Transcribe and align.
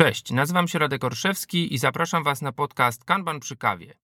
Cześć, 0.00 0.30
nazywam 0.30 0.68
się 0.68 0.78
Radek 0.78 1.04
Orszewski 1.04 1.74
i 1.74 1.78
zapraszam 1.78 2.24
Was 2.24 2.42
na 2.42 2.52
podcast 2.52 3.04
Kanban 3.04 3.40
przy 3.40 3.56
kawie. 3.56 3.94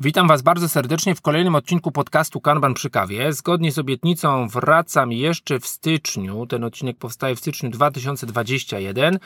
Witam 0.00 0.28
Was 0.28 0.42
bardzo 0.42 0.68
serdecznie 0.68 1.14
w 1.14 1.20
kolejnym 1.20 1.54
odcinku 1.54 1.92
podcastu 1.92 2.40
Kanban 2.40 2.74
przy 2.74 2.90
kawie. 2.90 3.32
Zgodnie 3.32 3.72
z 3.72 3.78
obietnicą 3.78 4.48
wracam 4.48 5.12
jeszcze 5.12 5.60
w 5.60 5.66
styczniu. 5.66 6.46
Ten 6.46 6.64
odcinek 6.64 6.98
powstaje 6.98 7.36
w 7.36 7.38
styczniu 7.38 7.70
2021 7.70 9.14
E, 9.14 9.18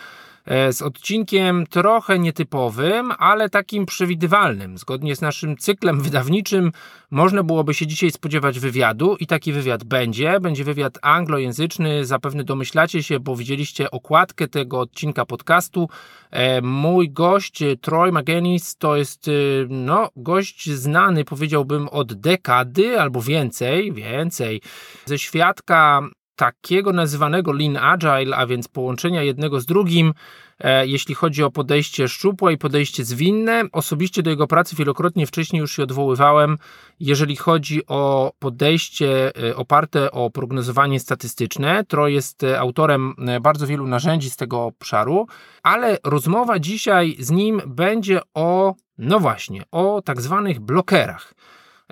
z 0.46 0.82
odcinkiem 0.82 1.66
trochę 1.66 2.18
nietypowym, 2.18 3.12
ale 3.18 3.50
takim 3.50 3.86
przewidywalnym. 3.86 4.78
Zgodnie 4.78 5.16
z 5.16 5.20
naszym 5.20 5.56
cyklem 5.56 6.00
wydawniczym 6.00 6.72
można 7.10 7.42
byłoby 7.42 7.74
się 7.74 7.86
dzisiaj 7.86 8.10
spodziewać 8.10 8.58
wywiadu 8.58 9.16
i 9.20 9.26
taki 9.26 9.52
wywiad 9.52 9.84
będzie. 9.84 10.40
Będzie 10.40 10.64
wywiad 10.64 10.98
anglojęzyczny, 11.02 12.04
zapewne 12.04 12.44
domyślacie 12.44 13.02
się, 13.02 13.20
bo 13.20 13.36
widzieliście 13.36 13.90
okładkę 13.90 14.48
tego 14.48 14.80
odcinka 14.80 15.26
podcastu. 15.26 15.88
E, 16.30 16.60
mój 16.60 17.10
gość 17.10 17.62
Troy 17.80 18.12
McGinnis 18.12 18.76
to 18.76 18.96
jest 18.96 19.28
e, 19.28 19.32
no, 19.68 20.10
gość 20.16 20.70
znany, 20.70 21.24
powiedziałbym, 21.24 21.88
od 21.88 22.14
dekady 22.14 23.00
albo 23.00 23.22
więcej, 23.22 23.92
więcej, 23.92 24.60
ze 25.06 25.18
świadka 25.18 26.02
takiego 26.36 26.92
nazywanego 26.92 27.52
Lean 27.52 27.76
Agile, 27.76 28.36
a 28.36 28.46
więc 28.46 28.68
połączenia 28.68 29.22
jednego 29.22 29.60
z 29.60 29.66
drugim, 29.66 30.14
e, 30.58 30.86
jeśli 30.86 31.14
chodzi 31.14 31.42
o 31.42 31.50
podejście 31.50 32.08
szczupłe 32.08 32.52
i 32.52 32.58
podejście 32.58 33.04
zwinne. 33.04 33.64
Osobiście 33.72 34.22
do 34.22 34.30
jego 34.30 34.46
pracy 34.46 34.76
wielokrotnie 34.76 35.26
wcześniej 35.26 35.60
już 35.60 35.76
się 35.76 35.82
odwoływałem, 35.82 36.58
jeżeli 37.00 37.36
chodzi 37.36 37.86
o 37.86 38.32
podejście 38.38 39.32
e, 39.48 39.56
oparte 39.56 40.10
o 40.10 40.30
prognozowanie 40.30 41.00
statystyczne. 41.00 41.84
Tro 41.84 42.08
jest 42.08 42.42
e, 42.42 42.60
autorem 42.60 43.14
bardzo 43.40 43.66
wielu 43.66 43.86
narzędzi 43.86 44.30
z 44.30 44.36
tego 44.36 44.64
obszaru, 44.64 45.26
ale 45.62 45.98
rozmowa 46.04 46.58
dzisiaj 46.58 47.16
z 47.18 47.30
nim 47.30 47.62
będzie 47.66 48.20
o, 48.34 48.74
no 48.98 49.20
właśnie, 49.20 49.62
o 49.70 50.02
tak 50.04 50.20
zwanych 50.20 50.60
blokerach. 50.60 51.34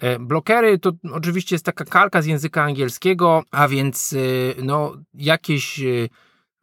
E, 0.02 0.18
blokery 0.18 0.78
to 0.78 0.92
oczywiście 1.12 1.54
jest 1.54 1.64
taka 1.64 1.84
kalka 1.84 2.22
z 2.22 2.26
języka 2.26 2.62
angielskiego, 2.62 3.42
a 3.50 3.68
więc 3.68 4.12
e, 4.12 4.62
no, 4.62 4.96
jakieś 5.14 5.80
e, 5.80 6.08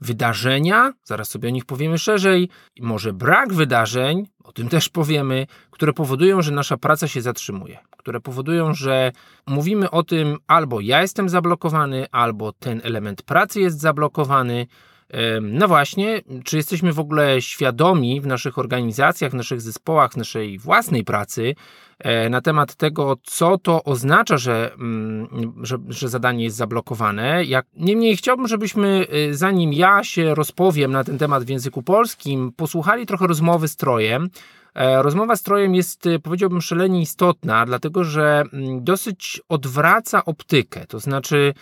wydarzenia, 0.02 0.94
zaraz 1.04 1.30
sobie 1.30 1.50
o 1.50 1.52
nich 1.52 1.66
powiemy 1.66 1.98
szerzej, 1.98 2.50
może 2.82 3.14
brak 3.14 3.54
wydarzeń, 3.54 4.28
o 4.44 4.52
tym 4.52 4.70
też 4.70 4.90
powiemy, 4.90 5.48
które 5.72 5.94
powodują, 5.94 6.42
że 6.42 6.52
nasza 6.52 6.78
praca 6.78 7.08
się 7.08 7.22
zatrzymuje, 7.22 7.78
które 7.98 8.20
powodują, 8.20 8.74
że 8.74 9.12
mówimy 9.48 9.92
o 9.92 10.04
tym 10.04 10.38
albo 10.48 10.80
ja 10.80 11.02
jestem 11.02 11.30
zablokowany, 11.30 12.06
albo 12.12 12.52
ten 12.52 12.82
element 12.84 13.22
pracy 13.22 13.62
jest 13.62 13.80
zablokowany, 13.80 14.68
no 15.42 15.68
właśnie, 15.68 16.22
czy 16.44 16.58
jesteśmy 16.58 16.94
w 16.94 17.00
ogóle 17.00 17.42
świadomi 17.42 18.22
w 18.22 18.28
naszych 18.28 18.58
organizacjach, 18.58 19.32
w 19.32 19.36
naszych 19.36 19.62
zespołach, 19.62 20.12
w 20.12 20.18
naszej 20.18 20.60
własnej 20.60 21.04
pracy 21.04 21.56
e, 22.00 22.30
na 22.30 22.42
temat 22.42 22.76
tego, 22.76 23.18
co 23.24 23.58
to 23.58 23.84
oznacza, 23.84 24.38
że, 24.38 24.74
mm, 24.74 25.54
że, 25.62 25.78
że 25.90 26.10
zadanie 26.10 26.44
jest 26.44 26.58
zablokowane. 26.58 27.46
Jak, 27.46 27.66
niemniej 27.76 28.18
chciałbym, 28.18 28.48
żebyśmy, 28.48 29.08
y, 29.14 29.36
zanim 29.36 29.74
ja 29.74 30.04
się 30.04 30.36
rozpowiem 30.36 30.92
na 30.92 31.04
ten 31.04 31.18
temat 31.18 31.44
w 31.44 31.50
języku 31.50 31.84
polskim, 31.84 32.52
posłuchali 32.52 33.06
trochę 33.06 33.28
rozmowy 33.28 33.68
z 33.68 33.76
Trojem. 33.76 34.30
E, 34.76 35.04
rozmowa 35.04 35.36
z 35.36 35.44
Trojem 35.44 35.76
jest, 35.76 36.06
y, 36.06 36.20
powiedziałbym, 36.20 36.62
szalenie 36.62 37.02
istotna, 37.02 37.66
dlatego 37.66 38.04
że 38.04 38.44
mm, 38.54 38.84
dosyć 38.84 39.42
odwraca 39.50 40.26
optykę. 40.26 40.86
To 40.86 41.00
znaczy, 41.00 41.54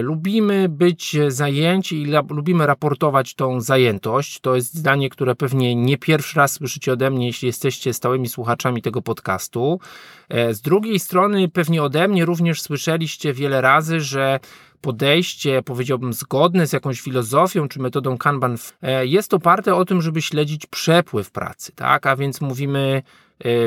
lubimy 0.00 0.68
być 0.68 1.16
zajęci 1.28 2.02
i 2.02 2.06
lubimy 2.30 2.66
raportować 2.66 3.34
tą 3.34 3.60
zajętość. 3.60 4.40
To 4.40 4.54
jest 4.54 4.74
zdanie, 4.74 5.10
które 5.10 5.34
pewnie 5.34 5.74
nie 5.74 5.98
pierwszy 5.98 6.38
raz 6.38 6.52
słyszycie 6.52 6.92
ode 6.92 7.10
mnie, 7.10 7.26
jeśli 7.26 7.46
jesteście 7.46 7.92
stałymi 7.92 8.28
słuchaczami 8.28 8.82
tego 8.82 9.02
podcastu. 9.02 9.80
E, 10.28 10.54
z 10.54 10.60
drugiej 10.60 10.98
strony, 10.98 11.48
pewnie 11.48 11.82
ode 11.82 12.08
mnie 12.08 12.24
również 12.24 12.62
słyszeliście 12.62 13.32
wiele 13.32 13.60
razy, 13.60 14.00
że 14.00 14.40
podejście, 14.80 15.62
powiedziałbym, 15.62 16.12
zgodne 16.12 16.66
z 16.66 16.72
jakąś 16.72 17.00
filozofią 17.00 17.68
czy 17.68 17.80
metodą 17.80 18.18
Kanban 18.18 18.56
e, 18.82 19.06
jest 19.06 19.34
oparte 19.34 19.74
o 19.74 19.84
tym, 19.84 20.02
żeby 20.02 20.22
śledzić 20.22 20.66
przepływ 20.66 21.30
pracy, 21.30 21.72
tak? 21.72 22.06
A 22.06 22.16
więc 22.16 22.40
mówimy, 22.40 23.02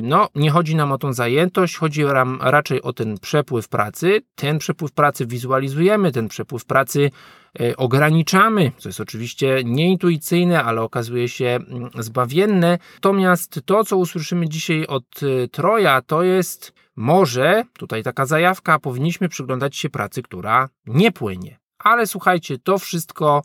no, 0.01 0.29
nie 0.35 0.51
chodzi 0.51 0.75
nam 0.75 0.91
o 0.91 0.97
tą 0.97 1.13
zajętość, 1.13 1.77
chodzi 1.77 2.03
nam 2.03 2.39
raczej 2.41 2.81
o 2.81 2.93
ten 2.93 3.17
przepływ 3.17 3.69
pracy. 3.69 4.21
Ten 4.35 4.59
przepływ 4.59 4.91
pracy 4.91 5.25
wizualizujemy, 5.25 6.11
ten 6.11 6.27
przepływ 6.27 6.65
pracy 6.65 7.11
e, 7.59 7.77
ograniczamy, 7.77 8.71
co 8.77 8.89
jest 8.89 9.01
oczywiście 9.01 9.61
nieintuicyjne, 9.65 10.63
ale 10.63 10.81
okazuje 10.81 11.29
się 11.29 11.45
mm, 11.45 11.89
zbawienne. 11.99 12.77
Natomiast 12.93 13.61
to, 13.65 13.83
co 13.83 13.97
usłyszymy 13.97 14.49
dzisiaj 14.49 14.87
od 14.87 15.03
Troja, 15.51 16.01
to 16.01 16.23
jest 16.23 16.73
może, 16.95 17.63
tutaj 17.73 18.03
taka 18.03 18.25
zajawka, 18.25 18.79
powinniśmy 18.79 19.29
przyglądać 19.29 19.77
się 19.77 19.89
pracy, 19.89 20.21
która 20.21 20.69
nie 20.85 21.11
płynie. 21.11 21.57
Ale 21.79 22.07
słuchajcie, 22.07 22.57
to 22.57 22.77
wszystko, 22.77 23.41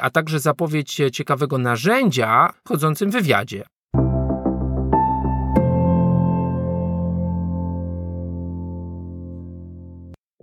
a 0.00 0.10
także 0.10 0.40
zapowiedź 0.40 1.00
ciekawego 1.12 1.58
narzędzia 1.58 2.52
w 2.64 2.68
chodzącym 2.68 3.10
wywiadzie. 3.10 3.64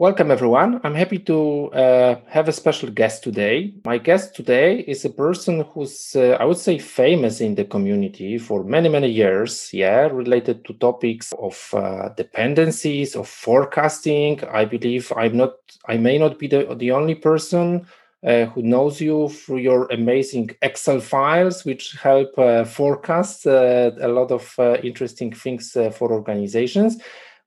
Welcome, 0.02 0.32
everyone. 0.32 0.82
I'm 0.84 0.96
happy 0.96 1.20
to 1.20 1.72
uh, 1.74 2.16
have 2.26 2.48
a 2.48 2.52
special 2.52 2.90
guest 2.90 3.24
today. 3.24 3.76
My 3.86 4.00
guest 4.00 4.36
today 4.36 4.80
is 4.80 5.06
a 5.06 5.12
person 5.12 5.64
who's, 5.76 6.16
uh, 6.16 6.38
I 6.40 6.46
would 6.46 6.58
say, 6.58 6.80
famous 6.80 7.40
in 7.40 7.54
the 7.54 7.66
community 7.66 8.40
for 8.40 8.64
many, 8.64 8.90
many 8.90 9.12
years. 9.12 9.70
Yeah, 9.72 10.08
related 10.08 10.66
to 10.66 10.74
topics 10.74 11.32
of 11.34 11.70
uh, 11.76 12.10
dependencies, 12.18 13.16
of 13.16 13.28
forecasting. 13.28 14.44
I 14.46 14.66
believe 14.66 15.14
I'm 15.16 15.38
not, 15.38 15.54
I 15.88 15.98
may 15.98 16.18
not 16.18 16.40
be 16.40 16.48
the, 16.48 16.76
the 16.80 16.90
only 16.90 17.14
person 17.14 17.86
uh, 18.26 18.46
who 18.46 18.64
knows 18.64 19.02
you 19.02 19.30
through 19.30 19.58
your 19.60 19.86
amazing 19.92 20.50
Excel 20.64 21.00
files, 21.00 21.64
which 21.64 21.92
help 22.02 22.36
uh, 22.40 22.66
forecast 22.66 23.46
uh, 23.46 23.92
a 24.02 24.08
lot 24.08 24.32
of 24.32 24.58
interesting 24.84 25.32
things 25.32 25.74
for 25.74 26.12
organizations 26.12 26.98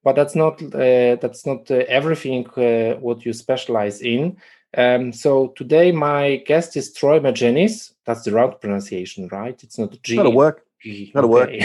but 0.04 0.14
that's 0.14 0.36
not 0.36 0.62
uh, 0.62 1.16
that's 1.16 1.46
not 1.46 1.70
uh, 1.70 1.84
everything 1.88 2.46
uh, 2.56 3.00
what 3.00 3.24
you 3.24 3.32
specialize 3.32 4.00
in. 4.02 4.36
Um, 4.76 5.12
so 5.12 5.48
today 5.56 5.92
my 5.92 6.36
guest 6.46 6.76
is 6.76 6.92
Troy 6.92 7.18
Magennis. 7.18 7.92
That's 8.04 8.22
the 8.22 8.32
right 8.32 8.60
pronunciation, 8.60 9.28
right? 9.32 9.60
It's 9.62 9.78
not 9.78 10.00
G. 10.02 10.16
That'll 10.16 10.32
work. 10.32 10.66
That'll 11.14 11.34
okay. 11.38 11.60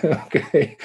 work. 0.00 0.36
okay, 0.36 0.76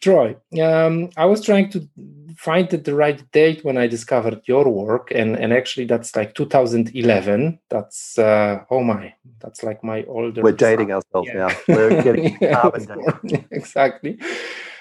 Troy. 0.00 0.36
Um, 0.60 1.10
I 1.16 1.26
was 1.26 1.44
trying 1.44 1.70
to 1.70 1.88
find 2.36 2.68
the 2.68 2.94
right 2.94 3.22
date 3.32 3.64
when 3.64 3.76
I 3.76 3.86
discovered 3.86 4.40
your 4.46 4.68
work, 4.68 5.12
and 5.14 5.36
and 5.36 5.52
actually 5.52 5.86
that's 5.86 6.16
like 6.16 6.34
2011. 6.34 7.60
That's 7.68 8.18
uh, 8.18 8.64
oh 8.70 8.82
my, 8.82 9.14
that's 9.38 9.62
like 9.62 9.84
my 9.84 10.02
older. 10.08 10.42
We're 10.42 10.52
dating 10.52 10.90
ourselves 10.90 11.28
yeah. 11.32 11.46
now. 11.46 11.56
We're 11.68 12.02
getting 12.02 12.36
carbon 12.52 13.46
exactly 13.52 14.18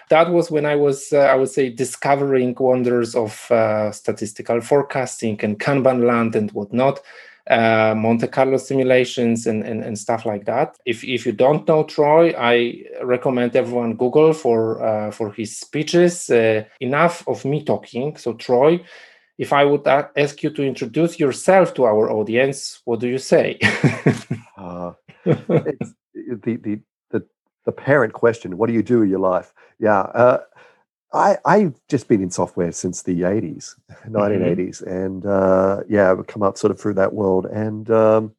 that 0.09 0.31
was 0.31 0.51
when 0.51 0.65
I 0.65 0.75
was, 0.75 1.13
uh, 1.13 1.19
I 1.19 1.35
would 1.35 1.49
say, 1.49 1.69
discovering 1.69 2.55
wonders 2.59 3.15
of 3.15 3.49
uh, 3.51 3.91
statistical 3.91 4.59
forecasting 4.61 5.39
and 5.43 5.59
Kanban 5.59 6.05
land 6.05 6.35
and 6.35 6.51
whatnot. 6.51 6.99
Uh, 7.49 7.95
Monte 7.97 8.27
Carlo 8.27 8.57
simulations 8.57 9.47
and, 9.47 9.63
and, 9.63 9.83
and, 9.83 9.97
stuff 9.97 10.23
like 10.23 10.45
that. 10.45 10.77
If, 10.85 11.03
if 11.03 11.25
you 11.25 11.31
don't 11.31 11.67
know 11.67 11.83
Troy, 11.83 12.31
I 12.37 12.83
recommend 13.01 13.55
everyone 13.55 13.95
Google 13.95 14.33
for 14.33 14.83
uh, 14.85 15.09
for 15.09 15.31
his 15.31 15.57
speeches. 15.57 16.29
Uh, 16.29 16.65
enough 16.79 17.27
of 17.27 17.45
me 17.45 17.63
talking. 17.63 18.17
So 18.17 18.33
Troy, 18.33 18.79
if 19.39 19.51
I 19.51 19.65
would 19.65 19.87
ask 19.87 20.43
you 20.43 20.51
to 20.51 20.61
introduce 20.61 21.19
yourself 21.19 21.73
to 21.75 21.85
our 21.85 22.11
audience, 22.11 22.81
what 22.85 22.99
do 22.99 23.07
you 23.07 23.17
say? 23.17 23.57
uh, 24.57 24.91
the, 25.25 26.55
the 26.61 26.81
the 27.65 27.71
parent 27.71 28.13
question 28.13 28.57
what 28.57 28.67
do 28.67 28.73
you 28.73 28.83
do 28.83 28.99
with 28.99 29.09
your 29.09 29.19
life 29.19 29.53
yeah 29.79 29.99
uh, 29.99 30.39
I, 31.11 31.37
I've 31.43 31.75
just 31.87 32.07
been 32.07 32.21
in 32.21 32.29
software 32.29 32.71
since 32.71 33.01
the 33.01 33.21
80s, 33.21 33.75
1980s, 34.07 34.83
mm-hmm. 34.83 34.89
and 34.89 35.25
uh, 35.25 35.81
yeah, 35.89 36.11
I've 36.11 36.27
come 36.27 36.43
up 36.43 36.57
sort 36.57 36.69
of 36.71 36.79
through 36.79 36.93
that 36.95 37.13
world. 37.13 37.47
And 37.47 37.89
um, 37.89 38.35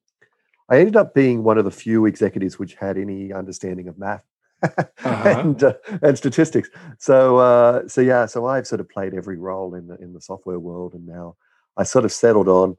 I 0.69 0.79
ended 0.79 0.97
up 0.97 1.13
being 1.13 1.43
one 1.43 1.59
of 1.59 1.65
the 1.65 1.71
few 1.73 2.07
executives 2.07 2.59
which 2.59 2.75
had 2.75 2.97
any 2.97 3.33
understanding 3.33 3.89
of 3.89 3.99
math 3.99 4.23
uh-huh. 4.63 4.95
and 5.05 5.65
uh, 5.65 5.73
and 6.03 6.17
statistics. 6.17 6.69
So 6.99 7.39
uh, 7.39 7.89
so 7.89 8.01
yeah, 8.01 8.27
so 8.27 8.47
I've 8.47 8.69
sort 8.69 8.81
of 8.81 8.89
played 8.89 9.15
every 9.15 9.37
role 9.37 9.75
in 9.75 9.89
the 9.89 9.97
in 9.97 10.13
the 10.13 10.21
software 10.21 10.61
world, 10.61 10.95
and 10.95 11.07
now 11.07 11.37
I 11.77 11.85
sort 11.85 12.05
of 12.05 12.13
settled 12.13 12.49
on 12.49 12.77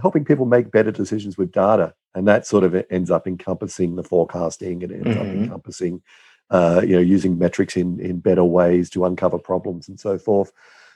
helping 0.00 0.24
people 0.24 0.46
make 0.46 0.70
better 0.70 0.90
decisions 0.90 1.36
with 1.36 1.52
data, 1.52 1.94
and 2.14 2.26
that 2.28 2.46
sort 2.46 2.64
of 2.64 2.84
ends 2.90 3.10
up 3.10 3.26
encompassing 3.26 3.96
the 3.96 4.04
forecasting, 4.04 4.82
and 4.82 4.92
ends 4.92 5.06
mm-hmm. 5.06 5.20
up 5.20 5.26
encompassing, 5.26 6.02
uh, 6.50 6.82
you 6.84 6.94
know, 6.94 7.00
using 7.00 7.38
metrics 7.38 7.76
in 7.76 8.00
in 8.00 8.20
better 8.20 8.44
ways 8.44 8.90
to 8.90 9.04
uncover 9.04 9.38
problems 9.38 9.88
and 9.88 9.98
so 10.00 10.18
forth. 10.18 10.52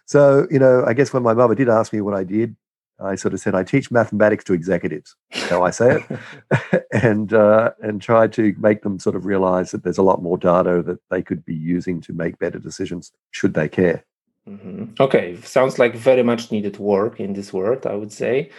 So, 0.07 0.47
you 0.51 0.59
know, 0.59 0.85
I 0.87 0.95
guess 0.95 1.13
when 1.13 1.23
my 1.23 1.35
mother 1.35 1.55
did 1.55 1.69
ask 1.69 1.93
me 1.93 2.01
what 2.01 2.15
I 2.15 2.25
did, 2.25 2.57
I 3.01 3.15
sort 3.15 3.35
of 3.35 3.41
said, 3.41 3.55
I 3.55 3.65
teach 3.65 3.91
mathematics 3.91 4.45
to 4.45 4.53
executives. 4.53 5.17
How 5.33 5.63
I 5.63 5.71
say 5.71 6.01
it, 6.01 6.85
and 6.93 7.33
uh, 7.33 7.73
and 7.83 8.01
try 8.01 8.29
to 8.29 8.55
make 8.59 8.83
them 8.83 8.99
sort 8.99 9.17
of 9.17 9.27
realize 9.27 9.71
that 9.73 9.83
there's 9.83 9.99
a 9.99 10.03
lot 10.03 10.23
more 10.23 10.39
data 10.39 10.83
that 10.83 11.01
they 11.11 11.23
could 11.23 11.45
be 11.45 11.55
using 11.55 12.01
to 12.03 12.13
make 12.13 12.39
better 12.39 12.59
decisions 12.59 13.13
should 13.31 13.55
they 13.55 13.69
care. 13.69 14.05
Mm-hmm. 14.49 14.95
Okay, 15.01 15.37
sounds 15.43 15.79
like 15.79 15.95
very 15.95 16.23
much 16.23 16.51
needed 16.51 16.79
work 16.79 17.21
in 17.21 17.33
this 17.35 17.53
world. 17.53 17.87
I 17.87 17.95
would 17.95 18.13
say. 18.13 18.51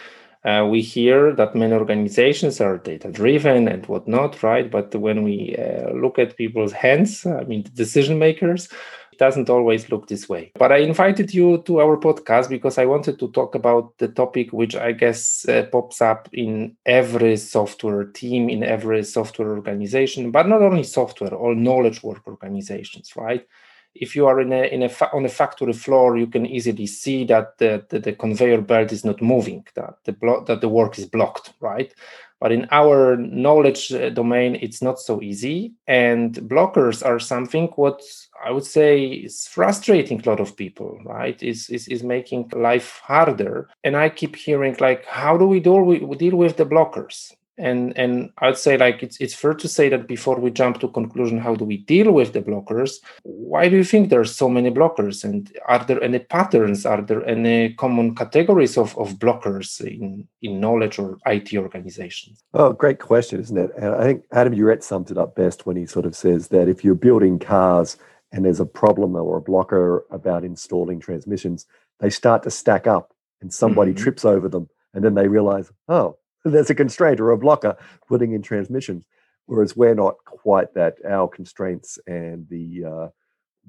Uh, 0.44 0.66
we 0.70 0.82
hear 0.82 1.32
that 1.32 1.54
many 1.54 1.72
organizations 1.72 2.60
are 2.60 2.76
data 2.76 3.10
driven 3.10 3.66
and 3.66 3.86
whatnot, 3.86 4.42
right? 4.42 4.70
But 4.70 4.94
when 4.94 5.22
we 5.22 5.56
uh, 5.56 5.90
look 5.94 6.18
at 6.18 6.36
people's 6.36 6.72
hands, 6.72 7.24
I 7.24 7.44
mean, 7.44 7.62
the 7.62 7.70
decision 7.70 8.18
makers, 8.18 8.68
it 9.10 9.18
doesn't 9.18 9.48
always 9.48 9.88
look 9.90 10.06
this 10.06 10.28
way. 10.28 10.52
But 10.58 10.70
I 10.70 10.78
invited 10.78 11.32
you 11.32 11.62
to 11.62 11.80
our 11.80 11.96
podcast 11.96 12.50
because 12.50 12.76
I 12.76 12.84
wanted 12.84 13.18
to 13.20 13.30
talk 13.32 13.54
about 13.54 13.96
the 13.96 14.08
topic 14.08 14.52
which 14.52 14.76
I 14.76 14.92
guess 14.92 15.48
uh, 15.48 15.64
pops 15.72 16.02
up 16.02 16.28
in 16.34 16.76
every 16.84 17.38
software 17.38 18.04
team, 18.04 18.50
in 18.50 18.62
every 18.62 19.02
software 19.02 19.48
organization, 19.56 20.30
but 20.30 20.46
not 20.46 20.60
only 20.60 20.82
software, 20.82 21.32
all 21.34 21.54
knowledge 21.54 22.02
work 22.02 22.26
organizations, 22.26 23.16
right? 23.16 23.46
If 23.94 24.16
you 24.16 24.26
are 24.26 24.40
in 24.40 24.52
a, 24.52 24.62
in 24.64 24.82
a 24.82 24.88
fa- 24.88 25.10
on 25.12 25.24
a 25.24 25.28
factory 25.28 25.72
floor, 25.72 26.16
you 26.16 26.26
can 26.26 26.46
easily 26.46 26.86
see 26.86 27.24
that 27.26 27.58
the, 27.58 27.84
the, 27.88 27.98
the 27.98 28.12
conveyor 28.12 28.60
belt 28.62 28.92
is 28.92 29.04
not 29.04 29.22
moving, 29.22 29.64
that 29.74 29.94
the 30.04 30.12
blo- 30.12 30.44
that 30.44 30.60
the 30.60 30.68
work 30.68 30.98
is 30.98 31.06
blocked, 31.06 31.52
right? 31.60 31.94
But 32.40 32.52
in 32.52 32.66
our 32.72 33.16
knowledge 33.16 33.92
uh, 33.92 34.10
domain, 34.10 34.58
it's 34.60 34.82
not 34.82 34.98
so 34.98 35.22
easy, 35.22 35.72
and 35.86 36.34
blockers 36.34 37.04
are 37.04 37.18
something 37.18 37.68
what 37.76 38.02
I 38.44 38.50
would 38.50 38.66
say 38.66 39.06
is 39.06 39.46
frustrating 39.46 40.20
a 40.20 40.28
lot 40.28 40.40
of 40.40 40.56
people, 40.56 41.00
right? 41.04 41.40
Is 41.42 41.70
is 41.70 41.88
is 41.88 42.02
making 42.02 42.50
life 42.54 43.00
harder. 43.02 43.68
And 43.84 43.96
I 43.96 44.08
keep 44.08 44.36
hearing 44.36 44.76
like, 44.80 45.06
how 45.06 45.38
do 45.38 45.46
we 45.46 45.60
deal 45.60 45.82
with, 45.82 46.18
deal 46.18 46.36
with 46.36 46.56
the 46.56 46.66
blockers? 46.66 47.32
And 47.56 47.96
and 47.96 48.30
i'd 48.38 48.58
say 48.58 48.76
like 48.76 49.00
it's 49.02 49.16
it's 49.20 49.34
fair 49.34 49.54
to 49.54 49.68
say 49.68 49.88
that 49.88 50.08
before 50.08 50.40
we 50.40 50.50
jump 50.50 50.80
to 50.80 50.88
conclusion 50.88 51.38
how 51.38 51.54
do 51.54 51.64
we 51.64 51.76
deal 51.76 52.10
with 52.10 52.32
the 52.32 52.42
blockers? 52.42 52.96
Why 53.22 53.68
do 53.68 53.76
you 53.76 53.84
think 53.84 54.08
there's 54.08 54.34
so 54.34 54.48
many 54.48 54.70
blockers? 54.70 55.22
And 55.22 55.56
are 55.68 55.84
there 55.84 56.02
any 56.02 56.18
patterns? 56.18 56.84
Are 56.84 57.00
there 57.00 57.24
any 57.24 57.74
common 57.74 58.16
categories 58.16 58.76
of, 58.76 58.98
of 58.98 59.20
blockers 59.20 59.80
in 59.80 60.26
in 60.42 60.58
knowledge 60.58 60.98
or 60.98 61.18
it 61.26 61.54
organizations? 61.54 62.42
Oh 62.54 62.72
great 62.72 62.98
question 62.98 63.40
isn't 63.40 63.56
it? 63.56 63.70
And 63.76 63.94
i 63.94 64.02
think 64.02 64.24
adam 64.32 64.54
Yuret 64.54 64.82
sums 64.82 65.12
it 65.12 65.18
up 65.18 65.36
best 65.36 65.64
when 65.64 65.76
he 65.76 65.86
sort 65.86 66.06
of 66.06 66.16
says 66.16 66.48
that 66.48 66.68
if 66.68 66.82
you're 66.82 66.96
building 66.96 67.38
cars 67.38 67.96
and 68.32 68.44
there's 68.44 68.60
a 68.60 68.66
problem 68.66 69.14
or 69.14 69.36
a 69.36 69.40
blocker 69.40 70.04
about 70.10 70.44
installing 70.44 70.98
transmissions 70.98 71.66
they 72.00 72.10
start 72.10 72.42
to 72.42 72.50
stack 72.50 72.86
up 72.86 73.14
and 73.40 73.54
somebody 73.54 73.92
mm-hmm. 73.92 74.02
trips 74.02 74.24
over 74.24 74.48
them 74.48 74.68
and 74.92 75.04
then 75.04 75.14
they 75.14 75.28
realize 75.28 75.70
oh 75.88 76.16
there's 76.44 76.70
a 76.70 76.74
constraint 76.74 77.20
or 77.20 77.30
a 77.30 77.38
blocker 77.38 77.76
putting 78.08 78.32
in 78.32 78.42
transmissions. 78.42 79.06
Whereas 79.46 79.76
we're 79.76 79.94
not 79.94 80.16
quite 80.24 80.72
that. 80.74 80.96
Our 81.06 81.28
constraints 81.28 81.98
and 82.06 82.46
the 82.48 82.84
uh, 82.84 83.08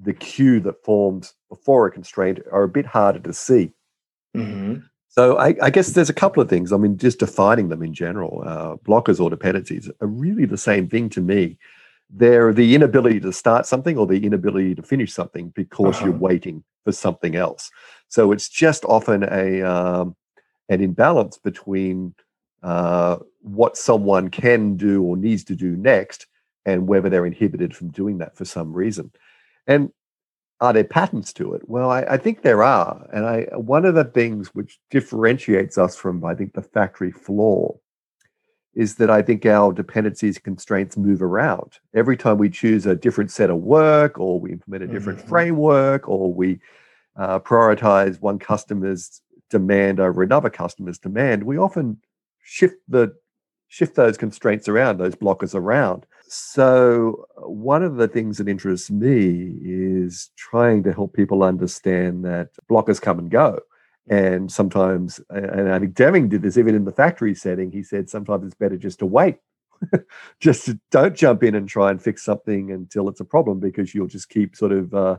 the 0.00 0.14
queue 0.14 0.60
that 0.60 0.84
forms 0.84 1.34
before 1.48 1.86
a 1.86 1.90
constraint 1.90 2.40
are 2.50 2.64
a 2.64 2.68
bit 2.68 2.86
harder 2.86 3.18
to 3.20 3.32
see. 3.32 3.72
Mm-hmm. 4.36 4.80
So 5.08 5.38
I, 5.38 5.54
I, 5.62 5.70
guess 5.70 5.90
there's 5.90 6.10
a 6.10 6.14
couple 6.14 6.42
of 6.42 6.50
things. 6.50 6.72
I 6.72 6.76
mean, 6.76 6.98
just 6.98 7.20
defining 7.20 7.70
them 7.70 7.82
in 7.82 7.94
general, 7.94 8.42
uh, 8.44 8.76
blockers 8.76 9.18
or 9.18 9.30
dependencies 9.30 9.90
are 10.02 10.06
really 10.06 10.44
the 10.44 10.58
same 10.58 10.88
thing 10.88 11.08
to 11.10 11.22
me. 11.22 11.56
They're 12.10 12.52
the 12.52 12.74
inability 12.74 13.20
to 13.20 13.32
start 13.32 13.64
something 13.64 13.96
or 13.96 14.06
the 14.06 14.24
inability 14.24 14.74
to 14.74 14.82
finish 14.82 15.14
something 15.14 15.48
because 15.50 15.96
uh-huh. 15.96 16.06
you're 16.06 16.18
waiting 16.18 16.62
for 16.84 16.92
something 16.92 17.34
else. 17.34 17.70
So 18.08 18.30
it's 18.32 18.48
just 18.48 18.84
often 18.84 19.22
a 19.24 19.62
um, 19.62 20.16
an 20.68 20.82
imbalance 20.82 21.38
between 21.38 22.14
uh, 22.62 23.18
what 23.42 23.76
someone 23.76 24.28
can 24.28 24.76
do 24.76 25.02
or 25.02 25.16
needs 25.16 25.44
to 25.44 25.54
do 25.54 25.76
next 25.76 26.26
and 26.64 26.88
whether 26.88 27.08
they're 27.08 27.26
inhibited 27.26 27.74
from 27.74 27.88
doing 27.90 28.18
that 28.18 28.36
for 28.36 28.44
some 28.44 28.72
reason. 28.72 29.12
And 29.66 29.92
are 30.60 30.72
there 30.72 30.84
patterns 30.84 31.32
to 31.34 31.54
it? 31.54 31.68
Well, 31.68 31.90
I, 31.90 32.02
I, 32.02 32.16
think 32.16 32.42
there 32.42 32.62
are. 32.62 33.06
And 33.12 33.26
I 33.26 33.42
one 33.54 33.84
of 33.84 33.94
the 33.94 34.04
things 34.04 34.48
which 34.54 34.78
differentiates 34.90 35.76
us 35.76 35.96
from, 35.96 36.24
I 36.24 36.34
think, 36.34 36.54
the 36.54 36.62
factory 36.62 37.12
floor 37.12 37.78
is 38.74 38.96
that 38.96 39.10
I 39.10 39.22
think 39.22 39.46
our 39.46 39.72
dependencies 39.72 40.38
constraints 40.38 40.96
move 40.96 41.22
around. 41.22 41.78
Every 41.94 42.16
time 42.16 42.36
we 42.36 42.50
choose 42.50 42.84
a 42.84 42.94
different 42.94 43.30
set 43.30 43.48
of 43.48 43.58
work 43.58 44.18
or 44.18 44.38
we 44.38 44.52
implement 44.52 44.84
a 44.84 44.92
different 44.92 45.18
mm-hmm. 45.20 45.28
framework 45.28 46.08
or 46.08 46.32
we 46.32 46.58
uh, 47.16 47.38
prioritize 47.40 48.20
one 48.20 48.38
customer's 48.38 49.22
demand 49.48 49.98
over 49.98 50.22
another 50.22 50.50
customer's 50.50 50.98
demand, 50.98 51.42
we 51.44 51.56
often 51.56 51.98
shift 52.46 52.76
the 52.88 53.12
shift 53.68 53.96
those 53.96 54.16
constraints 54.16 54.68
around, 54.68 54.98
those 54.98 55.16
blockers 55.16 55.54
around. 55.54 56.06
So 56.28 57.26
one 57.36 57.82
of 57.82 57.96
the 57.96 58.08
things 58.08 58.38
that 58.38 58.48
interests 58.48 58.90
me 58.90 59.58
is 59.62 60.30
trying 60.36 60.84
to 60.84 60.92
help 60.92 61.12
people 61.12 61.42
understand 61.42 62.24
that 62.24 62.50
blockers 62.70 63.00
come 63.02 63.18
and 63.18 63.30
go. 63.30 63.58
And 64.08 64.50
sometimes, 64.50 65.20
and 65.30 65.72
I 65.72 65.80
think 65.80 65.94
Deming 65.94 66.28
did 66.28 66.42
this 66.42 66.56
even 66.56 66.76
in 66.76 66.84
the 66.84 66.92
factory 66.92 67.34
setting. 67.34 67.72
He 67.72 67.82
said 67.82 68.08
sometimes 68.08 68.46
it's 68.46 68.54
better 68.54 68.76
just 68.76 69.00
to 69.00 69.06
wait, 69.06 69.38
just 70.40 70.66
to, 70.66 70.78
don't 70.92 71.16
jump 71.16 71.42
in 71.42 71.56
and 71.56 71.68
try 71.68 71.90
and 71.90 72.00
fix 72.00 72.24
something 72.24 72.70
until 72.70 73.08
it's 73.08 73.20
a 73.20 73.24
problem 73.24 73.58
because 73.58 73.92
you'll 73.92 74.06
just 74.06 74.28
keep 74.28 74.54
sort 74.54 74.70
of 74.70 74.94
uh, 74.94 75.16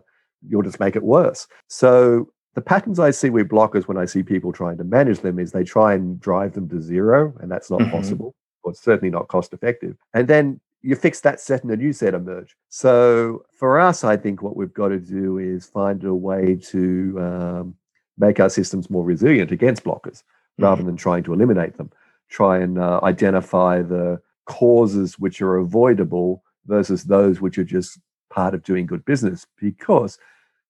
you'll 0.48 0.62
just 0.62 0.80
make 0.80 0.96
it 0.96 1.04
worse. 1.04 1.48
So 1.68 2.30
the 2.56 2.62
patterns 2.62 3.00
I 3.00 3.12
see 3.12 3.30
with 3.30 3.50
blockers 3.50 3.88
when 3.88 3.98
I 3.98 4.06
see 4.06 4.24
people 4.24 4.52
trying 4.52 4.78
to 4.78 4.84
manage 4.84 5.20
them 5.20 5.38
is 5.40 5.52
they 5.52 5.64
try 5.64 5.94
and 5.94 6.20
drive 6.20 6.54
them 6.54 6.68
to 6.70 6.82
zero, 6.82 7.34
and 7.40 7.52
that's 7.52 7.70
not 7.70 7.82
mm-hmm. 7.82 7.92
possible, 7.92 8.36
or 8.64 8.74
certainly 8.74 9.12
not 9.12 9.28
cost 9.28 9.54
effective. 9.54 9.96
And 10.14 10.28
then 10.28 10.60
you 10.82 10.96
fix 10.96 11.20
that 11.22 11.40
set 11.40 11.64
and 11.64 11.72
a 11.72 11.78
new 11.78 11.94
set 11.94 12.14
emerge. 12.14 12.56
So 12.70 13.46
for 13.54 13.80
us, 13.80 14.04
I 14.04 14.18
think 14.18 14.42
what 14.42 14.56
we've 14.56 14.74
got 14.74 14.90
to 14.90 15.00
do 15.00 15.38
is 15.38 15.66
find 15.66 16.04
a 16.04 16.14
way 16.14 16.56
to 16.70 17.16
um, 17.20 17.76
make 18.18 18.40
our 18.40 18.50
systems 18.50 18.90
more 18.90 19.04
resilient 19.04 19.52
against 19.52 19.84
blockers 19.84 20.20
mm-hmm. 20.20 20.64
rather 20.64 20.84
than 20.84 20.96
trying 20.96 21.24
to 21.24 21.34
eliminate 21.34 21.78
them. 21.78 21.92
Try 22.30 22.60
and 22.60 22.78
uh, 22.78 23.00
identify 23.04 23.82
the 23.82 24.20
causes 24.46 25.20
which 25.20 25.42
are 25.42 25.58
avoidable 25.58 26.44
versus 26.66 27.04
those 27.04 27.42
which 27.42 27.58
are 27.58 27.64
just 27.64 28.00
part 28.30 28.54
of 28.54 28.64
doing 28.64 28.86
good 28.86 29.06
business 29.06 29.46
because 29.60 30.18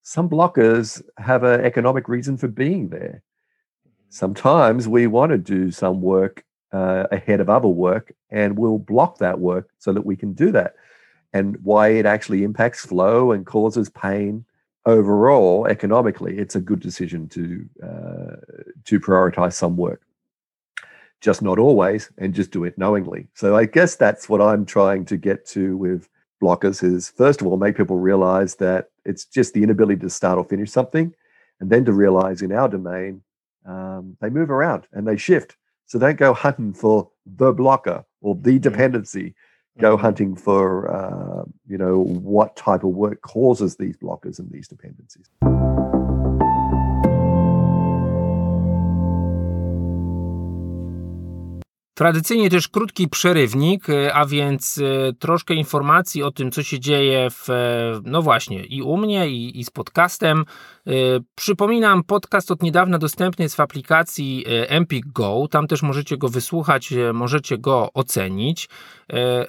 some 0.08 0.30
blockers 0.30 1.02
have 1.18 1.44
an 1.44 1.66
economic 1.66 2.08
reason 2.08 2.38
for 2.38 2.48
being 2.48 2.88
there. 2.88 3.22
Sometimes 4.08 4.88
we 4.88 5.06
want 5.06 5.34
to 5.34 5.38
do 5.38 5.70
some 5.70 6.02
work 6.02 6.46
uh, 6.72 7.08
ahead 7.12 7.42
of 7.42 7.50
other 7.50 7.68
work, 7.68 8.14
and 8.30 8.58
we'll 8.58 8.78
block 8.78 9.18
that 9.18 9.38
work 9.38 9.70
so 9.80 9.92
that 9.92 10.06
we 10.06 10.16
can 10.16 10.32
do 10.32 10.50
that. 10.54 10.76
And 11.34 11.58
why 11.62 11.90
it 11.90 12.06
actually 12.06 12.46
impacts 12.46 12.86
flow 12.86 13.34
and 13.34 13.46
causes 13.46 13.90
pain 13.90 14.46
overall 14.86 15.68
economically, 15.68 16.38
it's 16.38 16.56
a 16.56 16.62
good 16.62 16.80
decision 16.80 17.28
to 17.28 17.68
uh, 17.84 18.36
to 18.86 19.02
prioritize 19.02 19.56
some 19.56 19.76
work. 19.76 20.04
Just 21.20 21.42
not 21.42 21.60
always, 21.60 22.10
and 22.18 22.34
just 22.34 22.52
do 22.52 22.64
it 22.64 22.78
knowingly. 22.78 23.28
So 23.34 23.58
I 23.58 23.66
guess 23.66 23.98
that's 23.98 24.30
what 24.30 24.42
I'm 24.42 24.66
trying 24.66 25.04
to 25.04 25.18
get 25.18 25.46
to 25.48 25.76
with 25.76 26.08
blockers 26.42 26.84
is 26.84 27.10
first 27.10 27.42
of 27.42 27.48
all 27.48 27.58
make 27.58 27.78
people 27.78 27.98
realize 27.98 28.56
that 28.56 28.90
it's 29.06 29.26
just 29.26 29.54
the 29.54 29.64
inability 29.64 30.00
to 30.02 30.10
start 30.10 30.38
or 30.38 30.46
finish 30.46 30.72
something 30.72 31.14
and 31.60 31.70
then 31.70 31.86
to 31.86 31.92
realize 31.92 32.42
in 32.42 32.52
our 32.52 32.70
domain 32.70 33.22
um, 33.66 34.16
they 34.22 34.30
move 34.30 34.50
around 34.50 34.88
and 34.94 35.08
they 35.08 35.18
shift 35.18 35.58
so 35.86 35.98
don't 35.98 36.18
go 36.18 36.34
hunting 36.34 36.74
for 36.74 37.10
the 37.26 37.52
blocker 37.52 38.04
or 38.22 38.36
the 38.36 38.52
mm-hmm. 38.52 38.60
dependency 38.60 39.34
go 39.80 39.96
mm-hmm. 39.96 40.02
hunting 40.02 40.36
for 40.36 40.92
uh, 40.92 41.44
you 41.68 41.78
know 41.78 42.04
what 42.04 42.56
type 42.56 42.84
of 42.84 42.90
work 42.90 43.22
causes 43.22 43.76
these 43.76 43.98
blockers 43.98 44.40
and 44.40 44.52
these 44.52 44.68
dependencies 44.68 45.30
Tradycyjnie 51.98 52.50
też 52.50 52.68
krótki 52.68 53.08
przerywnik, 53.08 53.90
e, 53.90 54.14
a 54.14 54.26
więc 54.26 54.78
e, 54.78 55.14
troszkę 55.14 55.54
informacji 55.54 56.24
o 56.24 56.32
tym, 56.32 56.52
co 56.52 56.64
się 56.64 56.80
dzieje 56.80 57.30
w, 57.30 57.50
e, 57.50 58.02
no 58.04 58.22
właśnie, 58.22 58.64
i 58.64 58.82
u 58.82 58.98
mnie, 58.98 59.30
i, 59.30 59.60
i 59.60 59.64
z 59.64 59.70
podcastem. 59.70 60.46
Przypominam, 61.36 62.04
podcast 62.04 62.52
od 62.52 62.64
niedawna 62.64 62.98
dostępny 62.98 63.44
jest 63.44 63.56
w 63.56 63.60
aplikacji 63.60 64.46
Empik 64.48 65.06
Go. 65.08 65.48
Tam 65.52 65.68
też 65.68 65.82
możecie 65.82 66.18
go 66.18 66.30
wysłuchać, 66.30 66.94
możecie 67.14 67.58
go 67.58 67.90
ocenić. 67.94 68.70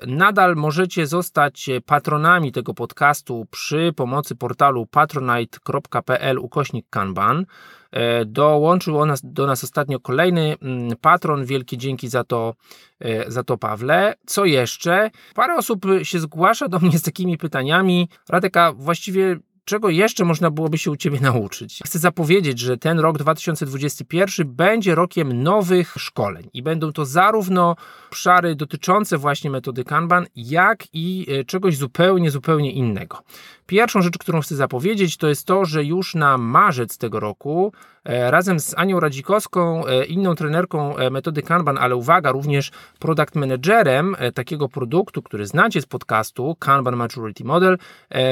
Nadal 0.06 0.56
możecie 0.56 1.06
zostać 1.06 1.70
patronami 1.86 2.52
tego 2.52 2.74
podcastu 2.74 3.46
przy 3.50 3.92
pomocy 3.96 4.36
portalu 4.36 4.86
patronite.pl 4.86 6.38
ukośnik 6.38 6.86
kanban. 6.90 7.46
E, 7.90 8.24
dołączył 8.24 8.98
do 9.22 9.46
nas 9.46 9.64
ostatnio 9.64 10.00
kolejny 10.00 10.56
mm, 10.62 10.96
patron. 11.00 11.44
Wielkie 11.44 11.76
dzięki 11.76 12.08
za 12.08 12.24
to, 12.24 12.54
e, 13.00 13.30
za 13.30 13.44
to, 13.44 13.58
Pawle. 13.58 14.14
Co 14.26 14.44
jeszcze? 14.44 15.10
Parę 15.34 15.56
osób 15.56 15.86
się 16.02 16.18
zgłasza 16.18 16.68
do 16.68 16.78
mnie 16.78 16.98
z 16.98 17.02
takimi 17.02 17.38
pytaniami. 17.38 18.08
Radeka, 18.28 18.72
właściwie 18.72 19.36
czego 19.68 19.88
jeszcze 19.88 20.24
można 20.24 20.50
byłoby 20.50 20.78
się 20.78 20.90
u 20.90 20.96
Ciebie 20.96 21.20
nauczyć? 21.20 21.80
Chcę 21.84 21.98
zapowiedzieć, 21.98 22.58
że 22.58 22.76
ten 22.76 22.98
rok 22.98 23.18
2021 23.18 24.48
będzie 24.48 24.94
rokiem 24.94 25.42
nowych 25.42 25.94
szkoleń 25.98 26.50
i 26.52 26.62
będą 26.62 26.92
to 26.92 27.04
zarówno 27.04 27.76
obszary 28.10 28.54
dotyczące 28.54 29.18
właśnie 29.18 29.50
metody 29.50 29.84
Kanban, 29.84 30.26
jak 30.36 30.84
i 30.92 31.26
e, 31.28 31.44
czegoś 31.44 31.76
zupełnie, 31.76 32.30
zupełnie 32.30 32.72
innego. 32.72 33.22
Pierwszą 33.66 34.02
rzecz, 34.02 34.18
którą 34.18 34.40
chcę 34.40 34.56
zapowiedzieć, 34.56 35.16
to 35.16 35.28
jest 35.28 35.46
to, 35.46 35.64
że 35.64 35.84
już 35.84 36.14
na 36.14 36.38
marzec 36.38 36.98
tego 36.98 37.20
roku 37.20 37.72
razem 38.08 38.60
z 38.60 38.74
Anią 38.78 39.00
Radzikowską, 39.00 39.86
e, 39.86 40.04
inną 40.04 40.34
trenerką 40.34 40.94
metody 41.10 41.42
Kanban, 41.42 41.78
ale 41.78 41.96
uwaga, 41.96 42.32
również 42.32 42.70
product 42.98 43.34
managerem 43.34 44.16
takiego 44.34 44.68
produktu, 44.68 45.22
który 45.22 45.46
znacie 45.46 45.82
z 45.82 45.86
podcastu 45.86 46.56
Kanban 46.58 46.96
Maturity 46.96 47.44
Model, 47.44 47.78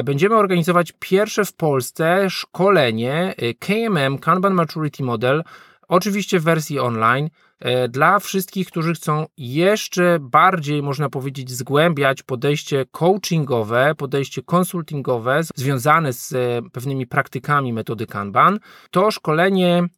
będziemy 0.04 0.36
organizować 0.36 0.92
pierwsze 0.98 1.44
w 1.44 1.52
Polsce 1.52 2.30
szkolenie 2.30 3.34
KMM 3.58 4.18
Kanban 4.18 4.54
Maturity 4.54 5.02
Model, 5.02 5.42
oczywiście 5.88 6.40
w 6.40 6.42
wersji 6.42 6.78
online. 6.78 7.26
E, 7.26 7.45
dla 7.88 8.18
wszystkich, 8.18 8.68
którzy 8.68 8.94
chcą 8.94 9.26
jeszcze 9.36 10.18
bardziej, 10.20 10.82
można 10.82 11.08
powiedzieć, 11.08 11.50
zgłębiać 11.50 12.22
podejście 12.22 12.84
coachingowe, 12.90 13.94
podejście 13.94 14.42
konsultingowe 14.42 15.40
związane 15.54 16.12
z 16.12 16.32
e, 16.32 16.62
pewnymi 16.72 17.06
praktykami 17.06 17.72
metody 17.72 18.06
Kanban. 18.06 18.58
To 18.90 19.10
szkolenie 19.10 19.88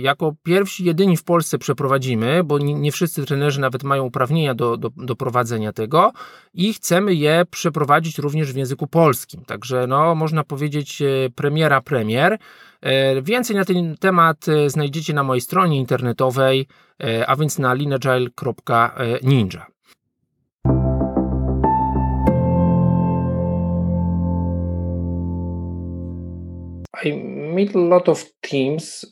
jako 0.00 0.34
pierwsi, 0.42 0.84
jedyni 0.84 1.16
w 1.16 1.24
Polsce 1.24 1.58
przeprowadzimy, 1.58 2.44
bo 2.44 2.58
nie, 2.58 2.92
wszyscy 2.92 3.24
trenerzy 3.26 3.60
nawet 3.60 3.82
mają 3.82 4.04
uprawnienia 4.04 4.54
do, 4.54 4.76
do, 4.76 4.90
do, 4.96 5.16
prowadzenia 5.16 5.72
tego 5.72 6.12
i 6.54 6.72
chcemy 6.74 7.14
je 7.14 7.44
przeprowadzić 7.50 8.18
również 8.18 8.52
w 8.52 8.56
języku 8.56 8.86
polskim. 8.86 9.44
Także 9.44 9.86
no, 9.86 10.14
można 10.14 10.44
powiedzieć 10.44 11.02
e, 11.02 11.06
premiera 11.34 11.80
premier. 11.80 12.38
E, 12.80 13.22
więcej 13.22 13.56
na 13.56 13.64
ten 13.64 13.96
temat 13.96 14.46
znajdziecie 14.66 15.14
na 15.14 15.22
mojej 15.22 15.40
stronie 15.40 15.78
internetowej, 15.78 16.66
a 17.26 17.36
więc 17.36 17.58
na 17.58 17.74
linagile.ninja. 17.74 19.66
I 27.04 27.12
meet 27.54 27.76
a 27.76 27.78
lot 27.78 28.08
of 28.08 28.24
teams 28.40 29.06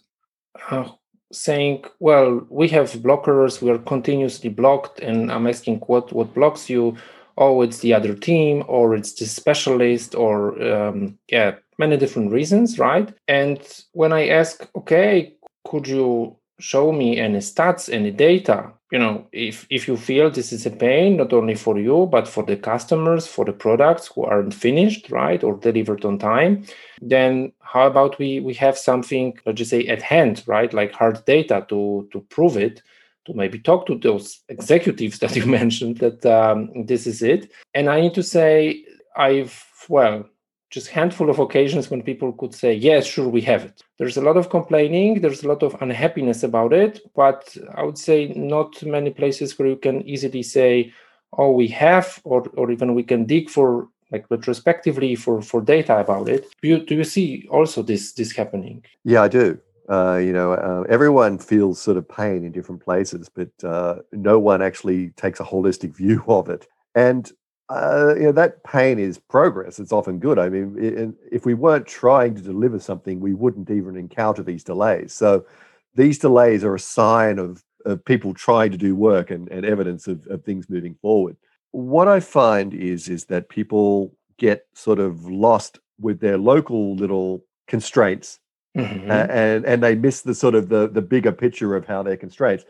uh, 0.71 0.89
saying, 1.33 1.85
"Well, 2.00 2.47
we 2.49 2.69
have 2.69 2.93
blockers. 2.93 3.62
We 3.62 3.71
are 3.71 3.79
continuously 3.79 4.50
blocked," 4.50 5.00
and 5.00 5.31
I'm 5.31 5.47
asking, 5.47 5.81
"What 5.87 6.12
what 6.12 6.35
blocks 6.35 6.71
you?" 6.71 6.97
Oh, 7.37 7.62
it's 7.62 7.79
the 7.79 7.95
other 7.95 8.15
team, 8.15 8.65
or 8.69 8.95
it's 8.95 9.15
the 9.15 9.25
specialist, 9.27 10.15
or 10.15 10.61
um, 10.62 11.19
yeah, 11.29 11.55
many 11.79 11.97
different 11.97 12.33
reasons, 12.33 12.79
right? 12.79 13.12
And 13.29 13.59
when 13.93 14.12
I 14.12 14.29
ask, 14.29 14.69
okay, 14.77 15.35
could 15.65 15.89
you 15.89 16.37
show 16.61 16.93
me 16.93 17.19
any 17.19 17.38
stats, 17.38 17.93
any 17.93 18.11
data? 18.11 18.73
You 18.93 18.99
know, 18.99 19.26
if 19.33 19.67
if 19.71 19.87
you 19.88 19.97
feel 19.97 20.31
this 20.31 20.52
is 20.52 20.67
a 20.67 20.71
pain 20.71 21.17
not 21.17 21.33
only 21.33 21.55
for 21.55 21.79
you 21.79 22.09
but 22.11 22.26
for 22.26 22.43
the 22.45 22.57
customers, 22.57 23.26
for 23.26 23.45
the 23.45 23.52
products 23.52 24.09
who 24.09 24.25
aren't 24.25 24.55
finished, 24.55 25.11
right, 25.11 25.43
or 25.43 25.57
delivered 25.57 26.05
on 26.05 26.19
time, 26.19 26.64
then 27.00 27.52
how 27.61 27.87
about 27.87 28.19
we 28.19 28.40
we 28.40 28.55
have 28.55 28.76
something, 28.76 29.38
let's 29.47 29.59
just 29.59 29.71
say, 29.71 29.87
at 29.87 30.02
hand, 30.02 30.43
right, 30.47 30.73
like 30.73 30.93
hard 30.93 31.25
data 31.25 31.64
to 31.69 32.09
to 32.12 32.21
prove 32.31 32.57
it 32.57 32.83
to 33.26 33.35
maybe 33.35 33.59
talk 33.59 33.87
to 33.87 33.97
those 33.99 34.40
executives 34.49 35.19
that 35.21 35.37
you 35.37 35.47
mentioned 35.47 35.99
that 35.99 36.25
um, 36.26 36.71
this 36.87 37.07
is 37.07 37.23
it. 37.23 37.50
And 37.75 37.88
I 37.88 38.00
need 38.00 38.14
to 38.14 38.23
say, 38.23 38.85
I've, 39.17 39.64
well, 39.88 40.25
just 40.71 40.89
handful 40.89 41.29
of 41.29 41.39
occasions 41.39 41.91
when 41.91 42.03
people 42.03 42.33
could 42.33 42.55
say 42.55 42.73
yes 42.73 43.05
sure 43.07 43.29
we 43.29 43.41
have 43.41 43.65
it. 43.65 43.83
There's 43.99 44.17
a 44.17 44.23
lot 44.23 44.37
of 44.37 44.50
complaining 44.50 45.21
there's 45.21 45.43
a 45.43 45.49
lot 45.49 45.62
of 45.62 45.77
unhappiness 45.81 46.43
about 46.43 46.73
it 46.73 47.00
but 47.15 47.57
i 47.77 47.83
would 47.83 47.99
say 47.99 48.29
not 48.37 48.83
many 48.83 49.11
places 49.11 49.59
where 49.59 49.69
you 49.69 49.77
can 49.77 50.03
easily 50.03 50.43
say 50.43 50.93
oh 51.39 51.50
we 51.50 51.69
have 51.69 52.21
or, 52.25 52.49
or 52.57 52.71
even 52.71 52.95
we 52.95 53.03
can 53.03 53.25
dig 53.25 53.50
for 53.50 53.89
like 54.12 54.27
retrospectively 54.31 55.15
for 55.15 55.41
for 55.43 55.61
data 55.61 55.99
about 55.99 56.29
it. 56.29 56.47
Do 56.62 56.69
you, 56.69 56.85
do 56.85 56.95
you 56.95 57.05
see 57.05 57.47
also 57.50 57.83
this 57.83 58.12
this 58.12 58.33
happening? 58.33 58.85
Yeah 59.05 59.23
i 59.23 59.29
do. 59.29 59.59
Uh, 59.89 60.19
you 60.19 60.33
know, 60.33 60.53
uh, 60.53 60.85
everyone 60.89 61.37
feels 61.37 61.81
sort 61.81 61.97
of 61.97 62.09
pain 62.09 62.45
in 62.45 62.53
different 62.53 62.81
places, 62.81 63.29
but 63.29 63.50
uh, 63.65 63.97
no 64.12 64.39
one 64.39 64.62
actually 64.62 65.11
takes 65.17 65.41
a 65.41 65.45
holistic 65.45 65.97
view 65.97 66.23
of 66.29 66.49
it. 66.49 66.69
And 66.95 67.29
uh, 67.71 68.15
you 68.17 68.25
know 68.25 68.33
that 68.33 68.62
pain 68.65 68.99
is 68.99 69.19
progress. 69.19 69.79
It's 69.79 69.93
often 69.93 70.19
good. 70.19 70.39
I 70.39 70.49
mean, 70.49 71.17
if 71.31 71.47
we 71.47 71.55
weren't 71.55 71.87
trying 71.87 72.35
to 72.35 72.43
deliver 72.43 72.81
something, 72.81 73.21
we 73.21 73.33
wouldn't 73.33 73.71
even 73.71 73.97
encounter 73.97 74.43
these 74.43 74.65
delays. 74.65 75.12
So 75.12 75.47
these 75.95 76.19
delays 76.19 76.65
are 76.65 76.75
a 76.75 76.81
sign 76.81 77.39
of, 77.39 77.62
of 77.87 78.05
people 78.05 78.35
trying 78.35 78.73
to 78.73 78.77
do 78.77 78.97
work 78.97 79.31
and, 79.31 79.49
and 79.49 79.65
evidence 79.65 80.09
of, 80.09 80.27
of 80.27 80.45
things 80.45 80.69
moving 80.69 80.97
forward. 81.00 81.37
What 81.71 82.09
I 82.09 82.19
find 82.19 82.75
is 82.75 83.09
is 83.09 83.27
that 83.27 83.49
people 83.49 84.12
get 84.37 84.67
sort 84.75 84.99
of 84.99 85.27
lost 85.27 85.79
with 86.00 86.19
their 86.21 86.39
local 86.39 86.97
little 86.97 87.45
constraints 87.69 88.41
mm-hmm. 88.77 89.11
and 89.11 89.65
and 89.65 89.83
they 89.83 89.95
miss 89.95 90.23
the 90.23 90.35
sort 90.35 90.55
of 90.57 90.69
the 90.69 90.89
the 90.89 91.03
bigger 91.03 91.33
picture 91.33 91.77
of 91.77 91.87
how 91.87 92.03
they're 92.03 92.17
constraints. 92.17 92.65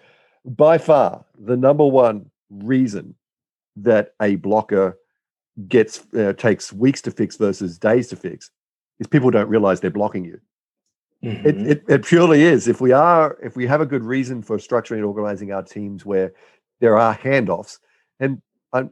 By 0.45 0.79
far, 0.79 1.25
the 1.39 1.57
number 1.57 1.87
one 1.87 2.31
reason 2.51 3.15
that 3.77 4.15
a 4.21 4.37
blocker 4.37 4.99
gets 5.69 6.03
uh, 6.15 6.33
takes 6.35 6.73
weeks 6.73 7.03
to 7.03 7.11
fix 7.11 7.37
versus 7.37 7.79
days 7.79 8.09
to 8.09 8.17
fix 8.17 8.51
is 8.99 9.07
people 9.07 9.31
don't 9.31 9.49
realize 9.49 9.81
they're 9.81 9.91
blocking 9.91 10.25
you. 10.25 10.41
Mm-hmm. 11.25 11.47
It, 11.47 11.67
it, 11.67 11.85
it, 11.89 12.05
purely 12.05 12.43
is. 12.43 12.67
If 12.67 12.81
we 12.81 12.93
are, 12.93 13.37
if 13.43 13.57
we 13.57 13.67
have 13.67 13.83
a 13.83 13.87
good 13.87 14.05
reason 14.05 14.43
for 14.43 14.57
structuring 14.57 14.97
and 14.97 15.05
organizing 15.05 15.53
our 15.53 15.63
teams 15.63 16.05
where 16.07 16.33
there 16.81 16.97
are 16.97 17.17
handoffs, 17.17 17.79
and 18.21 18.41
um, 18.73 18.91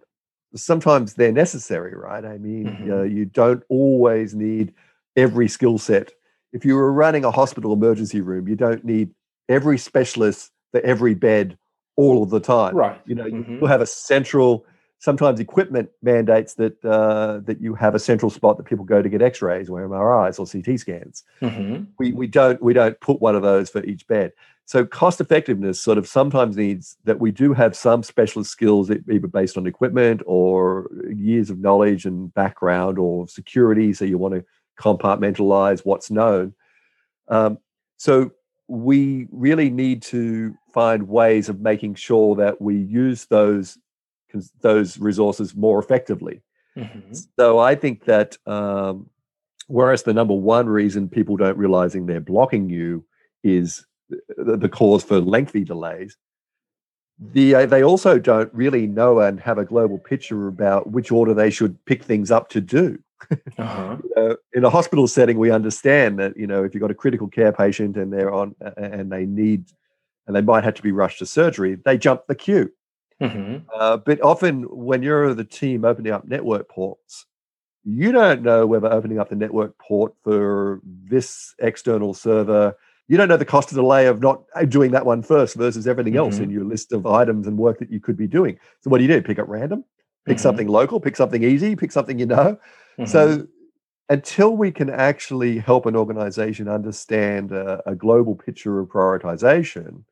sometimes 0.54 1.14
they're 1.14 1.32
necessary, 1.32 1.94
right? 1.94 2.24
I 2.24 2.36
mean, 2.36 2.66
mm-hmm. 2.66 2.92
uh, 2.92 3.02
you 3.02 3.24
don't 3.24 3.62
always 3.70 4.34
need 4.34 4.74
every 5.16 5.48
skill 5.48 5.78
set. 5.78 6.12
If 6.52 6.66
you 6.66 6.74
were 6.74 6.92
running 6.92 7.24
a 7.24 7.30
hospital 7.30 7.72
emergency 7.72 8.20
room, 8.20 8.46
you 8.46 8.56
don't 8.56 8.84
need 8.84 9.10
every 9.48 9.78
specialist 9.78 10.50
for 10.70 10.80
every 10.80 11.14
bed 11.14 11.56
all 11.98 12.22
of 12.22 12.30
the 12.30 12.40
time. 12.40 12.76
Right. 12.76 12.98
You 13.06 13.16
know, 13.16 13.24
mm-hmm. 13.24 13.58
you 13.58 13.66
have 13.66 13.82
a 13.82 13.86
central. 13.86 14.64
Sometimes 15.00 15.38
equipment 15.38 15.90
mandates 16.02 16.54
that 16.54 16.82
uh, 16.84 17.40
that 17.44 17.60
you 17.60 17.74
have 17.74 17.94
a 17.94 17.98
central 17.98 18.30
spot 18.30 18.56
that 18.56 18.64
people 18.64 18.84
go 18.84 19.02
to 19.02 19.08
get 19.08 19.20
X-rays 19.20 19.68
or 19.68 19.80
MRIs 19.86 20.38
or 20.40 20.46
CT 20.46 20.80
scans. 20.80 21.24
Mm-hmm. 21.42 21.84
We 21.98 22.12
we 22.12 22.26
don't 22.26 22.62
we 22.62 22.72
don't 22.72 22.98
put 23.00 23.20
one 23.20 23.36
of 23.36 23.42
those 23.42 23.68
for 23.68 23.84
each 23.84 24.06
bed. 24.06 24.32
So 24.64 24.84
cost 24.84 25.20
effectiveness 25.20 25.80
sort 25.80 25.98
of 25.98 26.06
sometimes 26.06 26.56
needs 26.56 26.96
that 27.04 27.20
we 27.20 27.30
do 27.30 27.52
have 27.54 27.74
some 27.74 28.02
specialist 28.02 28.50
skills, 28.50 28.90
either 28.90 29.26
based 29.26 29.56
on 29.56 29.66
equipment 29.66 30.20
or 30.26 30.90
years 31.10 31.48
of 31.48 31.58
knowledge 31.58 32.04
and 32.04 32.32
background 32.34 32.98
or 32.98 33.26
security. 33.28 33.92
So 33.92 34.04
you 34.04 34.18
want 34.18 34.34
to 34.34 34.44
compartmentalize 34.78 35.80
what's 35.84 36.10
known. 36.10 36.54
Um, 37.28 37.58
so 37.96 38.32
we 38.68 39.26
really 39.30 39.70
need 39.70 40.02
to 40.02 40.54
find 40.72 41.08
ways 41.08 41.48
of 41.48 41.60
making 41.60 41.94
sure 41.94 42.36
that 42.36 42.60
we 42.60 42.76
use 42.76 43.26
those 43.26 43.78
those 44.60 44.98
resources 44.98 45.56
more 45.56 45.78
effectively. 45.78 46.42
Mm-hmm. 46.76 47.14
So 47.38 47.58
I 47.58 47.74
think 47.74 48.04
that 48.04 48.36
um, 48.46 49.08
whereas 49.68 50.02
the 50.02 50.14
number 50.14 50.34
one 50.34 50.68
reason 50.68 51.08
people 51.08 51.36
don't 51.36 51.56
realizing 51.56 52.06
they're 52.06 52.20
blocking 52.20 52.68
you 52.68 53.04
is 53.42 53.86
the, 54.08 54.56
the 54.56 54.68
cause 54.68 55.02
for 55.02 55.20
lengthy 55.20 55.64
delays. 55.64 56.16
The, 57.20 57.54
uh, 57.54 57.66
they 57.66 57.82
also 57.82 58.18
don't 58.18 58.52
really 58.54 58.86
know 58.86 59.18
and 59.18 59.40
have 59.40 59.58
a 59.58 59.64
global 59.64 59.98
picture 59.98 60.46
about 60.46 60.90
which 60.90 61.10
order 61.10 61.34
they 61.34 61.50
should 61.50 61.84
pick 61.84 62.04
things 62.04 62.30
up 62.30 62.48
to 62.50 62.60
do. 62.60 62.98
Uh-huh. 63.58 63.96
in 64.52 64.64
a 64.64 64.70
hospital 64.70 65.08
setting, 65.08 65.38
we 65.38 65.50
understand 65.50 66.20
that 66.20 66.36
you 66.36 66.46
know 66.46 66.62
if 66.62 66.74
you've 66.74 66.80
got 66.80 66.92
a 66.92 66.94
critical 66.94 67.26
care 67.26 67.52
patient 67.52 67.96
and 67.96 68.12
they're 68.12 68.32
on 68.32 68.54
and 68.76 69.10
they 69.10 69.26
need 69.26 69.64
and 70.28 70.36
they 70.36 70.42
might 70.42 70.62
have 70.62 70.74
to 70.74 70.82
be 70.82 70.92
rushed 70.92 71.18
to 71.18 71.26
surgery, 71.26 71.74
they 71.74 71.98
jump 71.98 72.26
the 72.28 72.34
queue. 72.34 72.70
Mm-hmm. 73.20 73.66
Uh, 73.74 73.96
but 73.96 74.22
often, 74.22 74.62
when 74.62 75.02
you're 75.02 75.34
the 75.34 75.42
team 75.42 75.84
opening 75.84 76.12
up 76.12 76.28
network 76.28 76.68
ports, 76.68 77.26
you 77.82 78.12
don't 78.12 78.42
know 78.42 78.66
whether 78.66 78.92
opening 78.92 79.18
up 79.18 79.30
the 79.30 79.34
network 79.34 79.76
port 79.78 80.14
for 80.22 80.80
this 80.84 81.54
external 81.58 82.14
server, 82.14 82.76
you 83.08 83.16
don't 83.16 83.28
know 83.28 83.38
the 83.38 83.44
cost 83.44 83.70
of 83.70 83.76
delay 83.76 84.06
of 84.06 84.20
not 84.20 84.42
uh, 84.54 84.64
doing 84.64 84.90
that 84.92 85.06
one 85.06 85.22
first 85.22 85.56
versus 85.56 85.88
everything 85.88 86.12
mm-hmm. 86.12 86.20
else 86.20 86.38
in 86.38 86.50
your 86.50 86.64
list 86.64 86.92
of 86.92 87.06
items 87.06 87.46
and 87.46 87.56
work 87.56 87.78
that 87.78 87.90
you 87.90 87.98
could 87.98 88.16
be 88.16 88.26
doing. 88.26 88.58
So, 88.82 88.90
what 88.90 88.98
do 88.98 89.04
you 89.04 89.08
do? 89.08 89.22
Pick 89.22 89.38
up 89.38 89.48
random, 89.48 89.84
pick 90.26 90.36
mm-hmm. 90.36 90.42
something 90.42 90.68
local, 90.68 91.00
pick 91.00 91.16
something 91.16 91.42
easy, 91.42 91.74
pick 91.74 91.90
something 91.90 92.18
you 92.18 92.26
know. 92.26 92.58
Mm-hmm. 92.98 93.06
So 93.06 93.46
until 94.08 94.56
we 94.56 94.70
can 94.70 94.90
actually 94.90 95.58
help 95.58 95.86
an 95.86 95.96
organization 95.96 96.68
understand 96.68 97.52
a, 97.52 97.82
a, 97.86 97.94
global 97.94 98.34
picture 98.34 98.80
of 98.80 98.88
prioritization, 98.88 100.02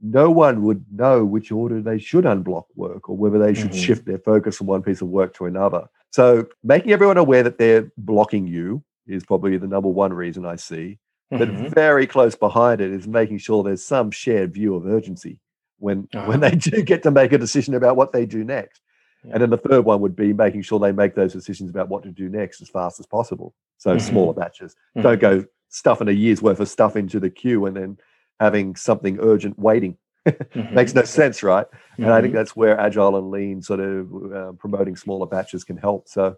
no 0.00 0.30
one 0.30 0.62
would 0.62 0.84
know 0.92 1.24
which 1.24 1.50
order 1.50 1.80
they 1.80 1.98
should 1.98 2.24
unblock 2.24 2.64
work 2.76 3.08
or 3.08 3.16
whether 3.16 3.38
they 3.38 3.54
should 3.54 3.70
mm-hmm. 3.70 3.80
shift 3.80 4.04
their 4.04 4.18
focus 4.18 4.56
from 4.56 4.66
one 4.66 4.82
piece 4.82 5.00
of 5.00 5.08
work 5.08 5.34
to 5.34 5.46
another. 5.46 5.88
So 6.10 6.46
making 6.62 6.92
everyone 6.92 7.16
aware 7.18 7.42
that 7.42 7.58
they're 7.58 7.90
blocking 7.98 8.46
you 8.46 8.82
is 9.06 9.24
probably 9.24 9.56
the 9.56 9.66
number 9.66 9.88
one 9.88 10.12
reason 10.12 10.46
I 10.46 10.56
see. 10.56 10.98
Mhm. 11.32 11.38
But 11.38 11.74
very 11.74 12.06
close 12.06 12.34
behind 12.36 12.80
it 12.80 12.90
is 12.90 13.06
making 13.08 13.38
sure 13.38 13.62
there's 13.62 13.84
some 13.84 14.10
shared 14.10 14.54
view 14.54 14.74
of 14.74 14.86
urgency 14.86 15.40
when 15.78 16.08
Uh-huh. 16.14 16.26
when 16.28 16.40
they 16.40 16.52
do 16.52 16.82
get 16.82 17.02
to 17.02 17.10
make 17.10 17.32
a 17.32 17.38
decision 17.38 17.74
about 17.74 17.96
what 17.96 18.12
they 18.12 18.24
do 18.24 18.44
next. 18.44 18.80
Yeah. 19.24 19.32
And 19.34 19.42
then 19.42 19.50
the 19.50 19.58
third 19.58 19.84
one 19.84 20.00
would 20.00 20.14
be 20.14 20.32
making 20.32 20.62
sure 20.62 20.78
they 20.78 20.92
make 20.92 21.14
those 21.16 21.32
decisions 21.32 21.70
about 21.70 21.88
what 21.88 22.04
to 22.04 22.10
do 22.12 22.28
next 22.28 22.60
as 22.62 22.68
fast 22.68 23.00
as 23.00 23.06
possible. 23.06 23.54
So 23.78 23.96
Mhm. 23.96 24.00
smaller 24.00 24.32
batches. 24.34 24.76
Mhm. 24.96 25.02
Don't 25.02 25.20
go 25.20 25.44
stuffing 25.70 26.08
a 26.08 26.12
year's 26.12 26.40
worth 26.40 26.60
of 26.60 26.68
stuff 26.68 26.96
into 26.96 27.20
the 27.20 27.28
queue 27.30 27.66
and 27.66 27.76
then 27.76 27.98
having 28.40 28.76
something 28.76 29.18
urgent 29.20 29.58
waiting. 29.58 29.96
Mhm. 30.26 30.72
Makes 30.72 30.94
no 30.94 31.02
sense, 31.04 31.42
right? 31.42 31.66
And 31.96 32.10
I 32.10 32.20
think 32.20 32.32
Mhm. 32.32 32.36
that's 32.36 32.54
where 32.56 32.78
agile 32.78 33.16
and 33.16 33.30
lean 33.30 33.62
sort 33.62 33.80
of 33.80 34.32
uh, 34.32 34.52
promoting 34.52 34.96
smaller 34.96 35.26
batches 35.26 35.64
can 35.64 35.76
help. 35.76 36.08
So, 36.08 36.36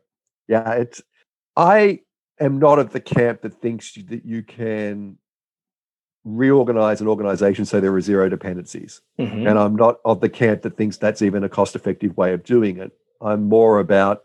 yeah, 0.49 0.73
it's. 0.75 1.02
I 1.57 2.00
am 2.38 2.59
not 2.59 2.78
of 2.78 2.92
the 2.92 3.00
camp 3.00 3.42
that 3.42 3.61
thinks 3.61 3.95
that 3.95 4.25
you 4.25 4.42
can 4.42 5.19
reorganize 6.25 7.00
an 7.00 7.09
organization 7.09 7.64
so 7.64 7.80
there 7.80 7.95
are 7.95 8.00
zero 8.00 8.28
dependencies, 8.28 9.00
Mhm. 9.19 9.49
and 9.49 9.59
I'm 9.59 9.75
not 9.75 9.99
of 10.04 10.21
the 10.21 10.28
camp 10.28 10.62
that 10.62 10.76
thinks 10.76 10.97
that's 10.99 11.23
even 11.23 11.42
a 11.45 11.49
cost-effective 11.49 12.16
way 12.16 12.33
of 12.35 12.45
doing 12.45 12.76
it. 12.78 12.92
I'm 13.21 13.45
more 13.49 13.80
about 13.80 14.25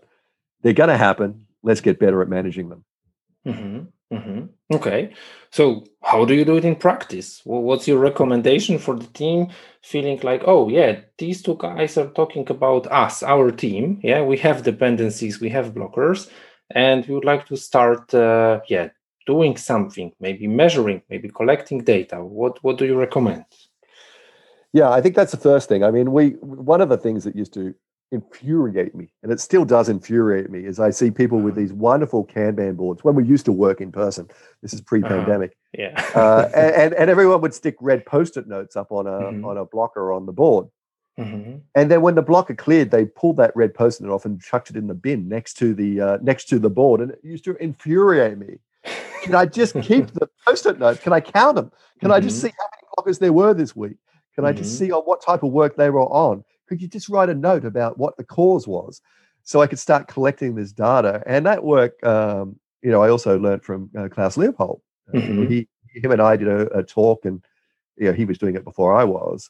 they're 0.62 0.74
going 0.74 0.90
to 0.90 0.98
happen. 0.98 1.46
Let's 1.64 1.82
get 1.82 2.00
better 2.00 2.22
at 2.22 2.28
managing 2.30 2.70
them. 2.70 2.84
Mhm, 3.46 3.88
mhm. 4.12 4.50
Okay. 4.74 5.14
So, 5.52 5.84
how 6.04 6.26
do 6.26 6.34
you 6.34 6.46
do 6.46 6.58
it 6.58 6.66
in 6.66 6.76
practice? 6.76 7.42
What's 7.44 7.88
your 7.88 8.00
recommendation 8.00 8.78
for 8.80 8.96
the 8.96 9.08
team 9.08 9.50
feeling 9.82 10.20
like, 10.24 10.44
oh, 10.46 10.68
yeah, 10.70 11.00
these 11.18 11.42
two 11.42 11.56
guys 11.60 11.98
are 11.98 12.08
talking 12.08 12.50
about 12.50 12.88
us, 12.88 13.24
our 13.24 13.52
team. 13.52 14.00
Yeah, 14.04 14.24
we 14.24 14.38
have 14.38 14.64
dependencies, 14.64 15.40
we 15.40 15.50
have 15.50 15.74
blockers, 15.74 16.30
and 16.72 17.06
we 17.06 17.14
would 17.14 17.26
like 17.26 17.46
to 17.48 17.56
start, 17.58 18.14
uh, 18.14 18.62
yeah, 18.68 18.90
doing 19.28 19.58
something, 19.58 20.12
maybe 20.20 20.48
measuring, 20.48 21.02
maybe 21.10 21.30
collecting 21.30 21.84
data. 21.84 22.24
What 22.24 22.64
What 22.64 22.78
do 22.78 22.86
you 22.86 22.98
recommend? 22.98 23.46
Yeah, 24.74 24.90
I 24.90 25.02
think 25.02 25.16
that's 25.16 25.32
the 25.32 25.38
first 25.38 25.70
thing. 25.70 25.84
I 25.84 25.92
mean, 25.92 26.12
we 26.12 26.32
one 26.42 26.82
of 26.82 26.90
the 26.90 26.98
things 26.98 27.24
that 27.24 27.36
used 27.36 27.54
to 27.54 27.74
infuriate 28.12 28.96
me, 28.96 29.10
and 29.24 29.32
it 29.32 29.40
still 29.40 29.66
does 29.66 29.90
infuriate 29.90 30.50
me, 30.50 30.66
is 30.66 30.80
I 30.80 30.90
see 30.90 31.12
people 31.12 31.40
with 31.40 31.56
these 31.56 31.74
wonderful 31.74 32.26
Kanban 32.26 32.76
boards 32.78 33.04
when 33.04 33.16
we 33.16 33.26
used 33.26 33.46
to 33.46 33.52
work 33.52 33.82
in 33.82 33.92
person. 33.92 34.30
This 34.62 34.74
is 34.74 34.82
pre-pandemic, 34.82 35.58
Yeah. 35.78 35.94
uh, 36.16 36.48
and, 36.56 36.76
and 36.76 36.94
and 36.94 37.10
everyone 37.10 37.42
would 37.42 37.54
stick 37.54 37.76
red 37.82 38.06
post-it 38.06 38.48
notes 38.48 38.76
up 38.76 38.92
on 38.92 39.08
a 39.08 39.10
Mhm. 39.12 39.46
on 39.46 39.58
a 39.58 39.66
blocker 39.66 40.12
on 40.12 40.26
the 40.26 40.34
board, 40.34 40.68
Mhm, 41.20 41.62
and 41.76 41.92
then 41.92 42.02
when 42.02 42.16
the 42.16 42.22
blocker 42.22 42.54
cleared, 42.56 42.92
they 42.92 43.06
pulled 43.06 43.38
that 43.38 43.56
red 43.56 43.74
post-it 43.74 44.08
off 44.10 44.26
and 44.26 44.42
chucked 44.42 44.70
it 44.70 44.76
in 44.76 44.88
the 44.88 44.94
bin 44.94 45.28
next 45.28 45.56
to 45.56 45.74
the 45.74 46.00
uh, 46.02 46.18
next 46.22 46.46
to 46.50 46.60
the 46.60 46.70
board, 46.70 47.02
and 47.02 47.12
it 47.12 47.20
used 47.24 47.44
to 47.46 47.56
infuriate 47.58 48.38
me. 48.38 48.60
Can 49.24 49.34
I 49.34 49.46
just 49.48 49.74
keep 49.82 50.12
the 50.12 50.30
post-it 50.46 50.78
notes? 50.78 51.00
Can 51.02 51.12
I 51.12 51.20
count 51.20 51.56
them? 51.56 51.72
Can 52.00 52.12
I 52.12 52.20
just 52.20 52.38
Mhm. 52.38 52.42
see 52.50 52.54
how 52.60 52.68
many 52.72 52.84
blockers 53.16 53.20
there 53.20 53.34
were 53.34 53.54
this 53.56 53.76
week? 53.76 53.98
Can 54.36 54.46
I 54.46 54.52
just 54.52 54.76
Mhm. 54.76 54.78
see 54.78 54.92
on 54.92 55.02
what 55.04 55.22
type 55.22 55.42
of 55.42 55.52
work 55.52 55.76
they 55.76 55.90
were 55.90 56.02
on? 56.02 56.44
Could 56.68 56.82
you 56.82 56.88
just 56.88 57.10
write 57.10 57.30
a 57.30 57.36
note 57.36 57.66
about 57.66 57.98
what 57.98 58.18
the 58.18 58.24
cause 58.24 58.68
was, 58.68 59.02
so 59.44 59.62
I 59.62 59.68
could 59.68 59.80
start 59.80 60.08
collecting 60.08 60.56
this 60.56 60.72
data? 60.72 61.22
And 61.26 61.46
that 61.46 61.64
work, 61.64 62.04
um, 62.06 62.60
you 62.82 62.92
know, 62.92 63.02
I 63.04 63.10
also 63.10 63.38
learned 63.40 63.64
from 63.64 63.90
uh, 63.98 64.08
Klaus 64.10 64.38
Leopold. 64.38 64.82
Uh, 65.14 65.18
Mhm. 65.20 65.50
he, 65.50 65.68
him 65.94 66.12
and 66.12 66.22
I 66.22 66.36
did 66.36 66.48
a, 66.48 66.68
a 66.78 66.84
talk, 66.84 67.26
and 67.26 67.44
you 67.98 68.06
know, 68.08 68.14
he 68.14 68.26
was 68.26 68.38
doing 68.38 68.56
it 68.56 68.64
before 68.64 68.94
I 68.94 69.04
was, 69.04 69.50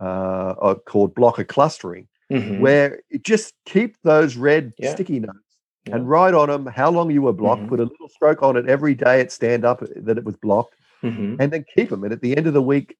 uh, 0.00 0.54
uh, 0.60 0.74
called 0.74 1.14
blocker 1.14 1.44
clustering, 1.44 2.08
Mhm. 2.30 2.58
where 2.58 3.00
you 3.10 3.18
just 3.18 3.54
keep 3.64 3.96
those 4.02 4.36
red 4.36 4.72
Yeah. 4.78 4.90
sticky 4.92 5.20
notes 5.20 5.56
Yeah. 5.86 5.94
and 5.96 6.08
write 6.08 6.34
on 6.34 6.48
them 6.48 6.66
how 6.66 6.90
long 6.90 7.10
you 7.10 7.22
were 7.22 7.32
blocked. 7.32 7.62
Mhm. 7.62 7.68
Put 7.68 7.80
a 7.80 7.84
little 7.84 8.08
stroke 8.08 8.42
on 8.42 8.56
it 8.56 8.68
every 8.68 8.94
day. 8.94 9.20
It 9.20 9.30
stand 9.32 9.64
up 9.64 9.80
that 9.96 10.18
it 10.18 10.24
was 10.24 10.36
blocked 10.36 10.74
Mhm. 11.02 11.36
and 11.40 11.52
then 11.52 11.64
keep 11.74 11.88
them. 11.90 12.02
And 12.04 12.12
at 12.12 12.20
the 12.20 12.36
end 12.36 12.46
of 12.46 12.52
the 12.54 12.62
week, 12.62 12.96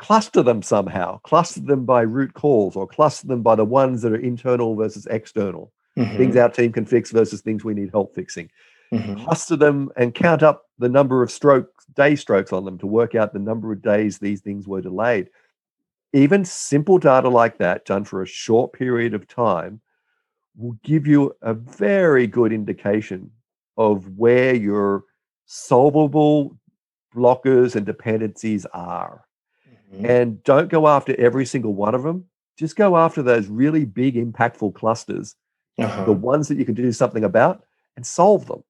cluster 0.00 0.42
them 0.42 0.62
somehow, 0.62 1.18
cluster 1.18 1.60
them 1.60 1.84
by 1.84 2.00
root 2.00 2.32
causes 2.32 2.74
or 2.74 2.86
cluster 2.86 3.26
them 3.26 3.42
by 3.42 3.54
the 3.54 3.64
ones 3.64 4.00
that 4.00 4.12
are 4.12 4.16
internal 4.16 4.74
versus 4.74 5.06
external, 5.10 5.72
things 5.94 6.34
Mhm. 6.34 6.42
our 6.42 6.48
team 6.48 6.72
can 6.72 6.86
fix 6.86 7.10
versus 7.10 7.42
things 7.42 7.64
we 7.64 7.74
need 7.74 7.90
help 7.90 8.14
fixing. 8.14 8.50
Mhm. 8.92 9.22
Cluster 9.22 9.56
them 9.56 9.90
and 9.96 10.14
count 10.14 10.42
up 10.42 10.64
the 10.78 10.88
number 10.88 11.22
of 11.22 11.30
strokes, 11.30 11.84
day 11.94 12.16
strokes 12.16 12.52
on 12.52 12.64
them 12.64 12.78
to 12.78 12.86
work 12.86 13.14
out 13.14 13.32
the 13.34 13.38
number 13.38 13.72
of 13.72 13.82
days 13.82 14.18
these 14.18 14.40
things 14.40 14.66
were 14.66 14.80
delayed. 14.80 15.28
Even 16.14 16.44
simple 16.44 16.98
data 16.98 17.28
like 17.28 17.58
that, 17.58 17.84
done 17.84 18.04
for 18.04 18.22
a 18.22 18.26
short 18.26 18.72
period 18.72 19.12
of 19.12 19.28
time, 19.28 19.80
will 20.56 20.76
give 20.82 21.06
you 21.06 21.32
a 21.42 21.52
very 21.54 22.26
good 22.26 22.52
indication 22.52 23.30
of 23.76 24.18
where 24.18 24.54
your 24.54 25.04
solvable 25.44 26.56
blockers 27.14 27.76
and 27.76 27.84
dependencies 27.84 28.64
are. 28.66 29.24
Mhm. 29.92 30.08
And 30.08 30.42
don't 30.44 30.68
go 30.68 30.86
after 30.88 31.18
every 31.18 31.44
single 31.46 31.74
one 31.74 31.94
of 31.94 32.02
them. 32.02 32.24
Just 32.56 32.76
go 32.76 32.96
after 32.96 33.22
those 33.22 33.48
really 33.48 33.84
big, 33.84 34.14
impactful 34.16 34.74
clusters, 34.74 35.34
Uh-huh. 35.78 36.04
the 36.04 36.12
ones 36.12 36.48
that 36.48 36.56
you 36.58 36.64
can 36.64 36.74
do 36.74 36.92
something 36.92 37.24
about, 37.24 37.64
and 37.96 38.06
solve 38.06 38.46
them. 38.46 38.62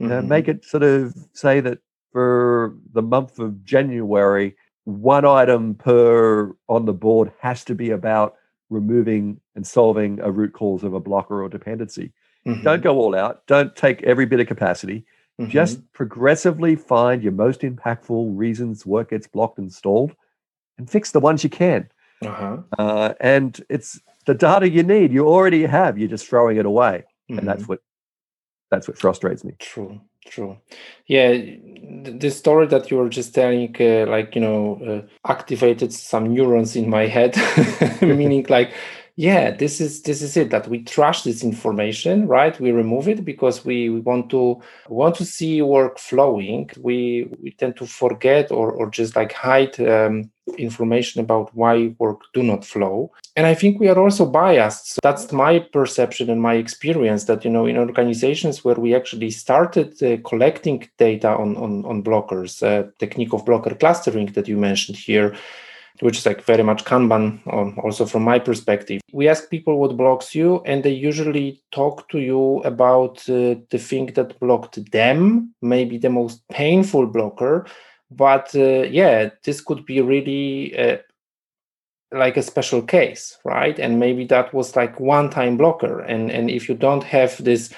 Uh, 0.00 0.20
Mhm. 0.22 0.26
make 0.28 0.48
it 0.48 0.64
sort 0.64 0.82
of 0.82 1.14
say 1.32 1.60
that 1.60 1.78
for 2.12 2.74
the 2.92 3.02
month 3.02 3.38
of 3.38 3.64
January, 3.64 4.56
one 4.84 5.24
item 5.24 5.74
per 5.74 6.52
on 6.68 6.84
the 6.84 6.92
board 6.92 7.32
has 7.40 7.64
to 7.64 7.74
be 7.74 7.90
about 7.90 8.34
removing 8.70 9.40
and 9.54 9.66
solving 9.66 10.20
a 10.20 10.30
root 10.30 10.52
cause 10.52 10.82
of 10.82 10.94
a 10.94 11.00
blocker 11.00 11.42
or 11.42 11.48
dependency. 11.48 12.12
Don't 12.44 12.80
Mhm. 12.80 12.82
go 12.82 12.98
all 12.98 13.14
out. 13.14 13.46
Don't 13.46 13.74
take 13.76 14.02
every 14.02 14.26
bit 14.26 14.40
of 14.40 14.46
capacity. 14.46 15.06
Mhm. 15.40 15.48
Just 15.48 15.92
progressively 15.92 16.76
find 16.76 17.22
your 17.22 17.32
most 17.32 17.60
impactful 17.62 18.32
reasons 18.36 18.84
work 18.84 19.10
gets 19.10 19.26
blocked 19.26 19.58
and 19.58 19.72
stalled 19.72 20.14
and 20.78 20.90
fix 20.90 21.12
the 21.12 21.20
ones 21.20 21.44
you 21.44 21.50
can. 21.50 21.88
Uh-huh. 22.22 22.58
Uh, 22.78 23.14
and 23.20 23.64
it's 23.68 24.00
the 24.26 24.34
data 24.34 24.68
you 24.68 24.82
need. 24.82 25.12
You 25.12 25.28
already 25.28 25.64
have. 25.66 25.98
You're 25.98 26.08
just 26.08 26.26
throwing 26.26 26.56
it 26.56 26.66
away. 26.66 27.04
Mhm. 27.30 27.38
And 27.38 27.48
that's 27.48 27.68
what 27.68 27.80
that's 28.70 28.88
what 28.88 28.98
frustrates 28.98 29.44
me. 29.44 29.54
True, 29.58 30.00
true. 30.26 30.56
Yeah, 31.06 31.32
the 31.32 32.30
story 32.30 32.66
that 32.68 32.90
you 32.90 32.96
were 32.96 33.08
just 33.08 33.34
telling, 33.34 33.74
uh, 33.78 34.06
like, 34.06 34.34
you 34.34 34.40
know, 34.40 34.80
uh, 34.84 35.30
activated 35.30 35.92
some 35.92 36.34
neurons 36.34 36.74
in 36.74 36.88
my 36.90 37.06
head, 37.06 37.36
meaning 38.02 38.46
like, 38.48 38.72
yeah, 39.16 39.52
this 39.52 39.80
is 39.80 40.02
this 40.02 40.22
is 40.22 40.36
it 40.36 40.50
that 40.50 40.66
we 40.66 40.82
trash 40.82 41.22
this 41.22 41.44
information, 41.44 42.26
right? 42.26 42.58
We 42.58 42.72
remove 42.72 43.06
it 43.06 43.24
because 43.24 43.64
we, 43.64 43.88
we 43.88 44.00
want 44.00 44.28
to 44.30 44.60
want 44.88 45.14
to 45.16 45.24
see 45.24 45.62
work 45.62 45.98
flowing. 46.00 46.68
We 46.80 47.28
we 47.40 47.52
tend 47.52 47.76
to 47.76 47.86
forget 47.86 48.50
or 48.50 48.72
or 48.72 48.90
just 48.90 49.14
like 49.14 49.32
hide 49.32 49.78
um, 49.78 50.32
information 50.58 51.20
about 51.20 51.54
why 51.54 51.94
work 51.98 52.20
do 52.32 52.42
not 52.42 52.64
flow. 52.64 53.10
And 53.36 53.46
i 53.46 53.54
think 53.54 53.80
we 53.80 53.88
are 53.88 53.98
also 53.98 54.26
biased. 54.26 54.94
So 54.94 54.98
that's 55.02 55.32
my 55.32 55.58
perception 55.58 56.30
and 56.30 56.40
my 56.40 56.54
experience 56.54 57.24
that 57.24 57.44
you 57.44 57.50
know 57.50 57.66
in 57.66 57.76
organizations 57.76 58.64
where 58.64 58.76
we 58.76 58.94
actually 58.94 59.30
started 59.30 60.02
uh, 60.02 60.16
collecting 60.28 60.88
data 60.98 61.28
on 61.28 61.56
on, 61.56 61.84
on 61.84 62.02
blockers 62.02 62.62
uh, 62.62 62.88
technique 62.98 63.32
of 63.32 63.44
blocker 63.44 63.74
clustering 63.74 64.26
that 64.32 64.48
you 64.48 64.56
mentioned 64.56 64.98
here 64.98 65.34
which 66.00 66.18
is 66.18 66.26
like 66.26 66.42
very 66.42 66.62
much 66.62 66.84
kanban 66.84 67.40
um, 67.52 67.78
also 67.84 68.04
from 68.04 68.24
my 68.24 68.38
perspective. 68.38 69.00
We 69.12 69.28
ask 69.28 69.48
people 69.48 69.78
what 69.78 69.96
blocks 69.96 70.34
you 70.34 70.60
and 70.66 70.82
they 70.82 70.90
usually 70.90 71.62
talk 71.70 72.08
to 72.08 72.18
you 72.18 72.60
about 72.64 73.18
uh, 73.28 73.56
the 73.70 73.78
thing 73.78 74.06
that 74.14 74.38
blocked 74.40 74.90
them 74.90 75.54
maybe 75.62 75.98
the 75.98 76.10
most 76.10 76.42
painful 76.48 77.06
blocker 77.06 77.66
but 78.10 78.54
uh, 78.54 78.82
yeah 78.82 79.30
this 79.44 79.60
could 79.60 79.84
be 79.86 80.00
really 80.00 80.76
uh, 80.78 80.96
like 82.12 82.36
a 82.36 82.42
special 82.42 82.80
case 82.80 83.38
right? 83.44 83.78
And 83.78 84.00
maybe 84.00 84.24
that 84.26 84.54
was 84.54 84.76
like 84.76 85.00
one 85.00 85.30
time 85.30 85.56
blocker. 85.56 86.00
And 86.00 86.30
and 86.30 86.50
if 86.50 86.68
you 86.68 86.74
don't 86.74 87.04
have 87.04 87.42
this 87.42 87.72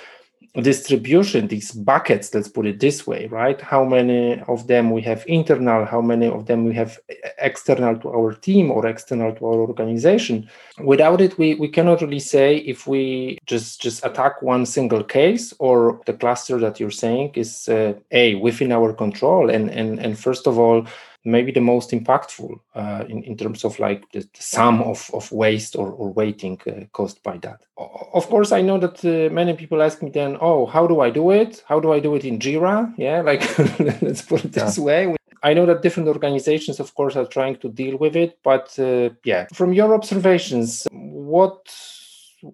distribution 0.62 1.48
these 1.48 1.72
buckets 1.72 2.32
let's 2.34 2.48
put 2.48 2.66
it 2.66 2.80
this 2.80 3.06
way 3.06 3.26
right? 3.26 3.60
How 3.60 3.84
many 3.84 4.40
of 4.48 4.66
them 4.66 4.90
we 4.90 5.02
have 5.02 5.24
internal 5.26 5.84
how 5.84 6.00
many 6.00 6.26
of 6.26 6.46
them 6.46 6.64
we 6.64 6.74
have 6.74 6.98
external 7.38 7.96
to 7.98 8.08
our 8.08 8.32
team 8.32 8.70
or 8.70 8.86
external 8.86 9.34
to 9.34 9.46
our 9.46 9.60
organization. 9.68 10.48
Without 10.78 11.20
it 11.20 11.38
we, 11.38 11.54
we 11.54 11.68
cannot 11.68 12.00
really 12.00 12.20
say 12.20 12.56
if 12.58 12.86
we 12.86 13.38
just 13.46 13.80
just 13.80 14.04
attack 14.04 14.42
one 14.42 14.66
single 14.66 15.04
case 15.04 15.52
or 15.58 16.00
the 16.06 16.12
cluster 16.12 16.58
that 16.58 16.80
you're 16.80 16.90
saying 16.90 17.32
is 17.34 17.68
uh, 17.68 17.92
a 18.10 18.34
within 18.36 18.72
our 18.72 18.92
control 18.92 19.50
and 19.50 19.70
and 19.70 19.98
and 19.98 20.18
first 20.18 20.46
of 20.46 20.58
all 20.58 20.86
maybe 21.26 21.52
the 21.52 21.60
most 21.60 21.90
impactful 21.90 22.58
uh, 22.74 23.04
in, 23.08 23.22
in 23.24 23.36
terms 23.36 23.64
of 23.64 23.78
like 23.78 24.04
the, 24.12 24.20
the 24.20 24.42
sum 24.42 24.80
of, 24.82 25.10
of 25.12 25.30
waste 25.32 25.76
or, 25.76 25.90
or 25.90 26.12
waiting 26.12 26.58
uh, 26.66 26.84
caused 26.92 27.22
by 27.22 27.36
that. 27.38 27.60
Of 27.76 28.28
course, 28.28 28.52
I 28.52 28.62
know 28.62 28.78
that 28.78 29.04
uh, 29.04 29.32
many 29.34 29.54
people 29.54 29.82
ask 29.82 30.02
me 30.02 30.10
then, 30.10 30.38
oh, 30.40 30.66
how 30.66 30.86
do 30.86 31.00
I 31.00 31.10
do 31.10 31.30
it? 31.32 31.62
How 31.66 31.80
do 31.80 31.92
I 31.92 32.00
do 32.00 32.14
it 32.14 32.24
in 32.24 32.38
Jira? 32.38 32.94
Yeah, 32.96 33.20
like 33.22 33.42
let's 34.02 34.22
put 34.22 34.44
it 34.44 34.52
this 34.52 34.78
way. 34.78 35.14
I 35.42 35.52
know 35.52 35.66
that 35.66 35.82
different 35.82 36.08
organizations, 36.08 36.80
of 36.80 36.94
course, 36.94 37.16
are 37.16 37.26
trying 37.26 37.56
to 37.56 37.68
deal 37.68 37.98
with 37.98 38.16
it, 38.16 38.38
but 38.42 38.76
uh, 38.78 39.10
yeah, 39.24 39.46
from 39.52 39.72
your 39.72 39.94
observations, 39.94 40.86
what 40.90 41.68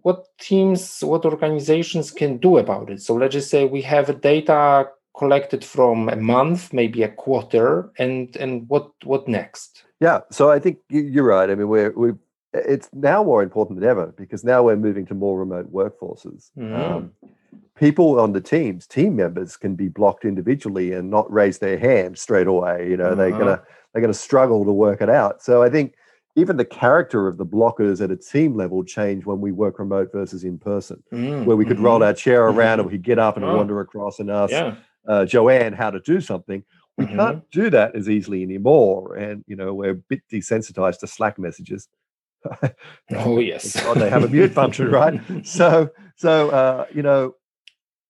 what 0.03 0.27
teams, 0.39 1.01
what 1.01 1.25
organizations 1.25 2.11
can 2.11 2.39
do 2.39 2.57
about 2.57 2.89
it. 2.91 3.03
So 3.03 3.15
let's 3.15 3.35
just 3.35 3.51
say 3.51 3.65
we 3.65 3.83
have 3.83 4.09
a 4.09 4.15
data 4.15 4.89
collected 5.17 5.65
from 5.65 6.09
a 6.09 6.17
month, 6.17 6.73
maybe 6.73 7.03
a 7.03 7.09
quarter, 7.09 7.91
and 7.99 8.35
and 8.37 8.69
what 8.69 8.91
what 9.05 9.29
next? 9.29 9.85
Yeah, 10.01 10.21
so 10.31 10.51
I 10.51 10.59
think 10.59 10.79
you're 10.89 11.25
right. 11.25 11.51
I 11.51 11.55
mean, 11.55 11.69
we're 11.69 11.93
we 11.93 12.13
it's 12.55 12.89
now 12.93 13.25
more 13.25 13.43
important 13.43 13.81
than 13.81 13.89
ever 13.89 14.15
because 14.17 14.45
now 14.45 14.63
we're 14.63 14.77
moving 14.77 15.07
to 15.07 15.15
more 15.15 15.39
remote 15.39 15.73
workforces. 15.73 16.51
Mm. 16.59 16.79
Um, 16.79 17.13
people 17.77 18.21
on 18.21 18.33
the 18.33 18.41
teams, 18.41 18.87
team 18.87 19.17
members, 19.17 19.57
can 19.57 19.75
be 19.75 19.89
blocked 19.89 20.25
individually 20.25 20.93
and 20.93 21.11
not 21.11 21.33
raise 21.33 21.59
their 21.59 21.79
hand 21.79 22.19
straight 22.19 22.47
away. 22.47 22.89
You 22.91 22.97
know, 22.97 23.07
uh-huh. 23.07 23.15
they're 23.15 23.31
gonna 23.31 23.63
they're 23.93 24.03
gonna 24.03 24.15
struggle 24.15 24.65
to 24.65 24.73
work 24.73 25.01
it 25.01 25.11
out. 25.11 25.43
So 25.43 25.63
I 25.63 25.71
think 25.71 25.95
even 26.35 26.57
the 26.57 26.65
character 26.65 27.29
of 27.29 27.37
the 27.37 27.45
blockers 27.45 28.03
at 28.03 28.11
a 28.11 28.17
team 28.17 28.55
level 28.55 28.83
change 28.85 29.27
when 29.27 29.41
we 29.41 29.53
work 29.53 29.79
remote 29.79 30.11
versus 30.13 30.45
in 30.45 30.59
person, 30.59 31.03
mm, 31.13 31.45
where 31.45 31.57
we 31.57 31.65
could 31.65 31.77
mm-hmm. 31.77 31.87
roll 31.87 32.03
our 32.03 32.15
chair 32.15 32.45
around 32.45 32.79
mm-hmm. 32.79 32.81
and 32.81 32.87
we 32.87 32.93
could 32.93 33.03
get 33.03 33.19
up 33.19 33.37
and 33.37 33.45
oh. 33.45 33.57
wander 33.57 33.81
across 33.81 34.19
and 34.19 34.31
ask 34.31 34.51
yeah. 34.51 34.77
Uh, 35.07 35.25
Joanne 35.25 35.73
how 35.73 35.91
to 35.91 36.01
do 36.01 36.21
something. 36.21 36.65
We 36.99 37.07
mm-hmm. 37.07 37.17
can't 37.17 37.51
do 37.51 37.71
that 37.71 37.97
as 37.97 38.09
easily 38.09 38.43
anymore. 38.43 39.17
And, 39.17 39.45
you 39.47 39.57
know, 39.57 39.73
we're 39.73 39.91
a 39.91 39.95
bit 39.95 40.23
desensitized 40.31 40.99
to 41.01 41.07
Slack 41.07 41.39
messages. 41.39 41.89
oh, 43.15 43.39
yes. 43.39 43.81
God, 43.83 43.97
they 43.99 44.11
have 44.11 44.25
a 44.25 44.29
mute 44.29 44.53
function, 44.53 44.91
right? 44.91 45.21
So, 45.45 45.91
so, 46.17 46.51
uh, 46.51 46.87
you 46.95 47.03
know, 47.03 47.35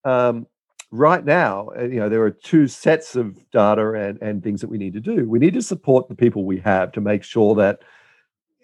um, 0.05 0.47
right 0.91 1.25
now, 1.25 1.71
uh, 1.79 1.85
you 1.85 2.01
know, 2.01 2.09
there 2.09 2.23
are 2.23 2.31
two 2.31 2.67
sets 2.67 3.17
of 3.17 3.39
data 3.51 3.93
and, 3.93 4.21
and 4.21 4.43
things 4.43 4.61
that 4.61 4.69
we 4.69 4.79
need 4.79 4.95
to 4.95 5.01
do. 5.01 5.29
We 5.29 5.39
need 5.39 5.55
to 5.55 5.63
support 5.63 6.09
the 6.09 6.15
people 6.15 6.45
we 6.45 6.59
have 6.61 6.93
to 6.93 7.01
make 7.01 7.23
sure 7.23 7.55
that 7.55 7.81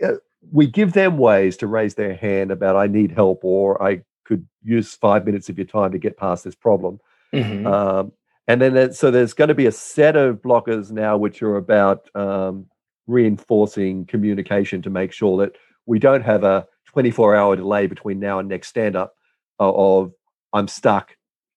uh, 0.05 0.15
we 0.53 0.67
give 0.67 0.93
them 0.93 1.19
ways 1.19 1.57
to 1.59 1.67
raise 1.67 1.95
their 1.95 2.15
hand 2.15 2.51
about 2.51 2.77
I 2.77 2.87
need 2.87 3.13
help 3.13 3.45
or 3.45 3.83
I 3.83 4.03
could 4.25 4.47
use 4.63 4.95
five 4.95 5.25
minutes 5.25 5.49
of 5.49 5.57
your 5.57 5.67
time 5.67 5.93
to 5.93 5.99
get 5.99 6.17
past 6.17 6.45
this 6.45 6.55
problem. 6.55 7.01
Mm-hmm. 7.35 7.67
Um, 7.67 8.13
and 8.47 8.63
then 8.63 8.93
so 8.95 9.11
there's 9.11 9.35
going 9.35 9.49
to 9.49 9.55
be 9.55 9.67
a 9.67 9.73
set 9.73 10.17
of 10.17 10.37
blockers 10.37 10.91
now 10.91 11.17
which 11.17 11.43
are 11.43 11.57
about 11.57 12.09
um, 12.15 12.67
reinforcing 13.07 14.07
communication 14.07 14.81
to 14.83 14.91
make 14.91 15.13
sure 15.13 15.39
that 15.39 15.57
we 15.87 15.99
don't 15.99 16.23
have 16.23 16.45
a 16.45 16.67
24 16.87 17.37
hour 17.37 17.57
delay 17.57 17.87
between 17.87 18.19
now 18.19 18.39
and 18.39 18.49
next 18.49 18.69
stand 18.69 18.97
up 18.97 19.15
uh, 19.61 19.71
of 19.71 20.13
I'm 20.53 20.69
stuck. 20.69 21.15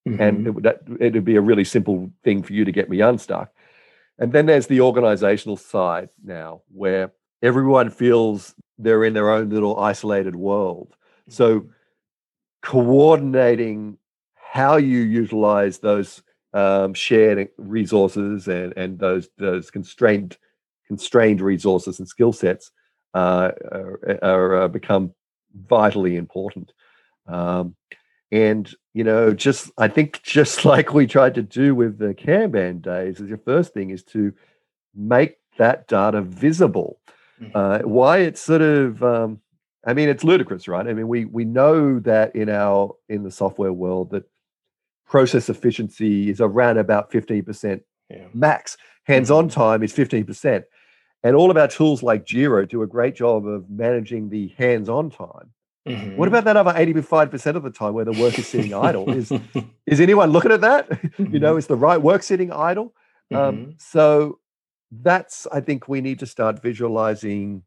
Mm-hmm. 0.07 0.21
And 0.21 0.47
it 0.47 0.49
would, 0.51 0.65
it 0.99 1.13
would 1.13 1.25
be 1.25 1.35
a 1.35 1.41
really 1.41 1.63
simple 1.63 2.11
thing 2.23 2.43
for 2.43 2.53
you 2.53 2.65
to 2.65 2.71
get 2.71 2.89
me 2.89 3.01
unstuck. 3.01 3.51
And 4.17 4.33
then 4.33 4.45
there's 4.45 4.67
the 4.67 4.81
organizational 4.81 5.57
side 5.57 6.09
now 6.23 6.61
where 6.73 7.11
everyone 7.41 7.89
feels 7.89 8.53
they're 8.77 9.03
in 9.03 9.13
their 9.13 9.29
own 9.29 9.49
little 9.49 9.79
isolated 9.79 10.35
world. 10.35 10.95
So 11.29 11.69
coordinating 12.61 13.97
how 14.51 14.75
you 14.75 14.99
utilize 14.99 15.77
those 15.79 16.21
um, 16.53 16.93
shared 16.93 17.47
resources 17.57 18.49
and 18.49 18.73
and 18.75 18.99
those 18.99 19.29
those 19.37 19.71
constrained 19.71 20.37
constrained 20.87 21.39
resources 21.39 21.99
and 21.99 22.07
skill 22.07 22.33
sets 22.33 22.71
uh, 23.13 23.51
are, 23.71 24.19
are 24.21 24.61
uh, 24.63 24.67
become 24.67 25.13
vitally 25.69 26.17
important. 26.17 26.73
Um, 27.27 27.75
and 28.29 28.69
you 28.93 29.05
know, 29.05 29.33
just 29.33 29.71
I 29.77 29.87
think 29.87 30.21
just 30.23 30.65
like 30.65 30.93
we 30.93 31.07
tried 31.07 31.35
to 31.35 31.43
do 31.43 31.73
with 31.73 31.97
the 31.97 32.13
Kanban 32.13 32.81
days, 32.81 33.21
is 33.21 33.29
your 33.29 33.37
first 33.37 33.73
thing 33.73 33.89
is 33.91 34.03
to 34.05 34.33
make 34.93 35.37
that 35.59 35.87
data 35.87 36.21
visible. 36.21 36.99
Mm-hmm. 37.41 37.55
Uh, 37.55 37.79
why 37.87 38.17
it's 38.17 38.41
sort 38.41 38.61
of, 38.61 39.01
um, 39.01 39.39
I 39.85 39.93
mean, 39.93 40.09
it's 40.09 40.25
ludicrous, 40.25 40.67
right? 40.67 40.85
I 40.85 40.93
mean, 40.93 41.07
we 41.07 41.23
we 41.23 41.45
know 41.45 41.99
that 41.99 42.35
in 42.35 42.49
our 42.49 42.93
in 43.07 43.23
the 43.23 43.31
software 43.31 43.71
world 43.71 44.11
that 44.11 44.25
process 45.11 45.49
efficiency 45.49 46.29
is 46.29 46.39
around 46.39 46.77
about 46.77 47.11
fifteen 47.11 47.43
percent 47.43 47.83
yeah. 48.09 48.27
max. 48.33 48.77
Hands-on 49.03 49.49
mm-hmm. 49.49 49.59
time 49.59 49.83
is 49.83 49.91
fifteen 49.91 50.25
percent, 50.25 50.63
and 51.21 51.35
all 51.35 51.51
of 51.51 51.57
our 51.57 51.67
tools 51.67 52.01
like 52.01 52.25
Jira 52.25 52.67
do 52.67 52.81
a 52.81 52.87
great 52.87 53.13
job 53.15 53.45
of 53.45 53.69
managing 53.69 54.29
the 54.29 54.47
hands-on 54.57 55.11
time. 55.11 55.51
Mm-hmm. 55.87 56.15
What 56.15 56.27
about 56.27 56.43
that 56.43 56.57
other 56.57 56.73
85% 56.73 57.55
of 57.55 57.63
the 57.63 57.71
time 57.71 57.95
where 57.95 58.05
the 58.05 58.11
work 58.11 58.37
is 58.37 58.47
sitting 58.47 58.71
idle? 58.71 59.09
Is 59.11 59.31
is 59.85 59.99
anyone 59.99 60.31
looking 60.31 60.51
at 60.51 60.61
that? 60.61 60.87
you 61.17 61.39
know, 61.39 61.51
mm-hmm. 61.51 61.57
is 61.57 61.67
the 61.67 61.75
right 61.75 62.01
work 62.01 62.23
sitting 62.23 62.51
idle? 62.51 62.93
Um, 63.31 63.37
mm-hmm. 63.37 63.63
Um, 63.63 63.75
so 63.79 64.39
that's 64.91 65.47
I 65.51 65.59
think 65.59 65.87
we 65.87 66.01
need 66.01 66.19
to 66.19 66.25
start 66.25 66.61
visualizing 66.61 67.63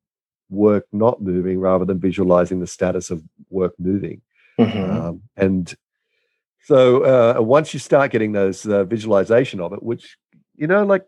work 0.49 0.87
not 0.93 1.21
moving 1.23 1.59
rather 1.59 1.85
than 1.85 1.99
visualizing 1.99 2.61
the 2.61 2.67
status 2.67 3.11
of 3.11 3.23
work 3.51 3.75
moving. 3.79 4.23
Mm-hmm. 4.61 4.91
Um, 4.93 5.23
and 5.37 5.75
so 6.65 7.05
uh, 7.05 7.41
once 7.43 7.73
you 7.73 7.81
start 7.81 8.11
getting 8.11 8.33
those 8.33 8.67
uh, 8.67 8.85
visualization 8.85 9.61
of 9.61 9.73
it, 9.73 9.83
which 9.83 10.17
you 10.57 10.67
know, 10.67 10.85
like 10.85 11.05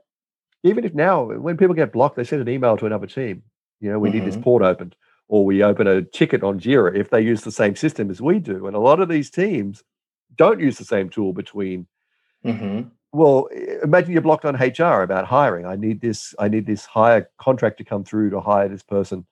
even 0.62 0.84
if 0.84 0.94
now 0.94 1.24
when 1.24 1.56
people 1.56 1.74
get 1.74 1.92
blocked, 1.92 2.16
they 2.16 2.24
send 2.24 2.42
an 2.42 2.48
email 2.48 2.76
to 2.76 2.86
another 2.86 3.06
team. 3.06 3.42
You 3.80 3.92
know, 3.92 3.98
we 3.98 4.08
mm-hmm. 4.08 4.18
need 4.18 4.26
this 4.26 4.34
mm-hmm. 4.34 4.44
port 4.44 4.62
opened, 4.62 4.96
or 5.28 5.44
we 5.44 5.62
open 5.62 5.86
a 5.86 6.02
ticket 6.02 6.42
on 6.42 6.60
Jira 6.60 6.96
if 6.96 7.10
they 7.10 7.20
use 7.20 7.42
the 7.42 7.52
same 7.52 7.76
system 7.76 8.10
as 8.10 8.20
we 8.20 8.38
do. 8.38 8.66
And 8.66 8.76
a 8.76 8.80
lot 8.80 9.00
of 9.00 9.08
these 9.08 9.30
teams 9.30 9.82
don't 10.36 10.60
use 10.60 10.78
the 10.78 10.84
same 10.84 11.08
tool 11.08 11.32
between 11.32 11.86
mm-hmm 12.44 12.88
well 13.16 13.48
imagine 13.82 14.12
you're 14.12 14.20
blocked 14.20 14.44
on 14.44 14.54
hr 14.54 15.02
about 15.02 15.26
hiring 15.26 15.64
i 15.64 15.74
need 15.74 16.00
this 16.00 16.34
i 16.38 16.48
need 16.48 16.66
this 16.66 16.84
hire 16.84 17.28
contract 17.38 17.78
to 17.78 17.84
come 17.84 18.04
through 18.04 18.30
to 18.30 18.40
hire 18.40 18.68
this 18.68 18.82
person 18.82 19.26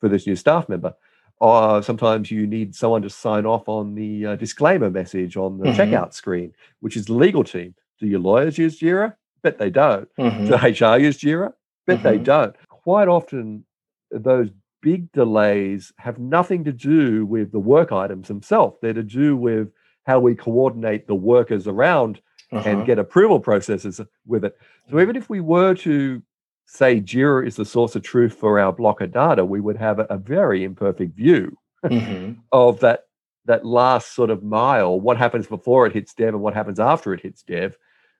for 0.00 0.08
this 0.08 0.26
new 0.26 0.36
staff 0.36 0.68
member 0.68 0.94
or 1.38 1.82
sometimes 1.82 2.30
you 2.30 2.46
need 2.46 2.74
someone 2.74 3.02
to 3.02 3.10
sign 3.10 3.44
off 3.44 3.68
on 3.68 3.94
the 3.94 4.26
uh, 4.26 4.36
disclaimer 4.36 4.90
message 4.90 5.36
on 5.36 5.58
the 5.58 5.66
mm-hmm. 5.66 5.80
checkout 5.80 6.14
screen 6.14 6.52
which 6.80 6.96
is 6.96 7.06
the 7.06 7.14
legal 7.14 7.44
team 7.44 7.74
do 8.00 8.06
your 8.06 8.20
lawyers 8.20 8.58
use 8.58 8.78
jira 8.80 9.14
bet 9.42 9.58
they 9.58 9.70
don't 9.70 10.08
mm-hmm. 10.18 10.46
do 10.46 10.54
hr 10.56 10.98
use 10.98 11.18
jira 11.18 11.52
bet 11.86 11.98
mm-hmm. 11.98 12.08
they 12.08 12.18
don't 12.18 12.56
quite 12.68 13.08
often 13.08 13.64
those 14.10 14.48
big 14.82 15.10
delays 15.12 15.92
have 15.98 16.18
nothing 16.18 16.62
to 16.62 16.72
do 16.72 17.26
with 17.26 17.50
the 17.50 17.58
work 17.58 17.92
items 17.92 18.28
themselves 18.28 18.76
they're 18.80 18.92
to 18.92 19.02
do 19.02 19.36
with 19.36 19.68
how 20.06 20.20
we 20.20 20.34
coordinate 20.34 21.06
the 21.06 21.14
workers 21.14 21.66
around 21.66 22.20
uh-huh. 22.52 22.68
and 22.68 22.86
get 22.86 22.98
approval 22.98 23.40
processes 23.40 24.00
with 24.26 24.44
it. 24.44 24.56
So 24.90 25.00
even 25.00 25.16
if 25.16 25.28
we 25.28 25.40
were 25.40 25.74
to 25.74 26.22
say 26.66 27.00
Jira 27.00 27.46
is 27.46 27.56
the 27.56 27.64
source 27.64 27.96
of 27.96 28.02
truth 28.02 28.34
for 28.34 28.58
our 28.60 28.72
blocker 28.72 29.06
data, 29.06 29.44
we 29.44 29.60
would 29.60 29.76
have 29.76 29.98
a, 29.98 30.06
a 30.10 30.18
very 30.18 30.64
imperfect 30.64 31.16
view 31.16 31.56
mm-hmm. 31.84 32.32
of 32.52 32.80
that 32.80 33.04
that 33.46 33.64
last 33.64 34.14
sort 34.14 34.28
of 34.28 34.42
mile, 34.42 34.98
what 34.98 35.16
happens 35.16 35.46
before 35.46 35.86
it 35.86 35.92
hits 35.92 36.12
dev 36.14 36.34
and 36.34 36.42
what 36.42 36.52
happens 36.52 36.80
after 36.80 37.14
it 37.14 37.20
hits 37.20 37.42
dev 37.42 37.76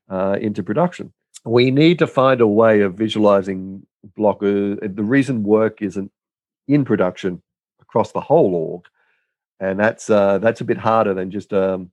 uh, 0.09 0.37
into 0.41 0.63
production. 0.63 1.13
We 1.45 1.73
need 1.73 1.99
to 1.99 2.07
find 2.07 2.41
a 2.41 2.47
way 2.47 2.81
of 2.81 2.95
visualizing 2.95 3.85
blocker. 4.17 4.77
The 4.77 5.03
reason 5.03 5.43
work 5.43 5.83
isn't 5.83 6.13
in 6.69 6.85
production 6.85 7.43
across 7.81 8.13
the 8.13 8.21
whole 8.21 8.55
org, 8.55 8.85
and 9.61 9.79
that's 9.79 10.09
uh, 10.11 10.39
that's 10.39 10.61
a 10.61 10.65
bit 10.65 10.79
harder 10.79 11.15
than 11.15 11.31
just 11.31 11.53
um, 11.53 11.91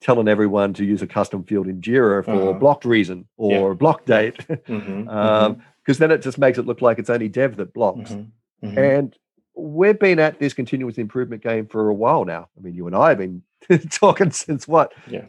telling 0.00 0.28
everyone 0.28 0.74
to 0.74 0.84
use 0.84 1.02
a 1.02 1.06
custom 1.06 1.42
field 1.44 1.68
in 1.68 1.80
Jira 1.80 2.24
for 2.24 2.50
uh-huh. 2.50 2.52
blocked 2.54 2.84
reason 2.84 3.26
or 3.36 3.70
yeah. 3.70 3.74
block 3.74 4.04
date, 4.04 4.36
mm-hmm. 4.48 5.08
um, 5.08 5.54
mm-hmm. 5.54 5.60
Then 5.86 6.10
it 6.10 6.22
just 6.22 6.38
makes 6.38 6.58
it 6.58 6.66
look 6.66 6.82
like 6.82 6.98
it's 6.98 7.10
only 7.10 7.28
dev 7.28 7.56
that 7.56 7.72
blocks. 7.72 8.10
Mm-hmm. 8.10 8.66
mm-hmm. 8.66 8.78
And 8.78 9.16
we've 9.56 9.98
been 9.98 10.18
at 10.18 10.38
this 10.38 10.52
continuous 10.52 10.98
improvement 10.98 11.42
game 11.42 11.66
for 11.66 11.88
a 11.88 11.94
while 11.94 12.24
now. 12.24 12.48
I 12.56 12.60
mean, 12.60 12.74
you 12.74 12.86
and 12.86 12.94
I 12.94 13.10
have 13.10 13.18
been 13.18 13.42
talking 13.90 14.30
since 14.30 14.68
what 14.68 14.92
yeah. 15.08 15.24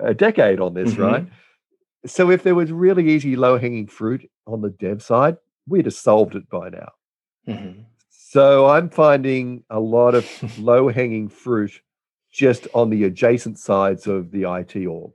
a 0.00 0.14
decade 0.14 0.60
on 0.60 0.74
this, 0.74 0.92
mm-hmm. 0.92 1.02
right? 1.02 1.26
So 2.06 2.30
if 2.30 2.42
there 2.42 2.54
was 2.54 2.72
really 2.72 3.10
easy 3.10 3.36
low 3.36 3.58
hanging 3.58 3.86
fruit 3.86 4.28
on 4.46 4.60
the 4.60 4.70
dev 4.70 5.02
side, 5.02 5.36
we'd 5.68 5.84
have 5.84 5.94
solved 5.94 6.34
it 6.34 6.48
by 6.48 6.70
now. 6.70 6.88
Mm-hmm. 7.46 7.82
So 8.08 8.68
I'm 8.68 8.88
finding 8.88 9.62
a 9.68 9.78
lot 9.78 10.14
of 10.14 10.58
low 10.58 10.88
hanging 10.88 11.28
fruit 11.28 11.72
just 12.32 12.66
on 12.72 12.88
the 12.88 13.04
adjacent 13.04 13.58
sides 13.58 14.06
of 14.06 14.30
the 14.30 14.50
IT 14.50 14.86
org. 14.86 15.12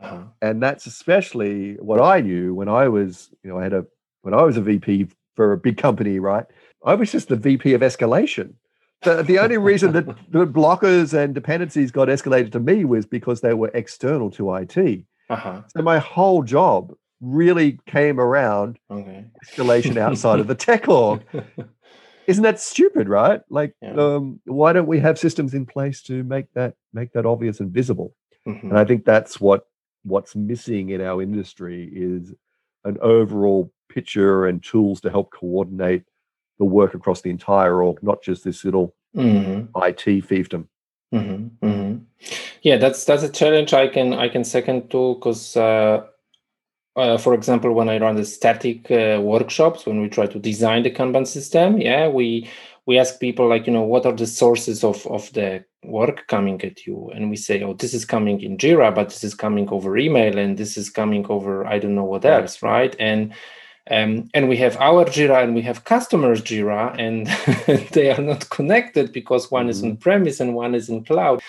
Uh-huh. 0.00 0.24
And 0.42 0.62
that's 0.62 0.86
especially 0.86 1.74
what 1.76 2.00
I 2.00 2.20
knew 2.20 2.54
when 2.54 2.68
I 2.68 2.88
was, 2.88 3.30
you 3.42 3.50
know, 3.50 3.58
I 3.58 3.62
had 3.62 3.72
a 3.72 3.86
when 4.22 4.34
I 4.34 4.42
was 4.42 4.56
a 4.56 4.62
VP 4.62 5.08
for 5.36 5.52
a 5.52 5.58
big 5.58 5.78
company, 5.78 6.18
right? 6.18 6.44
I 6.84 6.94
was 6.94 7.12
just 7.12 7.28
the 7.28 7.36
VP 7.36 7.74
of 7.74 7.80
escalation. 7.80 8.54
The, 9.02 9.22
the 9.22 9.38
only 9.38 9.58
reason 9.58 9.92
that 9.92 10.06
the 10.30 10.46
blockers 10.46 11.14
and 11.14 11.34
dependencies 11.34 11.90
got 11.90 12.08
escalated 12.08 12.52
to 12.52 12.60
me 12.60 12.84
was 12.84 13.06
because 13.06 13.40
they 13.40 13.54
were 13.54 13.70
external 13.74 14.30
to 14.32 14.54
IT. 14.54 15.04
Uh-huh. 15.30 15.62
So 15.68 15.82
my 15.82 15.98
whole 15.98 16.42
job 16.42 16.92
really 17.20 17.78
came 17.86 18.20
around 18.20 18.78
okay. 18.90 19.24
escalation 19.44 19.96
outside 19.96 20.40
of 20.40 20.46
the 20.46 20.54
tech 20.54 20.88
org. 20.88 21.22
isn't 22.26 22.44
that 22.44 22.60
stupid 22.60 23.08
right 23.08 23.40
like 23.50 23.74
yeah. 23.82 23.94
um, 23.94 24.38
why 24.44 24.72
don't 24.72 24.86
we 24.86 25.00
have 25.00 25.18
systems 25.18 25.54
in 25.54 25.66
place 25.66 26.02
to 26.02 26.22
make 26.22 26.46
that 26.52 26.74
make 26.92 27.12
that 27.12 27.26
obvious 27.26 27.58
and 27.58 27.72
visible 27.72 28.14
mm-hmm. 28.46 28.68
and 28.68 28.78
i 28.78 28.84
think 28.84 29.04
that's 29.04 29.40
what 29.40 29.66
what's 30.04 30.36
missing 30.36 30.90
in 30.90 31.00
our 31.00 31.20
industry 31.20 31.90
is 31.92 32.32
an 32.84 32.98
overall 33.00 33.72
picture 33.88 34.46
and 34.46 34.62
tools 34.62 35.00
to 35.02 35.10
help 35.10 35.32
coordinate 35.32 36.04
the 36.58 36.64
work 36.64 36.94
across 36.94 37.20
the 37.20 37.30
entire 37.30 37.82
org, 37.82 38.02
not 38.02 38.22
just 38.22 38.44
this 38.44 38.64
little 38.64 38.94
mm-hmm. 39.16 39.66
IT 39.82 40.24
fiefdom. 40.26 40.66
Mm-hmm. 41.14 41.66
Mm-hmm. 41.66 41.98
Yeah, 42.62 42.76
that's 42.76 43.04
that's 43.04 43.22
a 43.22 43.28
challenge 43.30 43.72
I 43.72 43.88
can 43.88 44.12
I 44.12 44.28
can 44.28 44.44
second 44.44 44.90
to 44.90 45.14
because 45.14 45.56
uh, 45.56 46.04
uh, 46.96 47.16
for 47.16 47.32
example, 47.32 47.72
when 47.72 47.88
I 47.88 47.98
run 47.98 48.16
the 48.16 48.22
STATIK 48.22 48.90
uh, 48.90 49.20
workshops, 49.20 49.86
when 49.86 50.00
we 50.00 50.08
try 50.08 50.26
to 50.26 50.38
design 50.38 50.82
the 50.82 50.90
Kanban 50.90 51.26
system, 51.26 51.80
yeah, 51.80 52.08
we 52.08 52.48
we 52.86 52.98
ask 52.98 53.20
people 53.20 53.48
like, 53.48 53.66
you 53.66 53.72
know, 53.72 53.82
what 53.82 54.04
are 54.04 54.12
the 54.12 54.26
sources 54.26 54.82
of 54.82 55.06
of 55.06 55.32
the 55.32 55.64
work 55.84 56.26
coming 56.26 56.60
at 56.62 56.86
you, 56.86 57.10
and 57.14 57.30
we 57.30 57.36
say, 57.36 57.62
oh, 57.62 57.74
this 57.74 57.94
is 57.94 58.04
coming 58.04 58.40
in 58.40 58.56
Jira, 58.56 58.92
but 58.92 59.10
this 59.10 59.22
is 59.22 59.34
coming 59.34 59.68
over 59.68 59.96
email, 59.96 60.36
and 60.36 60.58
this 60.58 60.76
is 60.76 60.90
coming 60.90 61.24
over 61.28 61.64
I 61.66 61.78
don't 61.78 61.94
know 61.94 62.04
what 62.04 62.24
else, 62.24 62.62
right? 62.62 62.96
And 62.98 63.32
um, 63.90 64.28
and 64.34 64.48
we 64.48 64.56
have 64.58 64.76
our 64.78 65.04
Jira 65.04 65.42
and 65.42 65.54
we 65.54 65.62
have 65.62 65.84
customers 65.84 66.42
Jira, 66.42 66.94
and 66.98 67.26
they 67.92 68.10
are 68.10 68.20
not 68.20 68.50
connected 68.50 69.12
because 69.12 69.50
one 69.50 69.64
mm-hmm. 69.64 69.70
is 69.70 69.82
on 69.82 69.96
premise 69.96 70.40
and 70.40 70.54
one 70.54 70.74
is 70.74 70.88
in 70.88 71.04
cloud. 71.04 71.40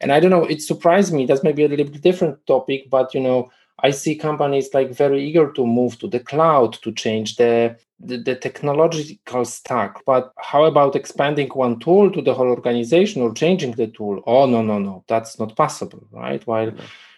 And 0.00 0.12
I 0.12 0.20
don't 0.20 0.30
know, 0.30 0.44
it 0.44 0.62
surprised 0.62 1.12
me. 1.12 1.26
That's 1.26 1.42
maybe 1.42 1.64
a 1.64 1.68
little 1.68 1.86
bit 1.86 2.00
different 2.00 2.46
topic, 2.46 2.88
but 2.88 3.12
you 3.12 3.20
know, 3.20 3.50
I 3.82 3.90
see 3.90 4.14
companies 4.14 4.72
like 4.74 4.90
very 4.90 5.24
eager 5.24 5.50
to 5.52 5.66
move 5.66 5.98
to 5.98 6.08
the 6.08 6.20
cloud 6.20 6.74
to 6.82 6.92
change 6.92 7.36
the, 7.36 7.76
the, 7.98 8.18
the 8.18 8.36
technological 8.36 9.44
stack. 9.44 10.04
But 10.04 10.32
how 10.38 10.64
about 10.64 10.96
expanding 10.96 11.48
one 11.48 11.78
tool 11.78 12.10
to 12.12 12.22
the 12.22 12.34
whole 12.34 12.48
organization 12.48 13.22
or 13.22 13.32
changing 13.32 13.72
the 13.72 13.86
tool? 13.88 14.22
Oh 14.26 14.46
no, 14.46 14.62
no, 14.62 14.78
no, 14.78 15.04
that's 15.08 15.38
not 15.38 15.56
possible, 15.56 16.06
right? 16.12 16.46
While 16.46 16.72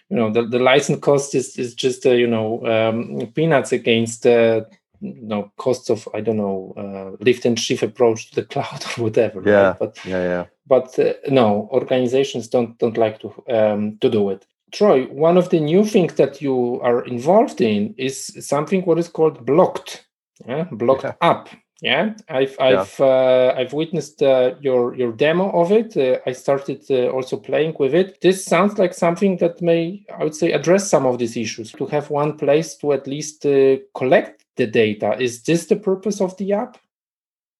you 0.09 0.17
know 0.17 0.31
the, 0.31 0.43
the 0.43 0.59
license 0.59 0.99
cost 0.99 1.35
is 1.35 1.57
is 1.57 1.73
just 1.73 2.05
uh, 2.05 2.11
you 2.11 2.27
know 2.27 2.65
um, 2.65 3.31
peanuts 3.33 3.71
against 3.71 4.25
uh, 4.25 4.61
you 5.01 5.27
know 5.27 5.51
costs 5.57 5.89
of 5.89 6.07
I 6.13 6.21
don't 6.21 6.37
know 6.37 6.73
uh, 6.77 7.23
lift 7.23 7.45
and 7.45 7.59
shift 7.59 7.83
approach 7.83 8.29
to 8.29 8.35
the 8.35 8.45
cloud 8.53 8.83
or 8.97 9.03
whatever. 9.03 9.41
Yeah, 9.45 9.69
right? 9.69 9.79
but 9.79 10.05
yeah, 10.05 10.23
yeah. 10.23 10.45
But 10.67 10.97
uh, 10.99 11.13
no, 11.29 11.69
organizations 11.71 12.47
don't 12.47 12.77
don't 12.79 12.97
like 12.97 13.19
to 13.19 13.33
um, 13.49 13.97
to 13.99 14.09
do 14.09 14.29
it. 14.29 14.45
Troy, 14.71 15.05
one 15.05 15.37
of 15.37 15.49
the 15.49 15.59
new 15.59 15.85
things 15.85 16.15
that 16.15 16.41
you 16.41 16.81
are 16.81 17.05
involved 17.05 17.61
in 17.61 17.93
is 17.97 18.35
something 18.39 18.81
what 18.81 18.97
is 18.97 19.07
called 19.07 19.45
blocked, 19.45 20.07
yeah? 20.47 20.63
blocked 20.71 21.03
yeah. 21.03 21.13
up. 21.21 21.49
Yeah, 21.83 22.13
I've 22.29 22.55
I've 22.61 22.95
yeah. 22.97 23.05
Uh, 23.05 23.55
I've 23.57 23.73
witnessed 23.73 24.23
uh, 24.23 24.55
your 24.61 24.95
your 24.95 25.11
demo 25.11 25.51
of 25.51 25.69
it. 25.73 25.97
Uh, 25.97 26.19
I 26.25 26.31
started 26.31 26.81
uh, 26.89 27.09
also 27.09 27.35
playing 27.35 27.75
with 27.77 27.93
it. 27.93 28.21
This 28.21 28.45
sounds 28.45 28.79
like 28.79 28.93
something 28.93 29.35
that 29.37 29.61
may 29.61 30.05
I 30.17 30.23
would 30.23 30.33
say 30.33 30.53
address 30.53 30.89
some 30.89 31.05
of 31.05 31.17
these 31.17 31.35
issues. 31.35 31.73
To 31.73 31.85
have 31.87 32.09
one 32.09 32.37
place 32.37 32.77
to 32.77 32.93
at 32.93 33.05
least 33.05 33.45
uh, 33.45 33.79
collect 33.95 34.45
the 34.55 34.65
data. 34.65 35.19
Is 35.19 35.43
this 35.43 35.65
the 35.65 35.75
purpose 35.75 36.21
of 36.21 36.37
the 36.37 36.53
app? 36.53 36.77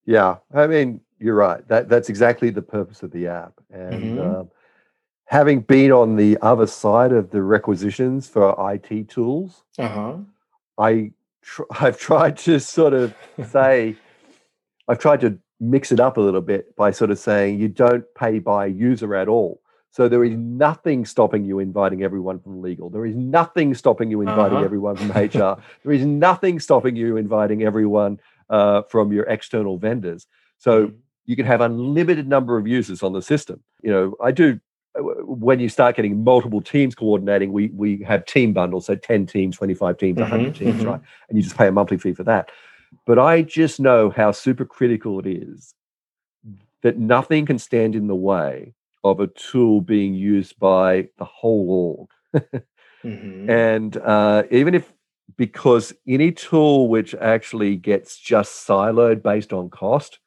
Yeah, 0.05 0.37
I 0.53 0.67
mean 0.67 1.01
you're 1.19 1.35
right. 1.35 1.67
That 1.67 1.89
that's 1.89 2.07
exactly 2.07 2.49
the 2.49 2.61
purpose 2.61 3.03
of 3.03 3.11
the 3.11 3.27
app, 3.27 3.59
and. 3.69 4.17
Mm-hmm. 4.17 4.19
Um, 4.19 4.49
having 5.25 5.61
been 5.61 5.91
on 5.91 6.15
the 6.15 6.37
other 6.41 6.67
side 6.67 7.11
of 7.11 7.31
the 7.31 7.41
requisitions 7.41 8.27
for 8.27 8.53
IT 8.71 9.09
tools, 9.09 9.63
uh-huh. 9.79 10.17
I 10.77 11.11
tr- 11.41 11.63
I've 11.79 11.99
tried 11.99 12.37
to 12.39 12.59
sort 12.59 12.93
of 12.93 13.13
say, 13.49 13.95
I've 14.87 14.99
tried 14.99 15.21
to 15.21 15.37
mix 15.59 15.91
it 15.91 15.99
up 15.99 16.17
a 16.17 16.21
little 16.21 16.41
bit 16.41 16.75
by 16.75 16.91
sort 16.91 17.11
of 17.11 17.19
saying 17.19 17.59
you 17.59 17.69
don't 17.69 18.03
pay 18.15 18.39
by 18.39 18.65
user 18.65 19.15
at 19.15 19.27
all. 19.27 19.61
So 19.91 20.09
there 20.09 20.23
is 20.23 20.35
nothing 20.35 21.05
stopping 21.05 21.45
you 21.45 21.59
inviting 21.59 22.01
everyone 22.03 22.39
from 22.39 22.61
legal. 22.61 22.89
There 22.89 23.05
is 23.05 23.15
nothing 23.15 23.75
stopping 23.75 24.09
you 24.09 24.21
inviting 24.21 24.57
uh-huh. 24.57 24.65
everyone 24.65 24.95
from 24.95 25.11
HR. 25.11 25.61
there 25.83 25.93
is 25.93 26.03
nothing 26.03 26.59
stopping 26.59 26.95
you 26.95 27.15
inviting 27.15 27.61
everyone 27.61 28.19
uh, 28.49 28.81
from 28.89 29.13
your 29.13 29.25
external 29.25 29.77
vendors. 29.77 30.25
So 30.57 30.87
mm. 30.87 30.95
you 31.25 31.35
can 31.35 31.45
have 31.45 31.61
unlimited 31.61 32.27
number 32.27 32.57
of 32.57 32.67
users 32.67 33.03
on 33.03 33.13
the 33.13 33.21
system. 33.21 33.61
You 33.83 33.91
know, 33.91 34.15
I 34.21 34.31
do 34.31 34.59
when 34.95 35.59
you 35.59 35.69
start 35.69 35.95
getting 35.95 36.23
multiple 36.23 36.61
teams 36.61 36.93
coordinating, 36.95 37.51
we 37.51 37.69
we 37.69 38.03
have 38.03 38.25
team 38.25 38.53
bundles, 38.53 38.85
so 38.85 38.95
10 38.95 39.25
teams, 39.25 39.57
25 39.57 39.97
teams, 39.97 40.19
100 40.19 40.43
mm-hmm, 40.43 40.53
teams, 40.53 40.75
mm-hmm. 40.77 40.87
right? 40.87 41.01
And 41.29 41.37
you 41.37 41.43
just 41.43 41.57
pay 41.57 41.67
a 41.67 41.71
monthly 41.71 41.97
fee 41.97 42.13
for 42.13 42.23
that. 42.23 42.51
But 43.05 43.19
I 43.19 43.41
just 43.41 43.79
know 43.79 44.09
how 44.09 44.31
supercritical 44.31 45.19
it 45.25 45.27
is 45.27 45.73
that 46.81 46.97
nothing 46.97 47.45
can 47.45 47.57
stand 47.57 47.95
in 47.95 48.07
the 48.07 48.15
way 48.15 48.73
of 49.03 49.19
a 49.19 49.27
tool 49.27 49.81
being 49.81 50.13
used 50.13 50.59
by 50.59 51.07
the 51.17 51.25
whole 51.25 52.07
org. 52.33 52.43
mm-hmm. 53.03 53.49
And 53.49 53.97
uh, 53.97 54.43
even 54.51 54.75
if, 54.75 54.91
because 55.37 55.93
any 56.07 56.31
tool 56.31 56.87
which 56.89 57.15
actually 57.15 57.75
gets 57.75 58.17
just 58.17 58.67
siloed 58.67 59.23
based 59.23 59.51
on 59.51 59.69
cost, 59.69 60.19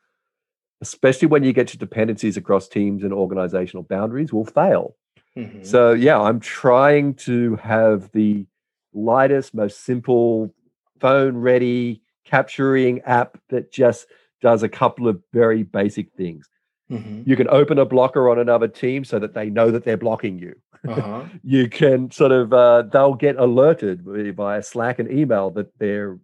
especially 0.80 1.28
when 1.28 1.44
you 1.44 1.52
get 1.52 1.68
to 1.68 1.78
dependencies 1.78 2.36
across 2.36 2.68
teams 2.68 3.02
and 3.02 3.12
organizational 3.12 3.82
boundaries, 3.82 4.32
will 4.32 4.44
fail. 4.44 4.96
Mm-hmm. 5.36 5.62
So, 5.62 5.92
yeah, 5.92 6.18
I'm 6.18 6.40
trying 6.40 7.14
to 7.14 7.56
have 7.56 8.10
the 8.12 8.46
lightest, 8.92 9.54
most 9.54 9.84
simple, 9.84 10.54
phone 11.00 11.36
ready 11.36 12.02
capturing 12.26 13.00
app 13.02 13.38
that 13.48 13.72
just 13.72 14.06
does 14.42 14.62
a 14.62 14.68
couple 14.68 15.08
of 15.08 15.22
very 15.32 15.62
basic 15.62 16.12
things. 16.12 16.48
Mm-hmm. 16.90 17.22
You 17.28 17.36
can 17.36 17.48
open 17.48 17.78
a 17.78 17.84
blocker 17.84 18.28
on 18.28 18.38
another 18.38 18.68
team 18.68 19.04
so 19.04 19.18
that 19.18 19.34
they 19.34 19.50
know 19.50 19.70
that 19.70 19.84
they're 19.84 19.96
blocking 19.96 20.38
you. 20.38 20.54
Uh-huh. 20.86 21.24
you 21.42 21.68
can 21.68 22.10
sort 22.10 22.32
of, 22.32 22.52
uh, 22.52 22.82
they'll 22.82 23.14
get 23.14 23.36
alerted 23.36 24.02
via 24.04 24.62
Slack 24.62 24.98
and 24.98 25.10
email 25.10 25.50
that 25.50 25.76
they're 25.78 26.18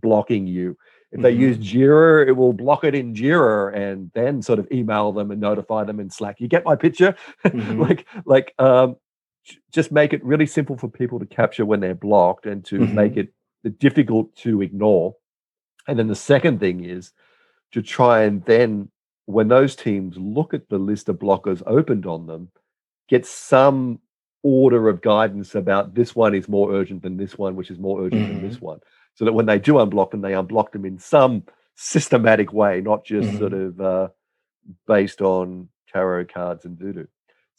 blocking 0.00 0.46
you. 0.46 0.76
If 1.10 1.22
they 1.22 1.32
mm-hmm. 1.32 1.40
use 1.40 1.58
Jira, 1.58 2.28
it 2.28 2.32
will 2.32 2.52
block 2.52 2.84
it 2.84 2.94
in 2.94 3.14
Jira 3.14 3.74
and 3.74 4.10
then 4.14 4.42
sort 4.42 4.58
of 4.58 4.68
email 4.70 5.12
them 5.12 5.30
and 5.30 5.40
notify 5.40 5.84
them 5.84 6.00
in 6.00 6.10
Slack. 6.10 6.36
You 6.38 6.48
get 6.48 6.64
my 6.64 6.76
picture? 6.76 7.14
Mm-hmm. 7.44 7.80
like, 7.80 8.06
like, 8.26 8.54
um, 8.58 8.96
just 9.72 9.90
make 9.90 10.12
it 10.12 10.22
really 10.22 10.46
simple 10.46 10.76
for 10.76 10.88
people 10.88 11.18
to 11.18 11.26
capture 11.26 11.64
when 11.64 11.80
they're 11.80 11.94
blocked 11.94 12.44
and 12.44 12.64
to 12.66 12.78
mm-hmm. 12.78 12.94
make 12.94 13.16
it 13.16 13.32
difficult 13.78 14.34
to 14.36 14.62
ignore. 14.62 15.14
And 15.88 15.98
then 15.98 16.06
the 16.06 16.14
second 16.14 16.60
thing 16.60 16.84
is 16.84 17.12
to 17.72 17.82
try 17.82 18.22
and 18.22 18.44
then, 18.44 18.90
when 19.26 19.48
those 19.48 19.74
teams 19.74 20.16
look 20.16 20.54
at 20.54 20.68
the 20.68 20.78
list 20.78 21.08
of 21.08 21.18
blockers 21.18 21.62
opened 21.66 22.06
on 22.06 22.26
them, 22.26 22.50
get 23.08 23.26
some 23.26 23.98
order 24.42 24.88
of 24.88 25.02
guidance 25.02 25.54
about 25.54 25.94
this 25.94 26.14
one 26.14 26.34
is 26.34 26.48
more 26.48 26.72
urgent 26.72 27.02
than 27.02 27.16
this 27.16 27.36
one, 27.36 27.56
which 27.56 27.70
is 27.70 27.78
more 27.78 28.02
urgent 28.04 28.22
mm-hmm. 28.22 28.40
than 28.40 28.48
this 28.48 28.60
one 28.60 28.78
so 29.18 29.24
that 29.24 29.32
when 29.32 29.46
they 29.46 29.58
do 29.58 29.74
unblock 29.74 30.12
them, 30.12 30.20
they 30.20 30.30
unblock 30.30 30.70
them 30.70 30.84
in 30.84 30.96
some 30.96 31.42
systematic 31.74 32.52
way, 32.52 32.80
not 32.80 33.04
just 33.04 33.28
mm-hmm. 33.28 33.38
sort 33.38 33.52
of 33.52 33.80
uh, 33.80 34.08
based 34.86 35.20
on 35.20 35.68
tarot 35.92 36.26
cards 36.26 36.64
and 36.64 36.78
voodoo. 36.78 37.06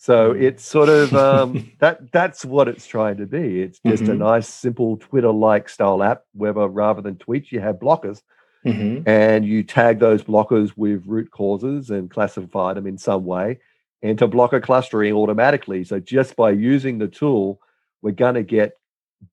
So 0.01 0.31
mm-hmm. 0.33 0.43
it's 0.43 0.65
sort 0.65 0.87
of 0.87 1.13
um, 1.13 1.71
that 1.79 2.11
that's 2.11 2.45
what 2.45 2.67
it's 2.67 2.87
trying 2.87 3.17
to 3.17 3.25
be. 3.25 3.61
It's 3.61 3.79
just 3.85 4.03
mm-hmm. 4.03 4.13
a 4.13 4.15
nice, 4.15 4.47
simple 4.47 4.97
Twitter-like 4.97 5.69
style 5.69 6.01
app, 6.01 6.23
where 6.33 6.53
rather 6.53 7.01
than 7.01 7.15
tweets, 7.15 7.51
you 7.51 7.59
have 7.59 7.75
blockers. 7.75 8.21
Mm-hmm. 8.65 9.07
And 9.07 9.45
you 9.45 9.63
tag 9.63 9.99
those 9.99 10.21
blockers 10.21 10.73
with 10.75 11.03
root 11.05 11.31
causes 11.31 11.91
and 11.91 12.11
classify 12.11 12.73
them 12.73 12.87
in 12.87 12.97
some 12.97 13.23
way 13.23 13.59
into 14.01 14.27
blocker 14.27 14.59
clustering 14.59 15.13
automatically. 15.13 15.85
So 15.85 15.99
just 15.99 16.35
by 16.35 16.51
using 16.51 16.97
the 16.97 17.07
tool, 17.07 17.61
we're 18.01 18.11
going 18.11 18.35
to 18.35 18.43
get 18.43 18.73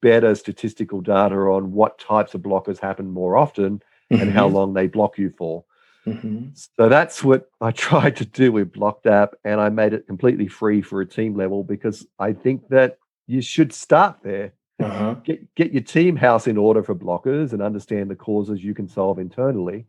better 0.01 0.35
statistical 0.35 1.01
data 1.01 1.35
on 1.35 1.73
what 1.73 1.99
types 1.99 2.35
of 2.35 2.43
blockers 2.43 2.79
happen 2.79 3.11
more 3.11 3.37
often 3.37 3.83
mm-hmm. 4.13 4.23
and 4.23 4.33
how 4.33 4.47
mm-hmm. 4.47 4.57
long 4.57 4.75
they 4.75 4.87
block 4.87 5.19
you 5.19 5.33
for. 5.37 5.65
Mm-hmm. 6.07 6.49
So 6.55 6.89
that's 6.89 7.25
what 7.25 7.51
I 7.61 7.71
tried 7.73 8.17
to 8.17 8.25
do 8.25 8.53
with 8.53 8.73
Blocked 8.73 9.07
App, 9.07 9.35
and 9.45 9.61
I 9.61 9.69
made 9.69 9.93
it 9.93 10.07
completely 10.07 10.49
free 10.49 10.83
for 10.83 11.01
a 11.01 11.07
team 11.07 11.37
level 11.37 11.65
because 11.65 12.07
I 12.19 12.33
think 12.33 12.69
that 12.69 12.99
you 13.27 13.43
should 13.43 13.73
start 13.73 14.19
there. 14.23 14.53
Uh-huh. 14.79 15.15
Get 15.25 15.55
get 15.55 15.73
your 15.73 15.83
team 15.83 16.17
house 16.17 16.47
in 16.47 16.59
order 16.59 16.83
for 16.83 16.95
blockers 16.95 17.53
and 17.53 17.63
understand 17.63 18.11
the 18.11 18.15
causes 18.15 18.63
you 18.63 18.75
can 18.75 18.89
solve 18.89 19.19
internally. 19.19 19.87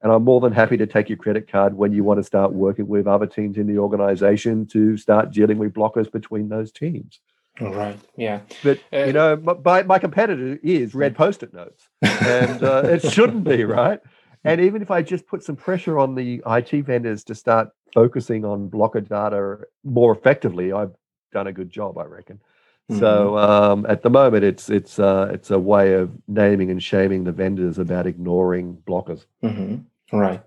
And 0.00 0.12
I'm 0.12 0.22
more 0.22 0.40
than 0.40 0.52
happy 0.52 0.76
to 0.76 0.86
take 0.86 1.08
your 1.08 1.18
credit 1.18 1.50
card 1.50 1.74
when 1.74 1.92
you 1.92 2.04
want 2.04 2.20
to 2.20 2.24
start 2.24 2.52
working 2.52 2.86
with 2.86 3.08
other 3.08 3.26
teams 3.26 3.56
in 3.56 3.66
the 3.66 3.78
organization 3.78 4.64
to 4.66 4.96
start 4.96 5.32
dealing 5.32 5.58
with 5.58 5.74
blockers 5.74 6.10
between 6.10 6.48
those 6.48 6.70
teams. 6.70 7.18
All 7.60 7.74
right. 7.74 7.98
Yeah. 8.16 8.40
But 8.62 8.78
uh, 8.92 9.04
you 9.04 9.12
know, 9.12 9.58
my, 9.64 9.82
my 9.82 9.98
competitor 9.98 10.60
is 10.62 10.94
red 10.94 11.16
post-it 11.16 11.52
notes, 11.52 11.88
and 12.02 12.62
uh, 12.62 12.82
it 12.84 13.02
shouldn't 13.10 13.42
be 13.44 13.64
right. 13.64 14.00
And 14.44 14.60
even 14.60 14.82
if 14.82 14.90
I 14.90 15.02
just 15.02 15.26
put 15.26 15.42
some 15.42 15.56
pressure 15.56 15.98
on 15.98 16.14
the 16.14 16.42
IT 16.46 16.70
vendors 16.84 17.24
to 17.24 17.34
start 17.34 17.70
focusing 17.94 18.44
on 18.44 18.68
blocker 18.68 19.00
data 19.00 19.60
more 19.84 20.12
effectively, 20.12 20.72
I've 20.72 20.94
done 21.32 21.46
a 21.46 21.52
good 21.52 21.70
job, 21.70 21.98
I 21.98 22.04
reckon. 22.04 22.40
Mm-hmm. 22.90 23.00
So 23.00 23.36
um, 23.36 23.86
at 23.86 24.02
the 24.02 24.10
moment, 24.10 24.44
it's 24.44 24.70
it's 24.70 24.98
uh, 24.98 25.28
it's 25.30 25.50
a 25.50 25.58
way 25.58 25.92
of 25.94 26.10
naming 26.26 26.70
and 26.70 26.82
shaming 26.82 27.24
the 27.24 27.32
vendors 27.32 27.78
about 27.78 28.06
ignoring 28.06 28.82
blockers. 28.86 29.26
Mm-hmm. 29.42 29.76
Right. 30.10 30.40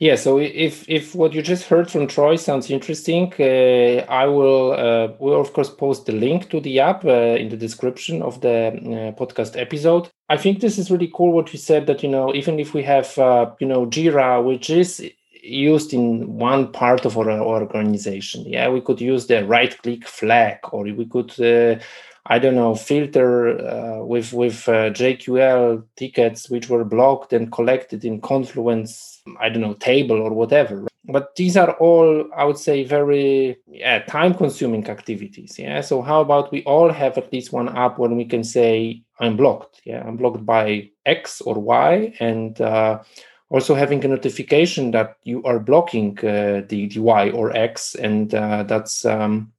Yeah. 0.00 0.16
So 0.16 0.38
if 0.40 0.88
if 0.88 1.14
what 1.14 1.34
you 1.34 1.42
just 1.42 1.68
heard 1.68 1.88
from 1.88 2.08
Troy 2.08 2.34
sounds 2.34 2.68
interesting, 2.68 3.32
uh, 3.38 4.04
I 4.10 4.26
will 4.26 4.72
uh, 4.72 5.12
will 5.20 5.40
of 5.40 5.52
course 5.52 5.70
post 5.70 6.06
the 6.06 6.12
link 6.12 6.50
to 6.50 6.60
the 6.60 6.80
app 6.80 7.04
uh, 7.04 7.36
in 7.38 7.48
the 7.48 7.56
description 7.56 8.22
of 8.22 8.40
the 8.40 8.70
uh, 8.72 9.12
podcast 9.16 9.56
episode. 9.56 10.10
I 10.28 10.36
think 10.36 10.58
this 10.58 10.78
is 10.78 10.90
really 10.90 11.12
cool 11.14 11.30
what 11.32 11.52
you 11.52 11.60
said 11.60 11.86
that 11.86 12.02
you 12.02 12.08
know 12.08 12.34
even 12.34 12.58
if 12.58 12.74
we 12.74 12.82
have 12.82 13.16
uh, 13.16 13.52
you 13.60 13.68
know 13.68 13.86
Jira, 13.86 14.42
which 14.44 14.68
is 14.68 15.00
used 15.44 15.94
in 15.94 16.36
one 16.38 16.72
part 16.72 17.04
of 17.04 17.16
our 17.16 17.30
organization, 17.30 18.44
yeah, 18.46 18.68
we 18.68 18.80
could 18.80 19.00
use 19.00 19.28
the 19.28 19.44
right 19.46 19.80
click 19.82 20.08
flag, 20.08 20.58
or 20.72 20.82
we 20.82 21.06
could 21.06 21.30
uh, 21.40 21.78
I 22.26 22.38
don't 22.38 22.54
know, 22.54 22.74
filter 22.74 23.58
uh, 23.68 24.04
with 24.04 24.32
with 24.32 24.66
uh, 24.68 24.90
JQL 24.90 25.84
tickets 25.96 26.48
which 26.48 26.70
were 26.70 26.84
blocked 26.84 27.34
and 27.34 27.52
collected 27.52 28.04
in 28.04 28.22
Confluence, 28.22 29.22
I 29.38 29.50
don't 29.50 29.60
know, 29.60 29.74
table 29.74 30.20
or 30.20 30.32
whatever. 30.32 30.86
But 31.06 31.36
these 31.36 31.54
are 31.54 31.72
all, 31.72 32.24
I 32.34 32.44
would 32.44 32.56
say, 32.56 32.82
very 32.82 33.58
yeah, 33.66 33.98
time-consuming 34.04 34.88
activities. 34.88 35.58
Yeah. 35.58 35.82
So 35.82 36.00
how 36.00 36.22
about 36.22 36.50
we 36.50 36.62
all 36.64 36.90
have 36.90 37.18
at 37.18 37.30
least 37.30 37.52
one 37.52 37.68
app 37.76 37.98
when 37.98 38.16
we 38.16 38.24
can 38.24 38.42
say 38.42 39.02
I'm 39.20 39.36
blocked. 39.36 39.82
Yeah, 39.84 40.02
I'm 40.06 40.16
blocked 40.16 40.46
by 40.46 40.90
X 41.04 41.42
or 41.42 41.56
Y, 41.56 42.14
and 42.20 42.58
uh, 42.58 43.02
also 43.50 43.74
having 43.74 44.02
a 44.02 44.08
notification 44.08 44.92
that 44.92 45.18
you 45.24 45.42
are 45.44 45.58
blocking 45.58 46.18
uh, 46.20 46.62
the, 46.68 46.88
the 46.88 47.00
Y 47.00 47.30
or 47.30 47.54
X, 47.54 47.94
and 47.94 48.34
uh, 48.34 48.62
that's 48.62 49.04
um, 49.04 49.52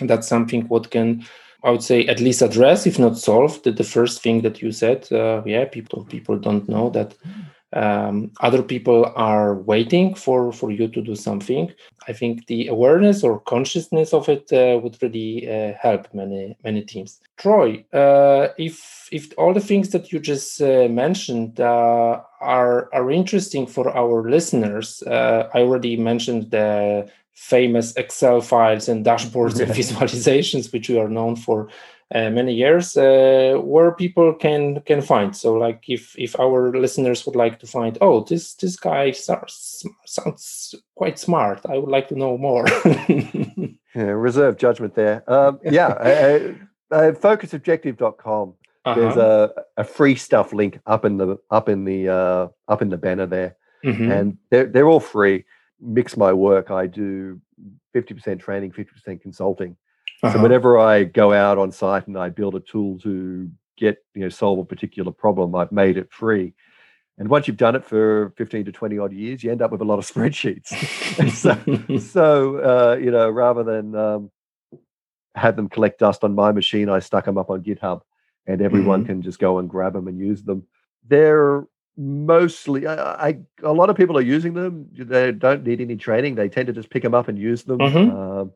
that's 0.00 0.26
something 0.26 0.62
what 0.68 0.90
can 0.90 1.26
I 1.64 1.70
would 1.70 1.82
say 1.82 2.06
at 2.06 2.20
least 2.20 2.42
address, 2.42 2.86
if 2.86 2.98
not 2.98 3.16
solve, 3.16 3.62
the, 3.62 3.72
the 3.72 3.84
first 3.84 4.22
thing 4.22 4.42
that 4.42 4.60
you 4.60 4.70
said. 4.70 5.10
Uh, 5.10 5.42
yeah, 5.46 5.64
people 5.64 6.04
people 6.04 6.38
don't 6.38 6.68
know 6.68 6.90
that 6.90 7.14
um, 7.74 8.30
other 8.40 8.62
people 8.62 9.12
are 9.16 9.54
waiting 9.54 10.14
for 10.14 10.52
for 10.52 10.70
you 10.70 10.88
to 10.88 11.02
do 11.02 11.14
something. 11.16 11.72
I 12.06 12.12
think 12.12 12.46
the 12.46 12.68
awareness 12.68 13.24
or 13.24 13.40
consciousness 13.40 14.12
of 14.12 14.28
it 14.28 14.52
uh, 14.52 14.78
would 14.80 14.96
really 15.02 15.48
uh, 15.48 15.72
help 15.80 16.12
many 16.14 16.56
many 16.62 16.82
teams. 16.82 17.20
Troy, 17.36 17.84
uh, 17.92 18.48
if 18.58 19.08
if 19.10 19.32
all 19.36 19.54
the 19.54 19.60
things 19.60 19.90
that 19.90 20.12
you 20.12 20.20
just 20.20 20.60
uh, 20.60 20.88
mentioned 20.88 21.60
uh, 21.60 22.20
are 22.40 22.88
are 22.92 23.10
interesting 23.10 23.66
for 23.66 23.90
our 23.96 24.30
listeners, 24.30 25.02
I 25.06 25.60
already 25.60 25.96
mentioned 25.96 26.50
the 26.50 27.10
famous 27.34 27.94
Excel 27.96 28.40
files 28.40 28.88
and 28.88 29.04
dashboards 29.04 29.60
and 29.60 29.70
visualizations, 29.80 30.72
which 30.72 30.88
we 30.88 30.98
are 30.98 31.08
known 31.08 31.36
for 31.36 31.68
uh, 32.14 32.30
many 32.30 32.54
years, 32.54 32.96
uh, 32.96 33.58
where 33.62 33.92
people 33.92 34.34
can 34.34 34.80
can 34.82 35.02
find. 35.02 35.36
So, 35.36 35.54
like 35.54 35.84
if 35.88 36.14
if 36.18 36.38
our 36.38 36.70
listeners 36.70 37.26
would 37.26 37.36
like 37.36 37.58
to 37.60 37.66
find, 37.66 37.98
oh, 38.00 38.24
this 38.24 38.54
this 38.54 38.76
guy 38.76 39.10
sounds, 39.10 39.84
sounds 40.06 40.74
quite 40.94 41.18
smart. 41.18 41.60
I 41.68 41.78
would 41.78 41.90
like 41.90 42.08
to 42.08 42.18
know 42.18 42.38
more. 42.38 42.66
yeah, 43.08 43.78
reserve 43.94 44.56
judgment 44.56 44.94
there. 44.94 45.28
Um, 45.30 45.60
yeah, 45.64 45.88
uh, 45.88 46.54
uh, 46.90 47.12
focusedobjective.com. 47.12 48.54
Uh-huh. 48.86 49.00
There's 49.00 49.16
a, 49.16 49.52
a 49.78 49.84
free 49.84 50.14
stuff 50.14 50.52
link 50.52 50.78
up 50.86 51.06
in 51.06 51.16
the 51.16 51.38
up 51.50 51.68
in 51.68 51.84
the 51.84 52.08
uh, 52.08 52.48
up 52.68 52.82
in 52.82 52.90
the 52.90 52.98
banner 52.98 53.26
there, 53.26 53.56
mm-hmm. 53.82 54.10
and 54.10 54.38
they're 54.50 54.66
they're 54.66 54.88
all 54.88 55.00
free 55.00 55.44
mix 55.80 56.16
my 56.16 56.32
work. 56.32 56.70
I 56.70 56.86
do 56.86 57.40
50% 57.94 58.40
training, 58.40 58.72
50% 58.72 59.20
consulting. 59.20 59.76
Uh-huh. 60.22 60.34
So 60.34 60.42
whenever 60.42 60.78
I 60.78 61.04
go 61.04 61.32
out 61.32 61.58
on 61.58 61.70
site 61.72 62.06
and 62.06 62.18
I 62.18 62.28
build 62.28 62.54
a 62.54 62.60
tool 62.60 62.98
to 63.00 63.50
get, 63.76 63.98
you 64.14 64.22
know, 64.22 64.28
solve 64.28 64.58
a 64.58 64.64
particular 64.64 65.12
problem, 65.12 65.54
I've 65.54 65.72
made 65.72 65.96
it 65.96 66.12
free. 66.12 66.54
And 67.18 67.28
once 67.28 67.46
you've 67.46 67.56
done 67.56 67.76
it 67.76 67.84
for 67.84 68.32
15 68.36 68.64
to 68.64 68.72
20 68.72 68.98
odd 68.98 69.12
years, 69.12 69.44
you 69.44 69.52
end 69.52 69.62
up 69.62 69.70
with 69.70 69.80
a 69.80 69.84
lot 69.84 69.98
of 69.98 70.06
spreadsheets. 70.12 70.68
so, 71.30 71.98
so 71.98 72.56
uh, 72.56 72.96
you 72.96 73.10
know, 73.10 73.30
rather 73.30 73.62
than 73.62 73.94
um, 73.94 74.30
have 75.34 75.56
them 75.56 75.68
collect 75.68 76.00
dust 76.00 76.24
on 76.24 76.34
my 76.34 76.52
machine, 76.52 76.88
I 76.88 76.98
stuck 76.98 77.24
them 77.24 77.38
up 77.38 77.50
on 77.50 77.62
GitHub 77.62 78.02
and 78.46 78.60
everyone 78.60 79.00
mm-hmm. 79.00 79.12
can 79.12 79.22
just 79.22 79.38
go 79.38 79.58
and 79.58 79.68
grab 79.68 79.94
them 79.94 80.08
and 80.08 80.18
use 80.18 80.42
them. 80.42 80.66
They're 81.06 81.66
mostly 81.96 82.86
I, 82.86 83.28
I, 83.28 83.38
a 83.62 83.72
lot 83.72 83.90
of 83.90 83.96
people 83.96 84.18
are 84.18 84.22
using 84.22 84.54
them 84.54 84.88
they 84.92 85.30
don't 85.32 85.64
need 85.64 85.80
any 85.80 85.96
training 85.96 86.34
they 86.34 86.48
tend 86.48 86.66
to 86.66 86.72
just 86.72 86.90
pick 86.90 87.02
them 87.02 87.14
up 87.14 87.28
and 87.28 87.38
use 87.38 87.62
them 87.62 87.78
mm-hmm. 87.78 88.16
um, 88.16 88.52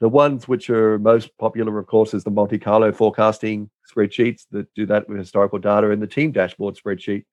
the 0.00 0.08
ones 0.08 0.48
which 0.48 0.68
are 0.68 0.98
most 0.98 1.36
popular 1.38 1.78
of 1.78 1.86
course 1.86 2.12
is 2.12 2.24
the 2.24 2.30
monte 2.30 2.58
carlo 2.58 2.92
forecasting 2.92 3.70
spreadsheets 3.88 4.46
that 4.50 4.72
do 4.74 4.84
that 4.86 5.08
with 5.08 5.18
historical 5.18 5.58
data 5.58 5.90
and 5.90 6.02
the 6.02 6.08
team 6.08 6.32
dashboard 6.32 6.76
spreadsheet 6.76 7.24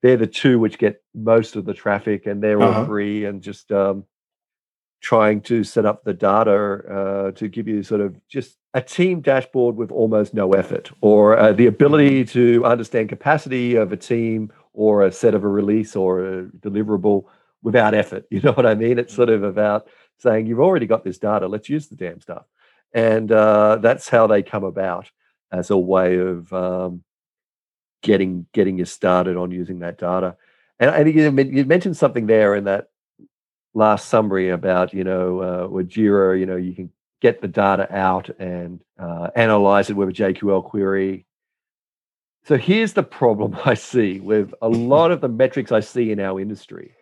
they're 0.00 0.16
the 0.16 0.26
two 0.26 0.58
which 0.58 0.78
get 0.78 1.02
most 1.14 1.56
of 1.56 1.64
the 1.64 1.74
traffic 1.74 2.26
and 2.26 2.42
they're 2.42 2.60
uh-huh. 2.62 2.80
all 2.80 2.86
free 2.86 3.24
and 3.24 3.42
just 3.42 3.72
um, 3.72 4.04
trying 5.02 5.40
to 5.40 5.64
set 5.64 5.84
up 5.84 6.04
the 6.04 6.14
data 6.14 6.52
uh, 6.88 7.30
to 7.32 7.48
give 7.48 7.66
you 7.66 7.82
sort 7.82 8.00
of 8.00 8.16
just 8.28 8.56
a 8.74 8.80
team 8.80 9.20
dashboard 9.20 9.76
with 9.76 9.90
almost 9.90 10.32
no 10.32 10.52
effort 10.52 10.90
or 11.00 11.36
uh, 11.36 11.52
the 11.52 11.66
ability 11.66 12.24
to 12.24 12.64
understand 12.64 13.08
capacity 13.08 13.74
of 13.74 13.92
a 13.92 13.96
team 13.96 14.50
or 14.72 15.04
a 15.04 15.12
set 15.12 15.34
of 15.34 15.44
a 15.44 15.48
release 15.48 15.96
or 15.96 16.24
a 16.24 16.44
deliverable 16.44 17.24
without 17.62 17.94
effort. 17.94 18.24
You 18.30 18.40
know 18.40 18.52
what 18.52 18.64
i 18.64 18.74
mean? 18.74 18.98
It's 18.98 19.14
sort 19.14 19.28
of 19.28 19.42
about 19.42 19.88
saying 20.18 20.46
you've 20.46 20.60
already 20.60 20.86
got 20.86 21.04
this 21.04 21.18
data. 21.18 21.48
Let's 21.48 21.68
use 21.68 21.88
the 21.88 21.96
damn 21.96 22.20
stuff. 22.20 22.46
And 22.94 23.30
uh, 23.32 23.78
that's 23.82 24.08
how 24.08 24.26
they 24.28 24.42
come 24.42 24.64
about 24.64 25.10
as 25.50 25.70
a 25.70 25.76
way 25.76 26.18
of 26.18 26.50
um, 26.52 27.02
getting 28.02 28.46
getting 28.52 28.78
you 28.78 28.84
started 28.84 29.36
on 29.36 29.50
using 29.50 29.80
that 29.80 29.98
data. 29.98 30.36
And 30.78 30.90
i 30.90 31.02
think 31.02 31.16
you 31.16 31.64
mentioned 31.64 31.96
something 31.96 32.26
there 32.26 32.54
in 32.54 32.64
that 32.64 32.88
last 33.74 34.08
summary 34.08 34.50
about 34.50 34.92
you 34.92 35.04
know 35.04 35.42
uh, 35.42 35.68
with 35.68 35.88
Jira, 35.88 36.38
you 36.38 36.46
know 36.46 36.56
you 36.56 36.74
can 36.74 36.90
get 37.20 37.40
the 37.40 37.48
data 37.48 37.86
out 37.94 38.28
and 38.38 38.80
uh, 38.98 39.28
analyze 39.36 39.88
it 39.88 39.96
with 39.96 40.08
a 40.08 40.12
JQL 40.12 40.64
query. 40.64 41.24
So 42.44 42.56
here's 42.56 42.94
the 42.94 43.04
problem 43.04 43.56
I 43.64 43.74
see 43.74 44.20
with 44.20 44.52
a 44.60 44.68
lot 44.68 45.12
of 45.12 45.20
the 45.20 45.28
metrics 45.28 45.72
I 45.72 45.80
see 45.80 46.10
in 46.10 46.18
our 46.18 46.40
industry 46.40 46.94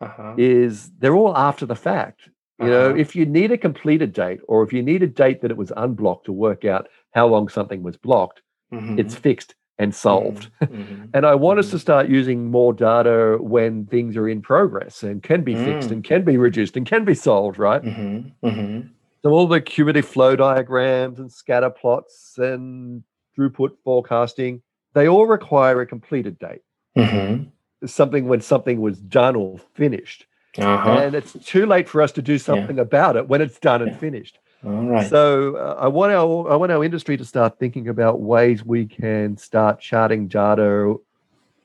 uh-huh. 0.00 0.34
is 0.38 0.90
they're 0.98 1.16
all 1.16 1.36
after 1.36 1.66
the 1.66 1.74
fact. 1.74 2.28
You 2.60 2.66
uh-huh. 2.66 2.88
know, 2.88 2.96
if 2.96 3.16
you 3.16 3.26
need 3.26 3.50
a 3.50 3.58
completed 3.58 4.12
date 4.12 4.40
or 4.46 4.62
if 4.62 4.72
you 4.72 4.80
need 4.82 5.02
a 5.02 5.08
date 5.08 5.42
that 5.42 5.50
it 5.50 5.56
was 5.56 5.72
unblocked 5.76 6.26
to 6.26 6.32
work 6.32 6.64
out 6.64 6.88
how 7.10 7.26
long 7.26 7.48
something 7.48 7.82
was 7.82 7.96
blocked, 7.96 8.42
mm-hmm. 8.72 8.98
it's 8.98 9.16
fixed 9.16 9.56
and 9.78 9.94
solved. 9.94 10.50
Mm-hmm. 10.62 10.74
mm-hmm. 10.82 11.04
and 11.14 11.26
I 11.26 11.34
want 11.34 11.58
us 11.58 11.66
to 11.66 11.76
mm-hmm. 11.76 11.80
start 11.80 12.08
using 12.08 12.50
more 12.50 12.72
data 12.72 13.38
when 13.40 13.86
things 13.86 14.16
are 14.16 14.28
in 14.28 14.42
progress 14.42 15.02
and 15.02 15.22
can 15.22 15.42
be 15.42 15.54
mm. 15.54 15.64
fixed 15.64 15.90
and 15.90 16.04
can 16.04 16.24
be 16.24 16.36
reduced 16.36 16.76
and 16.76 16.86
can 16.86 17.04
be 17.04 17.14
solved, 17.14 17.58
right? 17.58 17.82
Mm-hmm. 17.82 18.46
mm-hmm. 18.46 18.88
So 19.22 19.30
all 19.30 19.46
the 19.46 19.62
cumulative 19.62 20.06
flow 20.06 20.36
diagrams 20.36 21.18
and 21.18 21.32
scatter 21.32 21.70
plots 21.70 22.34
and 22.36 23.02
throughput 23.36 23.70
forecasting, 23.82 24.60
they 24.92 25.08
all 25.08 25.26
require 25.26 25.80
a 25.80 25.86
completed 25.86 26.38
date. 26.38 26.60
Mm-hmm. 26.96 27.86
Something 27.86 28.28
when 28.28 28.42
something 28.42 28.82
was 28.82 28.98
done 28.98 29.34
or 29.34 29.58
finished. 29.74 30.26
Uh-huh. 30.58 30.98
And 30.98 31.14
it's 31.14 31.32
too 31.44 31.64
late 31.64 31.88
for 31.88 32.02
us 32.02 32.12
to 32.12 32.22
do 32.22 32.38
something 32.38 32.76
yeah. 32.76 32.82
about 32.82 33.16
it 33.16 33.26
when 33.26 33.40
it's 33.40 33.58
done 33.58 33.82
and 33.82 33.98
finished. 33.98 34.38
All 34.64 34.86
right. 34.86 35.08
So 35.08 35.56
uh, 35.56 35.76
I 35.78 35.88
want 35.88 36.12
our 36.12 36.50
I 36.50 36.56
want 36.56 36.72
our 36.72 36.82
industry 36.84 37.16
to 37.16 37.24
start 37.24 37.58
thinking 37.58 37.88
about 37.88 38.20
ways 38.20 38.64
we 38.64 38.86
can 38.86 39.36
start 39.36 39.80
charting 39.80 40.26
data 40.26 40.96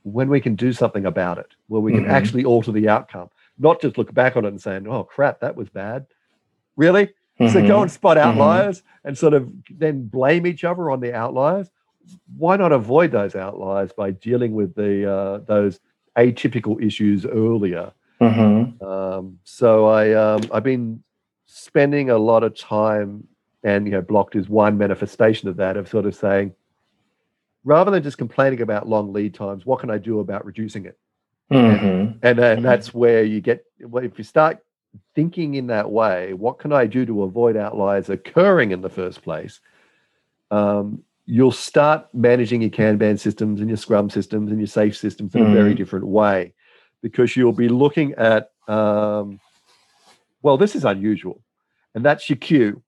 when 0.03 0.29
we 0.29 0.41
can 0.41 0.55
do 0.55 0.73
something 0.73 1.05
about 1.05 1.37
it, 1.37 1.47
where 1.67 1.81
we 1.81 1.93
can 1.93 2.03
mm-hmm. 2.03 2.11
actually 2.11 2.45
alter 2.45 2.71
the 2.71 2.89
outcome, 2.89 3.29
not 3.57 3.81
just 3.81 3.97
look 3.97 4.13
back 4.13 4.35
on 4.35 4.45
it 4.45 4.49
and 4.49 4.61
saying, 4.61 4.87
"Oh 4.87 5.03
crap, 5.03 5.39
that 5.39 5.55
was 5.55 5.69
bad." 5.69 6.07
Really? 6.75 7.07
Mm-hmm. 7.39 7.47
So 7.47 7.61
go 7.61 7.67
mm-hmm. 7.67 7.81
and 7.83 7.91
spot 7.91 8.17
mm-hmm. 8.17 8.29
outliers 8.29 8.79
mm-hmm. 8.79 9.07
and 9.07 9.17
sort 9.17 9.33
of 9.33 9.49
then 9.69 10.07
blame 10.07 10.45
each 10.45 10.63
other 10.63 10.91
on 10.91 10.99
the 10.99 11.13
outliers. 11.13 11.69
Why 12.37 12.57
not 12.57 12.71
avoid 12.71 13.11
those 13.11 13.35
outliers 13.35 13.93
by 13.93 14.11
dealing 14.11 14.53
with 14.53 14.75
the 14.75 15.09
uh, 15.09 15.37
those 15.39 15.79
atypical 16.17 16.83
issues 16.83 17.25
earlier? 17.25 17.93
Mm-hmm. 18.19 18.83
Um, 18.83 19.39
so 19.45 19.87
I 19.87 20.11
um, 20.13 20.41
I've 20.51 20.63
been 20.63 21.01
spending 21.51 22.09
a 22.09 22.17
lot 22.17 22.43
of 22.43 22.55
time, 22.55 23.27
and 23.63 23.85
you 23.85 23.91
know, 23.91 24.01
blocked 24.01 24.35
is 24.35 24.47
one 24.47 24.77
manifestation 24.77 25.49
of 25.49 25.57
that, 25.57 25.77
of 25.77 25.89
sort 25.89 26.05
of 26.05 26.15
saying, 26.15 26.53
rather 27.63 27.91
than 27.91 28.03
just 28.03 28.17
complaining 28.17 28.61
about 28.61 28.87
long 28.87 29.11
lead 29.11 29.33
times, 29.33 29.65
what 29.65 29.79
can 29.79 29.89
I 29.89 29.97
do 29.97 30.19
about 30.19 30.45
reducing 30.45 30.85
it? 30.85 30.97
Mm-hmm. 31.51 31.85
And, 31.85 32.19
and, 32.21 32.39
and 32.39 32.65
that's 32.65 32.93
where 32.93 33.23
you 33.23 33.41
get 33.41 33.65
if 33.79 34.17
you 34.17 34.23
start 34.23 34.63
thinking 35.15 35.55
in 35.55 35.67
that 35.67 35.89
way, 35.89 36.33
what 36.33 36.59
can 36.59 36.71
I 36.71 36.85
do 36.85 37.05
to 37.05 37.23
avoid 37.23 37.57
outliers 37.57 38.09
occurring 38.09 38.71
in 38.71 38.81
the 38.81 38.89
first 38.89 39.23
place? 39.23 39.59
Um, 40.51 41.03
you'll 41.25 41.51
start 41.51 42.07
managing 42.13 42.61
your 42.61 42.71
Kanban 42.71 43.19
systems 43.19 43.59
and 43.59 43.69
your 43.69 43.77
Scrum 43.77 44.09
systems 44.09 44.51
and 44.51 44.59
your 44.59 44.67
SAFe 44.67 44.95
systems 44.95 45.33
in 45.33 45.41
mm-hmm. 45.41 45.51
a 45.51 45.55
very 45.55 45.69
mm-hmm. 45.71 45.77
different 45.77 46.07
way 46.07 46.53
because 47.01 47.35
you'll 47.35 47.53
be 47.53 47.69
looking 47.69 48.13
at 48.13 48.51
um, 48.67 49.39
well, 50.41 50.57
this 50.57 50.75
is 50.75 50.85
unusual. 50.85 51.41
And 51.95 52.05
that's 52.05 52.29
your 52.29 52.37
cue. 52.37 52.83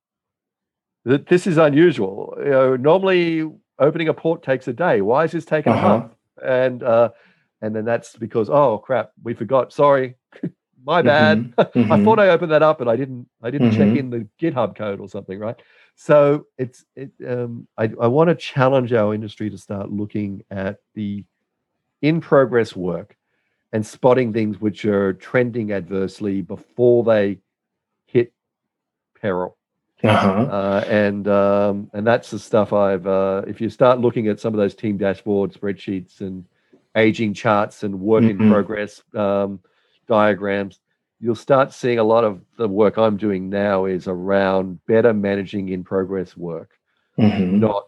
That 1.05 1.27
this 1.27 1.47
is 1.47 1.57
unusual. 1.57 2.35
You 2.37 2.49
know, 2.51 2.75
normally 2.75 3.49
opening 3.79 4.07
a 4.07 4.13
port 4.13 4.43
takes 4.43 4.67
a 4.67 4.73
day. 4.73 5.01
Why 5.01 5.25
is 5.25 5.31
this 5.31 5.45
taking 5.45 5.73
uh-huh. 5.73 5.85
a 5.85 5.89
month? 5.89 6.11
And 6.43 6.83
uh, 6.83 7.09
and 7.61 7.75
then 7.75 7.85
that's 7.85 8.15
because 8.15 8.49
oh 8.49 8.77
crap, 8.77 9.11
we 9.23 9.33
forgot. 9.33 9.73
Sorry, 9.73 10.15
my 10.85 11.01
bad. 11.01 11.55
Mhm, 11.55 11.91
I 11.91 12.03
thought 12.03 12.19
I 12.19 12.29
opened 12.29 12.51
that 12.51 12.61
up, 12.61 12.81
and 12.81 12.89
I 12.89 12.95
didn't. 12.95 13.27
I 13.41 13.49
didn't 13.49 13.71
check 13.71 13.89
Mhm. 13.89 13.97
in 13.97 14.09
the 14.11 14.27
GitHub 14.39 14.75
code 14.75 14.99
or 14.99 15.09
something, 15.09 15.39
right? 15.39 15.55
So 15.95 16.45
it's 16.59 16.85
it. 16.95 17.11
Um, 17.27 17.67
I 17.77 17.85
I 17.99 18.07
want 18.07 18.29
to 18.29 18.35
challenge 18.35 18.93
our 18.93 19.15
industry 19.15 19.49
to 19.49 19.57
start 19.57 19.91
looking 19.91 20.43
at 20.51 20.77
the 20.93 21.25
in 22.01 22.21
progress 22.21 22.75
work 22.75 23.15
and 23.73 23.85
spotting 23.85 24.33
things 24.33 24.59
which 24.59 24.85
are 24.85 25.13
trending 25.13 25.71
adversely 25.71 26.41
before 26.41 27.03
they 27.03 27.39
hit 28.05 28.33
peril. 29.19 29.57
Uh-huh. 30.03 30.47
Uh, 30.49 30.83
and 30.87 31.27
um, 31.27 31.89
and 31.93 32.05
that's 32.05 32.31
the 32.31 32.39
stuff 32.39 32.73
I've. 32.73 33.05
Uh, 33.05 33.43
if 33.47 33.61
you 33.61 33.69
start 33.69 33.99
looking 33.99 34.27
at 34.27 34.39
some 34.39 34.53
of 34.53 34.57
those 34.57 34.73
team 34.73 34.97
dashboard 34.97 35.53
spreadsheets 35.53 36.21
and 36.21 36.43
aging 36.95 37.33
charts 37.35 37.83
and 37.83 37.99
work 37.99 38.23
in 38.23 38.37
Mhm. 38.37 38.49
progress 38.49 39.03
um, 39.13 39.59
diagrams, 40.07 40.79
you'll 41.19 41.35
start 41.35 41.71
seeing 41.71 41.99
a 41.99 42.03
lot 42.03 42.23
of 42.23 42.41
the 42.57 42.67
work 42.67 42.97
I'm 42.97 43.15
doing 43.15 43.47
now 43.47 43.85
is 43.85 44.07
around 44.07 44.83
better 44.87 45.13
managing 45.13 45.69
in 45.69 45.83
progress 45.83 46.35
work, 46.35 46.71
Mhm. 47.19 47.59
not 47.59 47.87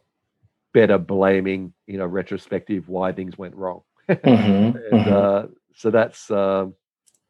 better 0.71 0.99
blaming 0.99 1.73
in 1.88 1.99
a 1.99 2.07
retrospective 2.07 2.88
why 2.89 3.11
things 3.11 3.38
went 3.39 3.55
wrong. 3.55 3.81
Mhm. 4.07 4.75
And 4.91 5.05
Mhm. 5.05 5.11
uh, 5.11 5.47
so 5.76 5.91
that's 5.91 6.32
um, 6.32 6.76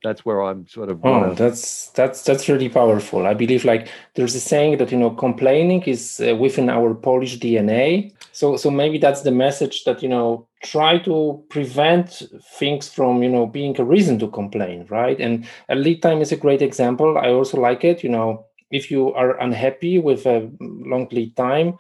that's 0.04 0.26
where 0.26 0.41
I'm 0.41 0.68
sort 0.68 0.89
of. 0.89 1.00
Oh, 1.04 1.34
that's 1.34 1.88
that's 1.91 2.24
that's 2.24 2.50
really 2.50 2.70
powerful. 2.70 3.26
I 3.26 3.34
believe 3.34 3.64
like 3.64 3.88
there's 4.16 4.36
a 4.36 4.39
saying 4.39 4.78
that 4.78 4.91
you 4.91 4.98
know 4.98 5.10
complaining 5.10 5.82
is 5.84 6.20
uh, 6.20 6.36
within 6.36 6.70
our 6.70 6.94
Polish 6.94 7.39
DNA. 7.39 8.14
So 8.34 8.58
so 8.58 8.70
maybe 8.70 8.98
that's 8.98 9.22
the 9.22 9.32
message 9.32 9.86
that 9.86 10.04
you 10.04 10.10
know 10.10 10.48
try 10.62 10.98
to 11.00 11.44
prevent 11.50 12.22
things 12.60 12.89
from 12.89 13.24
you 13.24 13.30
know 13.30 13.48
being 13.48 13.80
a 13.80 13.86
reason 13.86 14.20
to 14.20 14.28
complain, 14.28 14.86
right? 14.89 15.20
And 15.20 15.48
a 15.70 15.76
lead 15.76 16.02
time 16.02 16.22
is 16.22 16.32
a 16.32 16.38
great 16.38 16.62
example. 16.62 17.18
I 17.18 17.30
also 17.30 17.60
like 17.60 17.86
it. 17.86 18.04
You 18.04 18.10
know, 18.10 18.46
if 18.72 18.91
you 18.91 19.14
are 19.14 19.39
unhappy 19.39 20.00
with 20.00 20.26
a 20.26 20.52
long 20.60 21.08
lead 21.12 21.36
time. 21.38 21.78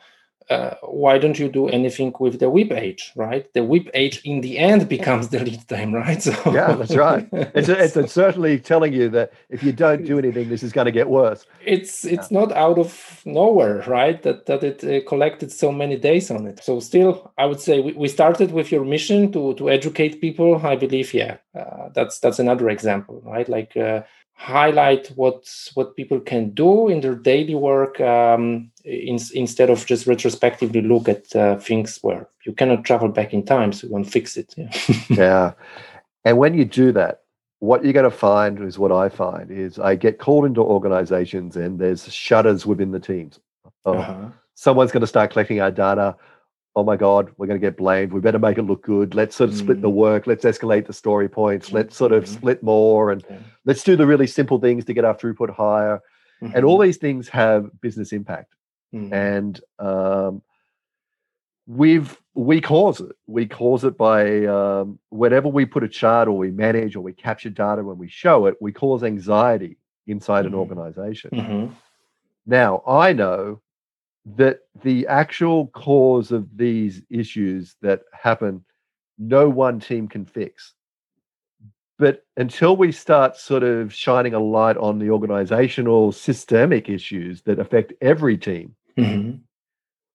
Uh, 0.49 0.75
why 0.81 1.17
don't 1.17 1.39
you 1.39 1.49
do 1.49 1.67
anything 1.69 2.13
with 2.19 2.39
the 2.39 2.49
WIP 2.49 2.71
age, 2.71 3.11
right? 3.15 3.51
The 3.53 3.63
WIP 3.63 3.89
age 3.93 4.21
in 4.23 4.41
the 4.41 4.57
end 4.57 4.89
becomes 4.97 5.29
the 5.29 5.39
lead 5.39 5.67
time, 5.67 5.93
right? 5.93 6.21
So 6.21 6.33
Yeah, 6.51 6.73
that's 6.73 6.95
right. 6.95 7.27
It's, 7.31 7.69
it's, 7.69 7.95
it's 7.97 8.13
certainly 8.23 8.59
telling 8.59 8.93
you 8.93 9.09
that 9.09 9.33
if 9.49 9.63
you 9.63 9.71
don't 9.71 10.05
do 10.05 10.17
anything, 10.19 10.49
this 10.49 10.63
is 10.63 10.71
going 10.71 10.85
to 10.85 10.91
get 10.91 11.09
worse. 11.09 11.45
it's 11.65 12.05
it's 12.05 12.31
not 12.31 12.51
out 12.51 12.77
of 12.77 13.21
nowhere 13.25 13.83
right 13.87 14.21
that 14.23 14.45
that 14.45 14.63
it 14.63 14.83
uh, 14.83 15.07
collected 15.07 15.51
so 15.51 15.71
many 15.71 15.97
days 15.97 16.29
on 16.29 16.45
it 16.45 16.63
so 16.63 16.79
still 16.79 17.31
i 17.37 17.45
would 17.45 17.59
say 17.59 17.79
we, 17.79 17.93
we 17.93 18.07
started 18.07 18.51
with 18.51 18.71
your 18.71 18.83
mission 18.83 19.31
to 19.31 19.53
to 19.55 19.69
educate 19.69 20.21
people 20.21 20.57
i 20.65 20.75
believe 20.75 21.13
yeah 21.13 21.37
uh, 21.57 21.89
that's 21.93 22.19
that's 22.19 22.39
another 22.39 22.69
example 22.69 23.21
right 23.25 23.49
like 23.49 23.75
uh, 23.77 24.01
highlight 24.35 25.07
what 25.15 25.47
what 25.75 25.95
people 25.95 26.19
can 26.19 26.49
do 26.49 26.89
in 26.89 26.99
their 27.01 27.15
daily 27.15 27.55
work 27.55 27.99
um, 28.01 28.69
in, 28.83 29.17
instead 29.33 29.69
of 29.69 29.85
just 29.85 30.05
retrospectively 30.07 30.81
look 30.81 31.07
at 31.07 31.33
uh, 31.35 31.55
things 31.57 31.99
where 32.01 32.27
you 32.45 32.51
cannot 32.53 32.83
travel 32.83 33.07
back 33.07 33.33
in 33.33 33.45
time 33.45 33.71
so 33.71 33.87
you 33.87 33.93
won't 33.93 34.09
fix 34.11 34.35
it 34.37 34.53
yeah 34.57 34.69
yeah. 35.09 35.53
And 36.25 36.37
when 36.37 36.53
you 36.53 36.65
do 36.65 36.91
that, 36.93 37.21
what 37.59 37.83
you're 37.83 37.93
going 37.93 38.09
to 38.09 38.17
find 38.17 38.61
is 38.61 38.79
what 38.79 38.91
I 38.91 39.09
find 39.09 39.51
is 39.51 39.77
I 39.79 39.95
get 39.95 40.19
called 40.19 40.45
into 40.45 40.61
organizations 40.61 41.55
and 41.55 41.79
there's 41.79 42.11
shutters 42.13 42.65
within 42.65 42.91
the 42.91 42.99
teams. 42.99 43.39
Oh, 43.85 43.93
Uh-huh. 43.97 44.29
someone's 44.55 44.91
going 44.91 45.01
to 45.01 45.07
start 45.07 45.31
collecting 45.31 45.61
our 45.61 45.71
data. 45.71 46.15
Oh 46.75 46.83
my 46.83 46.95
God, 46.97 47.31
we're 47.37 47.45
going 47.45 47.59
to 47.59 47.65
get 47.65 47.77
blamed. 47.77 48.11
We 48.13 48.19
better 48.19 48.39
make 48.39 48.57
it 48.57 48.63
look 48.63 48.81
good. 48.83 49.13
Let's 49.13 49.35
sort 49.35 49.51
of 49.51 49.55
split 49.55 49.81
the 49.81 49.89
work. 49.91 50.25
Let's 50.25 50.43
escalate 50.43 50.87
the 50.87 50.93
story 50.93 51.29
points. 51.29 51.71
Let's 51.71 51.95
sort 51.95 52.11
of 52.11 52.23
Mhm. 52.23 52.27
split 52.27 52.63
more 52.63 53.11
and 53.11 53.23
let's 53.65 53.83
do 53.83 53.95
the 53.95 54.07
really 54.07 54.25
simple 54.25 54.59
things 54.59 54.83
to 54.85 54.93
get 54.93 55.05
our 55.05 55.15
throughput 55.15 55.51
higher. 55.51 56.01
And 56.41 56.65
all 56.65 56.77
these 56.79 56.97
things 56.97 57.29
have 57.29 57.69
business 57.81 58.11
impact. 58.11 58.53
Mhm. 58.93 59.11
and 59.11 59.61
um, 59.79 60.41
we've 61.67 62.15
we 62.35 62.61
cause 62.61 62.99
it. 63.01 63.15
We 63.27 63.45
cause 63.47 63.83
it 63.83 63.97
by 63.97 64.45
um, 64.45 64.99
whenever 65.09 65.47
we 65.47 65.65
put 65.65 65.83
a 65.83 65.87
chart 65.87 66.27
or 66.27 66.37
we 66.37 66.51
manage 66.51 66.95
or 66.95 67.01
we 67.01 67.13
capture 67.13 67.49
data 67.49 67.83
when 67.83 67.97
we 67.97 68.07
show 68.07 68.45
it, 68.47 68.55
we 68.61 68.71
cause 68.71 69.03
anxiety 69.03 69.77
inside 70.07 70.45
an 70.45 70.53
organization. 70.53 71.75
Now 72.45 72.83
I 72.85 73.13
know 73.13 73.61
that 74.25 74.59
the 74.83 75.05
actual 75.07 75.67
cause 75.67 76.31
of 76.31 76.57
these 76.57 77.01
issues 77.09 77.75
that 77.81 78.01
happen, 78.13 78.63
no 79.17 79.49
one 79.49 79.79
team 79.79 80.07
can 80.07 80.25
fix. 80.25 80.73
But 81.99 82.25
until 82.37 82.75
we 82.75 82.91
start 82.91 83.37
sort 83.37 83.63
of 83.63 83.93
shining 83.93 84.33
a 84.33 84.39
light 84.39 84.77
on 84.77 84.97
the 84.99 85.09
organizational 85.11 86.11
systemic 86.11 86.89
issues 86.89 87.41
that 87.43 87.59
affect 87.59 87.93
every 88.01 88.37
team, 88.37 88.75
Mhm. 88.97 89.41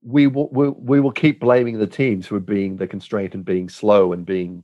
we 0.02 0.26
will 0.26 0.48
we, 0.50 0.68
we 0.70 1.00
will 1.00 1.12
keep 1.12 1.40
blaming 1.40 1.78
the 1.78 1.86
teams 1.86 2.26
for 2.26 2.40
being 2.40 2.76
the 2.76 2.86
constraint 2.86 3.34
and 3.34 3.44
being 3.44 3.68
slow 3.68 4.12
and 4.12 4.24
being 4.26 4.62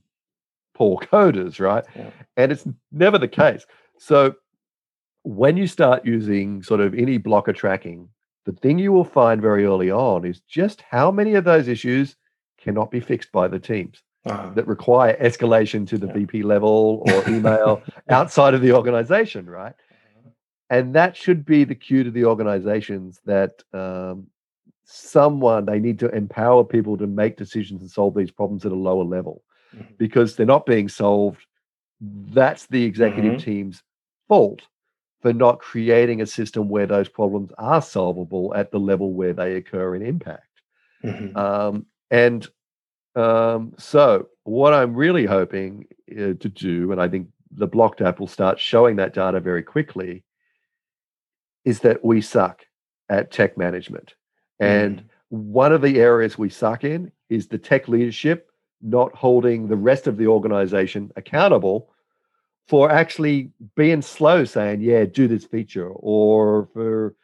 poor 0.74 0.99
coders, 0.99 1.61
right? 1.61 1.84
Yeah. 1.95 2.11
And 2.36 2.51
it's 2.51 2.66
never 2.90 3.18
the 3.18 3.28
case. 3.28 3.64
So 3.99 4.34
when 5.22 5.57
you 5.57 5.66
start 5.66 6.05
using 6.05 6.62
sort 6.62 6.80
of 6.80 6.95
any 6.95 7.18
blocker 7.18 7.53
tracking, 7.53 8.09
the 8.45 8.53
thing 8.53 8.78
you 8.78 8.92
will 8.92 9.05
find 9.05 9.40
very 9.40 9.64
early 9.64 9.90
on 9.90 10.24
is 10.24 10.40
just 10.40 10.82
how 10.82 11.11
many 11.11 11.34
of 11.34 11.45
those 11.45 11.68
issues 11.68 12.16
cannot 12.59 12.90
be 12.90 13.01
fixed 13.01 13.32
by 13.32 13.49
the 13.49 13.59
teams 13.59 14.03
Uh-huh. 14.26 14.51
that 14.55 14.66
require 14.66 15.16
escalation 15.20 15.86
to 15.88 15.99
the 15.99 16.07
Yeah. 16.07 16.12
VP 16.14 16.42
level 16.42 17.03
or 17.07 17.28
email 17.28 17.82
outside 18.09 18.55
of 18.55 18.61
the 18.62 18.72
organization, 18.72 19.47
right? 19.49 19.74
and 20.70 20.95
that 20.95 21.14
should 21.14 21.45
be 21.45 21.62
the 21.64 21.74
cue 21.74 22.03
to 22.03 22.11
the 22.11 22.24
organizations 22.24 23.20
that 23.26 23.62
um, 23.74 24.26
someone 24.84 25.66
they 25.66 25.78
need 25.78 25.99
to 25.99 26.09
empower 26.09 26.64
people 26.64 26.97
to 26.97 27.07
make 27.07 27.36
decisions 27.36 27.82
and 27.82 27.90
solve 27.90 28.14
these 28.14 28.30
problems 28.30 28.64
at 28.64 28.72
a 28.72 28.74
lower 28.74 29.05
level 29.05 29.42
Mhm. 29.76 29.97
because 29.99 30.34
they're 30.36 30.47
not 30.47 30.64
being 30.66 30.88
solved 30.88 31.47
that's 32.40 32.66
the 32.66 32.82
executive 32.84 33.34
Mhm. 33.34 33.45
team's 33.45 33.82
fault 34.28 34.62
for 35.25 35.33
not 35.33 35.59
creating 35.59 36.20
a 36.20 36.27
system 36.27 36.68
where 36.68 36.87
those 36.87 37.09
problems 37.09 37.51
are 37.57 37.81
solvable 37.81 38.53
at 38.55 38.70
the 38.70 38.79
level 38.79 39.14
where 39.14 39.33
they 39.33 39.55
occur 39.57 39.95
in 39.95 40.03
impact 40.03 40.61
Mhm. 41.03 41.35
um, 41.37 41.87
and 42.11 42.47
um, 43.16 43.72
so, 43.79 44.29
what 44.43 44.75
I'm 44.75 44.93
really 44.95 45.25
hoping 45.25 45.87
uh, 46.11 46.35
to 46.41 46.49
do, 46.49 46.91
and 46.91 47.01
I 47.01 47.09
think 47.09 47.29
the 47.53 47.68
Blocked 47.68 48.01
app 48.01 48.18
will 48.18 48.27
start 48.27 48.59
showing 48.59 48.97
that 48.97 49.14
data 49.14 49.39
very 49.39 49.62
quickly, 49.62 50.25
is 51.64 51.79
that 51.81 52.05
we 52.05 52.20
suck 52.20 52.66
at 53.09 53.31
tech 53.31 53.57
management. 53.57 54.14
And 54.59 54.99
Mhm. 54.99 55.05
one 55.29 55.72
of 55.72 55.81
the 55.81 56.01
areas 56.01 56.37
we 56.37 56.51
suck 56.51 56.83
in 56.83 57.12
is 57.29 57.47
the 57.47 57.59
tech 57.59 57.87
leadership 57.87 58.51
not 58.83 59.14
holding 59.14 59.68
the 59.68 59.77
rest 59.77 60.09
of 60.09 60.16
the 60.16 60.27
organization 60.27 61.12
accountable 61.14 61.93
for 62.68 62.90
actually 62.90 63.50
being 63.76 64.02
slow, 64.02 64.44
saying, 64.44 64.80
yeah, 64.80 65.04
do 65.04 65.28
this 65.28 65.44
feature, 65.44 65.88
or 65.88 66.68
for 66.72 67.14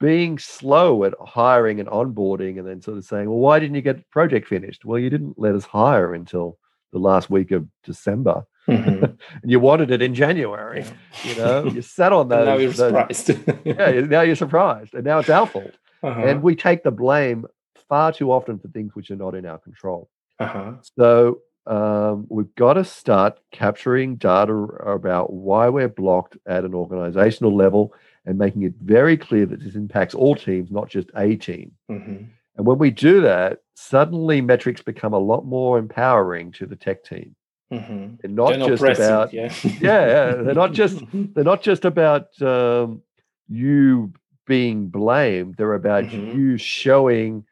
being 0.00 0.38
slow 0.38 1.04
at 1.04 1.14
hiring 1.24 1.80
and 1.80 1.88
onboarding 1.88 2.58
and 2.58 2.66
then 2.66 2.80
sort 2.80 2.96
of 2.96 3.04
saying, 3.04 3.28
well, 3.28 3.38
why 3.38 3.58
didn't 3.58 3.74
you 3.76 3.82
get 3.82 3.98
the 3.98 4.04
project 4.10 4.48
finished? 4.48 4.84
Well, 4.84 4.98
you 4.98 5.10
didn't 5.10 5.38
let 5.38 5.54
us 5.54 5.64
hire 5.64 6.14
until 6.14 6.58
the 6.92 6.98
last 6.98 7.28
week 7.30 7.50
of 7.50 7.66
December 7.84 8.44
Mhm. 8.68 9.02
and 9.42 9.50
you 9.50 9.60
wanted 9.60 9.92
it 9.92 10.02
in 10.02 10.12
January. 10.14 10.84
Yeah. 11.24 11.30
You 11.30 11.36
know, 11.36 11.64
you 11.66 11.82
sat 11.82 12.12
on 12.12 12.26
those. 12.32 12.46
now 12.46 12.56
you're 12.56 12.72
those- 12.72 13.16
surprised. 13.18 13.60
yeah, 13.64 14.00
now 14.00 14.22
you're 14.22 14.34
surprised. 14.34 14.94
And 14.94 15.04
now 15.04 15.18
it's 15.20 15.28
our 15.30 15.46
fault. 15.46 15.74
Uh-huh. 16.02 16.20
And 16.20 16.42
we 16.42 16.56
take 16.56 16.82
the 16.82 16.90
blame 16.90 17.44
far 17.88 18.12
too 18.12 18.32
often 18.32 18.58
for 18.58 18.66
things 18.68 18.94
which 18.96 19.10
are 19.12 19.16
not 19.16 19.34
in 19.36 19.46
our 19.46 19.58
control. 19.58 20.08
uh-huh. 20.40 20.72
So 20.98 21.42
um, 21.66 22.26
we've 22.28 22.54
got 22.54 22.74
to 22.74 22.84
start 22.84 23.38
capturing 23.50 24.16
data 24.16 24.52
about 24.54 25.32
why 25.32 25.68
we're 25.68 25.88
blocked 25.88 26.36
at 26.46 26.64
an 26.64 26.74
organizational 26.74 27.54
level 27.54 27.92
and 28.24 28.38
making 28.38 28.62
it 28.62 28.74
very 28.82 29.16
clear 29.16 29.46
that 29.46 29.60
this 29.62 29.74
impacts 29.74 30.14
all 30.14 30.34
teams, 30.34 30.70
not 30.70 30.88
just 30.88 31.10
a 31.16 31.36
team. 31.36 31.72
Mhm. 31.90 32.26
And 32.56 32.66
when 32.66 32.78
we 32.78 32.90
do 32.90 33.20
that, 33.22 33.60
suddenly 33.74 34.40
metrics 34.40 34.82
become 34.82 35.12
a 35.12 35.18
lot 35.18 35.44
more 35.44 35.78
empowering 35.78 36.52
to 36.52 36.66
the 36.66 36.76
tech 36.76 37.04
team. 37.04 37.34
Mhm. 37.72 38.20
They're 38.20 38.30
not 38.30 38.58
They're 38.58 38.68
just 38.76 38.82
about 39.00 39.32
yeah. 39.32 39.52
yeah, 39.80 40.06
yeah, 40.06 40.34
they're 40.42 40.54
not 40.54 40.72
just 40.72 41.02
they're 41.34 41.44
not 41.44 41.62
just 41.62 41.84
about 41.84 42.40
um, 42.40 43.02
you 43.48 44.12
being 44.46 44.86
blamed. 44.88 45.56
They're 45.56 45.74
about 45.74 46.04
Mhm. 46.04 46.34
you 46.36 46.56
showing 46.56 47.44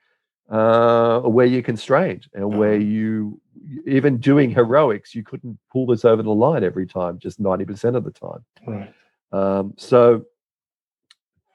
uh, 0.51 1.21
where 1.23 1.47
you're 1.47 1.63
constrained 1.63 2.27
and 2.35 2.57
where 2.59 2.75
Uh-huh. 2.75 2.85
you 2.85 3.41
even 3.87 4.19
doing 4.19 4.51
heroics. 4.51 5.15
You 5.15 5.23
couldn't 5.23 5.59
pull 5.73 5.87
this 5.87 6.05
over 6.05 6.23
the 6.23 6.31
line 6.31 6.65
every 6.65 6.87
time, 6.87 7.19
just 7.19 7.41
ninety 7.41 7.65
percent 7.65 7.97
of 7.97 8.05
the 8.05 8.11
time. 8.11 8.45
right. 8.67 8.93
Um, 9.33 9.75
so 9.77 10.25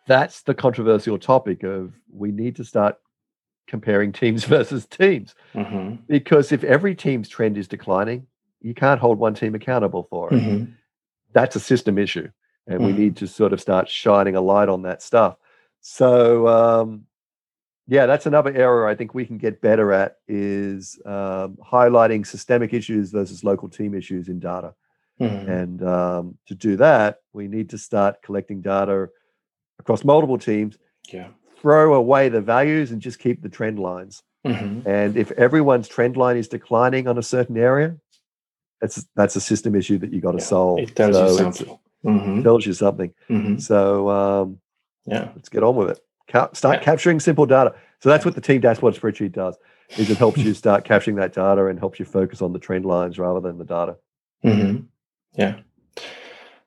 that's 0.07 0.41
the 0.41 0.53
controversial 0.55 1.17
topic 1.19 1.63
of 1.63 1.93
we 2.11 2.31
need 2.31 2.55
to 2.55 2.63
start 2.63 2.97
comparing 3.67 4.11
teams 4.11 4.43
versus 4.55 4.85
teams 4.87 5.35
Mhm. 5.53 5.99
because 6.07 6.51
if 6.51 6.63
every 6.63 6.95
team's 6.95 7.29
trend 7.29 7.57
is 7.57 7.67
declining, 7.67 8.25
you 8.61 8.73
can't 8.73 8.99
hold 8.99 9.19
one 9.19 9.33
team 9.33 9.55
accountable 9.55 10.03
for 10.09 10.33
it. 10.33 10.41
Mhm. 10.43 10.73
That's 11.33 11.55
a 11.55 11.59
system 11.59 11.97
issue, 11.97 12.27
and 12.67 12.83
we 12.83 12.91
Mhm. 12.91 12.97
need 12.97 13.15
to 13.17 13.27
sort 13.27 13.53
of 13.53 13.61
start 13.61 13.87
shining 13.87 14.35
a 14.35 14.41
light 14.41 14.69
on 14.69 14.81
that 14.83 15.01
stuff. 15.03 15.37
So, 15.81 16.47
um, 16.47 17.05
yeah, 17.89 18.05
that's 18.05 18.25
another 18.27 18.53
area 18.53 18.87
I 18.91 18.95
think 18.95 19.13
we 19.13 19.25
can 19.25 19.37
get 19.37 19.61
better 19.61 19.91
at 19.91 20.17
is 20.27 20.99
um, 21.05 21.57
highlighting 21.73 22.25
systemic 22.25 22.73
issues 22.73 23.09
versus 23.11 23.43
local 23.43 23.67
team 23.67 23.93
issues 23.95 24.29
in 24.29 24.39
data. 24.39 24.73
Mhm. 25.19 25.47
And 25.49 25.83
um, 25.83 26.37
to 26.47 26.55
do 26.55 26.77
that, 26.77 27.19
we 27.33 27.47
need 27.47 27.69
to 27.71 27.77
start 27.77 28.21
collecting 28.21 28.61
data 28.61 29.09
across 29.79 30.03
multiple 30.05 30.37
teams, 30.37 30.77
Yeah. 31.11 31.29
throw 31.61 31.93
away 31.95 32.29
the 32.29 32.41
values, 32.41 32.91
and 32.91 33.01
just 33.01 33.19
keep 33.19 33.41
the 33.41 33.49
trend 33.49 33.79
lines. 33.79 34.23
Mhm. 34.45 34.85
And 34.85 35.17
if 35.17 35.31
everyone's 35.31 35.87
trend 35.89 36.15
line 36.15 36.37
is 36.37 36.47
declining 36.47 37.07
on 37.07 37.17
a 37.17 37.23
certain 37.23 37.57
area, 37.57 37.97
that's 38.79 39.05
that's 39.15 39.35
a 39.35 39.41
system 39.41 39.75
issue 39.75 39.97
that 39.97 40.13
you 40.13 40.21
got 40.21 40.31
to 40.33 40.37
Yeah, 40.37 40.43
solve. 40.55 40.79
It 40.79 40.95
tells 40.95 41.15
So 41.15 41.25
you 41.27 41.33
it's- 41.33 41.57
something. 41.57 41.79
Mhm. 42.05 42.39
It 42.39 42.43
tells 42.43 42.65
you 42.65 42.73
something. 42.73 43.11
So 43.59 44.09
um, 44.09 44.59
Yeah. 45.05 45.31
let's 45.35 45.49
get 45.49 45.63
on 45.63 45.75
with 45.75 45.89
it. 45.89 45.99
Ca- 46.29 46.49
start 46.53 46.77
Yeah. 46.77 46.83
capturing 46.83 47.19
simple 47.19 47.45
data. 47.45 47.73
So 47.99 48.09
that's 48.09 48.23
what 48.25 48.35
the 48.35 48.41
team 48.41 48.61
dashboard 48.61 48.95
spreadsheet 48.95 49.33
does. 49.33 49.57
Is 49.97 50.09
it 50.09 50.17
helps 50.17 50.37
you 50.37 50.53
start 50.53 50.83
capturing 50.85 51.17
that 51.17 51.33
data 51.33 51.65
and 51.65 51.79
helps 51.79 51.99
you 51.99 52.05
focus 52.05 52.41
on 52.41 52.53
the 52.53 52.59
trend 52.59 52.85
lines 52.85 53.17
rather 53.17 53.39
than 53.39 53.57
the 53.57 53.65
data. 53.65 53.97
Mhm. 54.45 54.85
Yeah. 55.35 55.55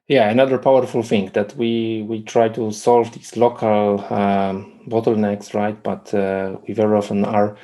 Yeah, 0.08 0.28
another 0.28 0.58
powerful 0.58 1.02
thing 1.02 1.30
that 1.32 1.54
we 1.56 2.02
we 2.08 2.22
try 2.22 2.48
to 2.48 2.70
solve 2.72 3.12
these 3.12 3.36
local 3.36 4.00
um, 4.12 4.80
bottlenecks, 4.88 5.54
right? 5.54 5.80
But 5.82 6.12
uh, 6.12 6.56
we 6.66 6.74
very 6.74 6.96
often 6.96 7.24
are 7.24 7.56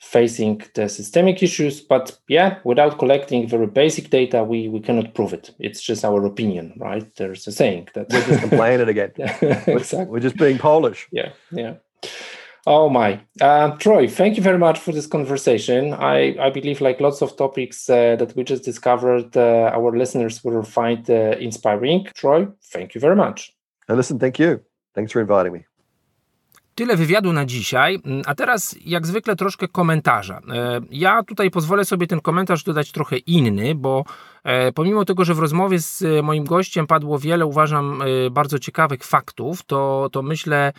facing 0.00 0.62
the 0.74 0.88
systemic 0.88 1.42
issues. 1.42 1.80
But 1.80 2.18
yeah, 2.28 2.58
without 2.64 2.98
collecting 2.98 3.48
very 3.48 3.66
basic 3.66 4.10
data, 4.10 4.42
we 4.42 4.68
we 4.68 4.80
cannot 4.80 5.14
prove 5.14 5.32
it. 5.32 5.50
It's 5.58 5.80
just 5.80 6.04
our 6.04 6.24
opinion, 6.26 6.72
right? 6.78 7.06
There's 7.16 7.46
a 7.46 7.52
saying 7.52 7.88
that 7.94 8.08
We're 8.10 8.26
just 8.26 8.40
complaining 8.40 8.88
again. 8.88 9.12
We're, 9.18 9.78
exactly. 9.78 10.06
we're 10.06 10.20
just 10.20 10.36
being 10.36 10.58
Polish. 10.58 11.06
Yeah, 11.12 11.32
yeah. 11.50 11.74
Oh 12.66 12.90
my, 12.90 13.20
uh, 13.40 13.70
Troy! 13.78 14.06
Thank 14.06 14.36
you 14.36 14.42
very 14.42 14.58
much 14.58 14.78
for 14.78 14.92
this 14.92 15.06
conversation. 15.06 15.94
I 15.94 16.36
I 16.38 16.50
believe 16.50 16.80
like 16.80 17.00
lots 17.00 17.22
of 17.22 17.36
topics 17.36 17.88
uh, 17.88 18.16
that 18.16 18.36
we 18.36 18.44
just 18.44 18.64
discovered, 18.64 19.36
uh, 19.36 19.70
our 19.74 19.96
listeners 19.96 20.44
will 20.44 20.62
find 20.62 21.08
uh, 21.08 21.36
inspiring. 21.40 22.06
Troy, 22.14 22.48
thank 22.72 22.94
you 22.94 23.00
very 23.00 23.16
much. 23.16 23.52
And 23.88 23.96
listen, 23.96 24.18
thank 24.18 24.38
you. 24.38 24.60
Thanks 24.94 25.12
for 25.12 25.20
inviting 25.20 25.52
me. 25.52 25.69
Tyle 26.80 26.96
wywiadu 26.96 27.32
na 27.32 27.44
dzisiaj, 27.44 27.98
a 28.26 28.34
teraz 28.34 28.76
jak 28.84 29.06
zwykle 29.06 29.36
troszkę 29.36 29.68
komentarza. 29.68 30.40
E, 30.48 30.80
Ja 30.90 31.22
tutaj 31.22 31.50
pozwolę 31.50 31.84
sobie 31.84 32.06
ten 32.06 32.20
komentarz 32.20 32.62
dodać 32.62 32.92
trochę 32.92 33.16
inny, 33.16 33.74
bo 33.74 34.04
e, 34.44 34.72
pomimo 34.72 35.04
tego, 35.04 35.24
że 35.24 35.34
w 35.34 35.38
rozmowie 35.38 35.80
z 35.80 36.02
e, 36.02 36.22
moim 36.22 36.44
gościem 36.44 36.86
padło 36.86 37.18
wiele, 37.18 37.46
uważam, 37.46 38.02
bardzo 38.30 38.58
ciekawych 38.58 39.04
faktów, 39.04 39.62
to, 39.62 40.08
to 40.12 40.22
myślę, 40.22 40.72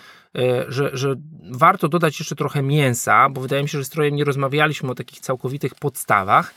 że, 0.67 0.89
że 0.93 1.15
warto 1.51 1.87
dodać 1.87 2.19
jeszcze 2.19 2.35
trochę 2.35 2.61
mięsa, 2.61 3.29
bo 3.29 3.41
wydaje 3.41 3.63
mi 3.63 3.69
się, 3.69 3.77
że 3.77 3.85
z 3.85 3.89
Trojem 3.89 4.15
nie 4.15 4.23
rozmawialiśmy 4.23 4.91
o 4.91 4.95
takich 4.95 5.19
całkowitych 5.19 5.75
podstawach. 5.75 6.53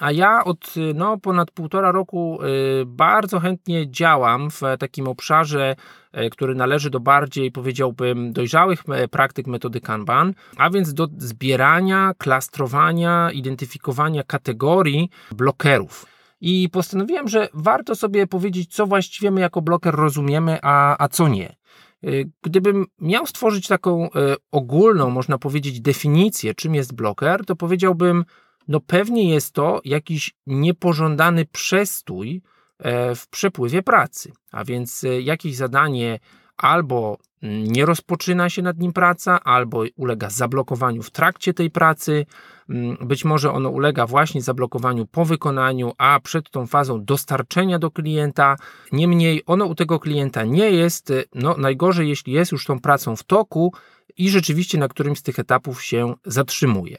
A 0.00 0.12
ja 0.12 0.44
od 0.44 0.74
no, 0.94 1.18
ponad 1.18 1.50
półtora 1.50 1.92
roku 1.92 2.38
y, 2.42 2.86
bardzo 2.86 3.40
chętnie 3.40 3.90
działam 3.90 4.50
w 4.50 4.60
takim 4.78 5.08
obszarze, 5.08 5.76
e, 6.12 6.30
który 6.30 6.54
należy 6.54 6.90
do 6.90 7.00
bardziej, 7.00 7.52
powiedziałbym, 7.52 8.32
dojrzałych 8.32 8.88
me- 8.88 9.08
praktyk 9.08 9.46
metody 9.46 9.80
Kanban, 9.80 10.34
a 10.56 10.70
więc 10.70 10.94
do 10.94 11.08
zbierania, 11.18 12.12
klastrowania, 12.18 13.30
identyfikowania 13.30 14.22
kategorii 14.22 15.10
blokerów. 15.32 16.06
I 16.40 16.68
postanowiłem, 16.72 17.28
że 17.28 17.48
warto 17.54 17.94
sobie 17.94 18.26
powiedzieć, 18.26 18.74
co 18.74 18.86
właściwie 18.86 19.30
my 19.30 19.40
jako 19.40 19.62
bloker 19.62 19.94
rozumiemy, 19.94 20.58
a, 20.62 21.04
a 21.04 21.08
co 21.08 21.28
nie. 21.28 21.56
Y, 22.04 22.30
Gdybym 22.42 22.86
miał 23.00 23.26
stworzyć 23.26 23.68
taką 23.68 24.04
e, 24.04 24.08
ogólną, 24.52 25.10
można 25.10 25.38
powiedzieć, 25.38 25.80
definicję, 25.80 26.54
czym 26.54 26.74
jest 26.74 26.94
bloker, 26.94 27.44
to 27.44 27.56
powiedziałbym, 27.56 28.24
no 28.68 28.80
pewnie 28.80 29.30
jest 29.30 29.52
to 29.52 29.80
jakiś 29.84 30.34
niepożądany 30.46 31.44
przestój 31.44 32.42
e, 32.78 33.14
w 33.14 33.28
przepływie 33.28 33.82
pracy, 33.82 34.32
a 34.52 34.64
więc 34.64 35.04
e, 35.04 35.20
jakieś 35.20 35.56
zadanie 35.56 36.18
albo 36.56 37.18
mm, 37.42 37.64
nie 37.64 37.86
rozpoczyna 37.86 38.50
się 38.50 38.62
nad 38.62 38.78
nim 38.78 38.92
praca, 38.92 39.40
albo 39.44 39.84
ulega 39.96 40.30
zablokowaniu 40.30 41.02
w 41.02 41.10
trakcie 41.10 41.54
tej 41.54 41.70
pracy, 41.70 42.26
Mm, 42.68 42.96
być 43.00 43.24
może 43.24 43.52
ono 43.52 43.70
ulega 43.70 44.06
właśnie 44.06 44.42
zablokowaniu 44.42 45.06
po 45.06 45.24
wykonaniu, 45.24 45.92
a 45.98 46.20
przed 46.20 46.50
tą 46.50 46.66
fazą 46.66 47.04
dostarczenia 47.04 47.78
do 47.78 47.90
klienta. 47.90 48.56
Niemniej 48.92 49.42
ono 49.46 49.66
u 49.66 49.74
tego 49.74 50.00
klienta 50.00 50.44
nie 50.44 50.70
jest, 50.70 51.10
e, 51.10 51.24
no 51.34 51.56
najgorzej 51.58 52.08
jeśli 52.08 52.32
jest 52.32 52.52
już 52.52 52.66
tą 52.66 52.80
pracą 52.80 53.16
w 53.16 53.22
toku 53.22 53.72
i 54.16 54.30
rzeczywiście 54.30 54.78
na 54.78 54.88
którymś 54.88 55.18
z 55.18 55.22
tych 55.22 55.38
etapów 55.38 55.84
się 55.84 56.14
zatrzymuje. 56.24 56.98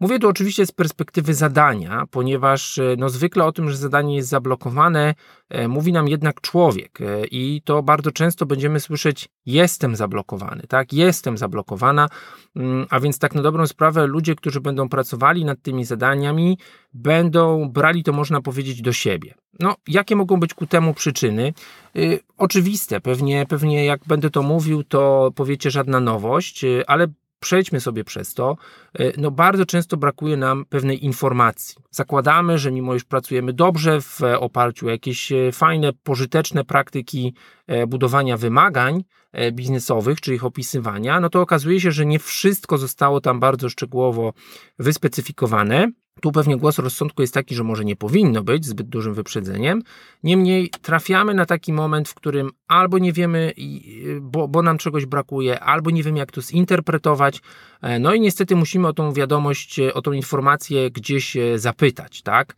Mówię 0.00 0.18
tu 0.18 0.28
oczywiście 0.28 0.66
z 0.66 0.72
perspektywy 0.72 1.34
zadania, 1.34 2.04
ponieważ 2.10 2.78
e, 2.78 2.94
no, 2.98 3.08
zwykle 3.08 3.44
o 3.44 3.52
tym, 3.52 3.70
że 3.70 3.76
zadanie 3.76 4.16
jest 4.16 4.28
zablokowane, 4.28 5.14
e, 5.48 5.68
mówi 5.68 5.92
nam 5.92 6.08
jednak 6.08 6.40
człowiek 6.40 7.00
e, 7.00 7.26
i 7.26 7.62
to 7.64 7.82
bardzo 7.82 8.12
często 8.12 8.46
będziemy 8.46 8.80
słyszeć 8.80 9.28
jestem 9.46 9.96
zablokowany, 9.96 10.62
tak, 10.68 10.92
jestem 10.92 11.38
zablokowana, 11.38 12.08
Mm, 12.56 12.86
a 12.90 13.00
więc 13.00 13.18
tak 13.18 13.34
na 13.34 13.42
dobrą 13.42 13.66
sprawę 13.66 14.06
ludzie, 14.06 14.34
którzy 14.34 14.60
będą 14.60 14.88
pracowali 14.88 15.44
nad 15.44 15.62
tymi 15.62 15.84
zadaniami, 15.84 16.58
będą 16.94 17.68
brali 17.68 18.02
to 18.02 18.12
można 18.12 18.40
powiedzieć 18.40 18.82
do 18.82 18.92
siebie. 18.92 19.34
No, 19.60 19.76
jakie 19.88 20.16
mogą 20.16 20.40
być 20.40 20.54
ku 20.54 20.66
temu 20.66 20.94
przyczyny? 20.94 21.52
Y, 21.96 22.20
oczywiste, 22.38 23.00
pewnie, 23.00 23.46
pewnie 23.48 23.84
jak 23.84 24.00
będę 24.06 24.30
to 24.30 24.42
mówił, 24.42 24.84
to 24.84 25.30
powiecie 25.34 25.70
żadna 25.70 26.00
nowość, 26.00 26.64
y, 26.64 26.86
ale 26.86 27.06
przejdźmy 27.40 27.80
sobie 27.80 28.04
przez 28.04 28.34
to. 28.34 28.56
Y, 29.00 29.12
No, 29.18 29.30
bardzo 29.30 29.66
często 29.66 29.96
brakuje 29.96 30.36
nam 30.36 30.64
pewnej 30.64 31.04
informacji. 31.04 31.74
Zakładamy, 31.90 32.58
że 32.58 32.72
mimo 32.72 32.94
iż 32.94 33.04
pracujemy 33.04 33.52
dobrze 33.52 34.00
w 34.00 34.22
e, 34.22 34.40
oparciu 34.40 34.86
o 34.86 34.90
jakieś 34.90 35.32
e, 35.32 35.52
fajne, 35.52 35.92
pożyteczne 35.92 36.64
praktyki 36.64 37.34
e, 37.66 37.86
budowania 37.86 38.36
wymagań 38.36 39.04
e, 39.32 39.52
biznesowych, 39.52 40.20
czy 40.20 40.34
ich 40.34 40.44
opisywania, 40.44 41.20
no 41.20 41.30
to 41.30 41.40
okazuje 41.40 41.80
się, 41.80 41.90
że 41.90 42.06
nie 42.06 42.18
wszystko 42.18 42.78
zostało 42.78 43.20
tam 43.20 43.40
bardzo 43.40 43.68
szczegółowo 43.68 44.32
wyspecyfikowane. 44.78 45.88
Tu 46.20 46.32
pewnie 46.32 46.56
głos 46.56 46.78
rozsądku 46.78 47.22
jest 47.22 47.34
taki, 47.34 47.54
że 47.54 47.64
może 47.64 47.84
nie 47.84 47.96
powinno 47.96 48.42
być 48.42 48.66
zbyt 48.66 48.88
dużym 48.88 49.14
wyprzedzeniem. 49.14 49.82
Niemniej 50.22 50.70
trafiamy 50.82 51.34
na 51.34 51.46
taki 51.46 51.72
moment, 51.72 52.08
w 52.08 52.14
którym 52.14 52.50
albo 52.68 52.98
nie 52.98 53.12
wiemy, 53.12 53.52
i- 53.56 54.04
bo, 54.20 54.48
bo 54.48 54.62
nam 54.62 54.78
czegoś 54.78 55.06
brakuje, 55.06 55.60
albo 55.60 55.90
nie 55.90 56.02
wiemy, 56.02 56.18
jak 56.18 56.32
to 56.32 56.42
zinterpretować. 56.42 57.40
E, 57.82 57.98
No 57.98 58.14
i 58.14 58.20
niestety 58.20 58.56
musimy 58.56 58.88
o 58.88 58.92
tą 58.92 59.12
wiadomość, 59.12 59.78
e, 59.78 59.94
o 59.94 60.02
tą 60.02 60.12
informację 60.12 60.90
gdzieś 60.90 61.36
e, 61.36 61.58
zapytać, 61.58 62.22
tak? 62.22 62.54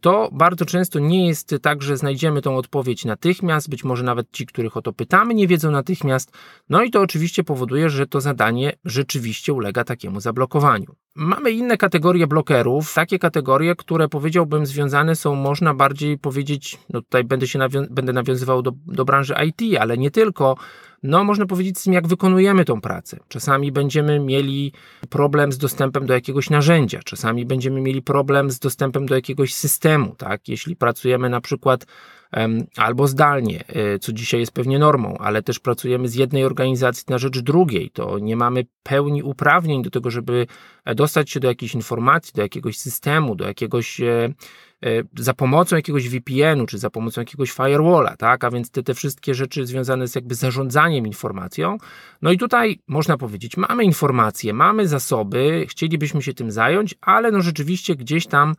To 0.00 0.28
bardzo 0.32 0.64
często 0.64 0.98
nie 0.98 1.26
jest 1.28 1.54
tak, 1.62 1.82
że 1.82 1.96
znajdziemy 1.96 2.42
tą 2.42 2.56
odpowiedź 2.56 3.04
natychmiast, 3.04 3.68
być 3.70 3.84
może 3.84 4.04
nawet 4.04 4.26
ci, 4.32 4.46
których 4.46 4.76
o 4.76 4.82
to 4.82 4.92
pytamy, 4.92 5.34
nie 5.34 5.46
wiedzą 5.48 5.70
natychmiast. 5.70 6.32
No 6.68 6.82
i 6.82 6.90
to 6.90 7.00
oczywiście 7.00 7.44
powoduje, 7.44 7.90
że 7.90 8.06
to 8.06 8.20
zadanie 8.20 8.72
rzeczywiście 8.84 9.52
ulega 9.52 9.84
takiemu 9.84 10.20
zablokowaniu. 10.20 10.94
Mamy 11.16 11.50
inne 11.50 11.76
kategorie 11.76 12.26
blokerów, 12.26 12.94
takie 12.94 13.18
kategorie, 13.18 13.76
które 13.76 14.08
powiedziałbym 14.08 14.66
związane 14.66 15.16
są, 15.16 15.34
można 15.34 15.74
bardziej 15.74 16.18
powiedzieć, 16.18 16.78
no 16.90 17.02
tutaj 17.02 17.24
będę 17.24 17.46
się 17.46 17.58
nawią- 17.58 17.86
będę 17.90 18.12
nawiązywał 18.12 18.62
do, 18.62 18.72
do 18.86 19.04
branży 19.04 19.34
IT, 19.46 19.78
ale 19.80 19.98
nie 19.98 20.10
tylko, 20.10 20.56
no 21.02 21.24
można 21.24 21.46
powiedzieć 21.46 21.78
z 21.78 21.82
tym, 21.82 21.92
jak 21.92 22.06
wykonujemy 22.06 22.64
tą 22.64 22.80
pracę. 22.80 23.20
Czasami 23.28 23.72
będziemy 23.72 24.20
mieli 24.20 24.72
problem 25.10 25.52
z 25.52 25.58
dostępem 25.58 26.06
do 26.06 26.14
jakiegoś 26.14 26.50
narzędzia, 26.50 27.00
czasami 27.04 27.46
będziemy 27.46 27.80
mieli 27.80 28.02
problem 28.02 28.50
z 28.50 28.58
dostępem 28.58 29.06
do 29.06 29.14
jakiegoś 29.14 29.54
systemu, 29.54 30.14
tak? 30.18 30.48
Jeśli 30.48 30.76
pracujemy 30.76 31.30
na 31.30 31.40
przykład 31.40 31.86
albo 32.76 33.08
zdalnie, 33.08 33.64
y, 33.94 33.98
co 33.98 34.12
dzisiaj 34.12 34.40
jest 34.40 34.52
pewnie 34.52 34.78
normą, 34.78 35.16
ale 35.18 35.42
też 35.42 35.58
pracujemy 35.58 36.08
z 36.08 36.14
jednej 36.14 36.44
organizacji 36.44 37.04
na 37.08 37.18
rzecz 37.18 37.38
drugiej, 37.38 37.90
to 37.90 38.18
nie 38.18 38.36
mamy 38.36 38.64
pełni 38.82 39.22
uprawnień 39.22 39.82
do 39.82 39.90
tego, 39.90 40.10
żeby 40.10 40.46
e, 40.84 40.94
dostać 40.94 41.30
się 41.30 41.40
do 41.40 41.48
jakiejś 41.48 41.74
informacji, 41.74 42.32
do 42.34 42.42
jakiegoś 42.42 42.78
systemu, 42.78 43.34
do 43.34 43.46
jakiegoś 43.46 44.00
e, 44.00 44.32
e, 44.84 44.88
za 45.18 45.34
pomocą 45.34 45.76
jakiegoś 45.76 46.08
VPN-u, 46.08 46.66
czy 46.66 46.78
za 46.78 46.90
pomocą 46.90 47.20
jakiegoś 47.20 47.50
firewalla, 47.50 48.16
tak? 48.16 48.44
A 48.44 48.50
więc 48.50 48.70
te, 48.70 48.82
te 48.82 48.94
wszystkie 48.94 49.34
rzeczy 49.34 49.66
związane 49.66 50.08
z 50.08 50.14
jakby 50.14 50.34
zarządzaniem 50.34 51.06
informacją. 51.06 51.76
No 52.22 52.32
i 52.32 52.38
tutaj 52.38 52.78
można 52.88 53.18
powiedzieć, 53.18 53.56
mamy 53.56 53.84
informacje, 53.84 54.52
mamy 54.52 54.88
zasoby, 54.88 55.66
chcielibyśmy 55.68 56.22
się 56.22 56.34
tym 56.34 56.50
zająć, 56.50 56.94
ale 57.00 57.30
no 57.30 57.42
rzeczywiście 57.42 57.96
gdzieś 57.96 58.26
tam 58.26 58.50
e, 58.50 58.54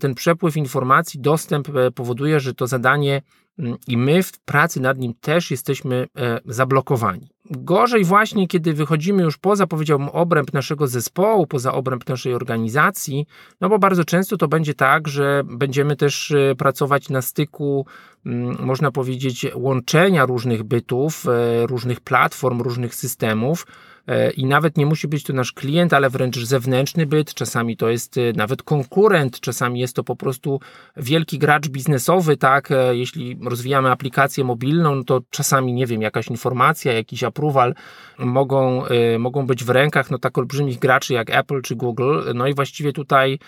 ten 0.00 0.14
przepływ 0.14 0.56
informacji, 0.56 1.20
dostęp 1.20 1.68
e, 1.68 1.90
powoduje, 1.90 2.40
że 2.40 2.54
to 2.54 2.66
zadanie 2.66 3.22
mm, 3.58 3.76
i 3.88 3.96
my 3.96 4.22
w 4.22 4.40
pracy 4.40 4.80
nad 4.80 4.98
nim 4.98 5.14
też 5.20 5.50
jesteśmy 5.50 6.06
e, 6.16 6.40
zablokowani. 6.44 7.28
Gorzej 7.50 8.04
właśnie, 8.04 8.48
kiedy 8.48 8.72
wychodzimy 8.72 9.22
już 9.22 9.38
poza, 9.38 9.66
powiedziałbym, 9.66 10.08
obręb 10.08 10.52
naszego 10.52 10.86
zespołu, 10.86 11.46
poza 11.46 11.72
obręb 11.72 12.08
naszej 12.08 12.34
organizacji, 12.34 13.26
no 13.60 13.68
bo 13.68 13.78
bardzo 13.78 14.04
często 14.04 14.36
to 14.36 14.48
będzie 14.48 14.74
tak, 14.74 15.08
że 15.08 15.42
będziemy 15.44 15.96
też 15.96 16.30
e, 16.30 16.54
pracować 16.54 17.08
na 17.08 17.22
styku, 17.22 17.86
mm, 18.26 18.56
można 18.60 18.90
powiedzieć, 18.90 19.46
łączenia 19.54 20.26
różnych 20.26 20.62
bytów, 20.62 21.24
e, 21.26 21.66
różnych 21.66 22.00
platform, 22.00 22.60
różnych 22.60 22.94
systemów 22.94 23.66
E, 23.66 23.91
i 24.36 24.46
nawet 24.46 24.76
nie 24.76 24.86
musi 24.86 25.08
być 25.08 25.24
to 25.24 25.32
nasz 25.32 25.52
klient, 25.52 25.92
ale 25.92 26.10
wręcz 26.10 26.38
zewnętrzny 26.38 27.06
byt, 27.06 27.34
czasami 27.34 27.76
to 27.76 27.88
jest 27.88 28.18
e, 28.18 28.32
nawet 28.36 28.62
konkurent, 28.62 29.40
czasami 29.40 29.80
jest 29.80 29.96
to 29.96 30.04
po 30.04 30.16
prostu 30.16 30.60
wielki 30.96 31.38
gracz 31.38 31.68
biznesowy, 31.68 32.36
tak, 32.36 32.70
e, 32.70 32.96
jeśli 32.96 33.38
rozwijamy 33.44 33.90
aplikację 33.90 34.44
mobilną, 34.44 35.04
to 35.04 35.20
czasami, 35.30 35.72
nie 35.72 35.86
wiem, 35.86 36.02
jakaś 36.02 36.28
informacja, 36.28 36.92
jakiś 36.92 37.24
approval 37.24 37.74
mogą, 38.18 38.84
mogą 39.18 39.46
być 39.46 39.64
w 39.64 39.70
rękach 39.70 40.10
no 40.10 40.18
tak 40.18 40.38
olbrzymich 40.38 40.78
graczy 40.78 41.14
jak 41.14 41.30
Apple 41.30 41.62
czy 41.62 41.76
Google, 41.76 42.20
no 42.34 42.46
i 42.46 42.54
właściwie 42.54 42.92
tutaj 42.92 43.38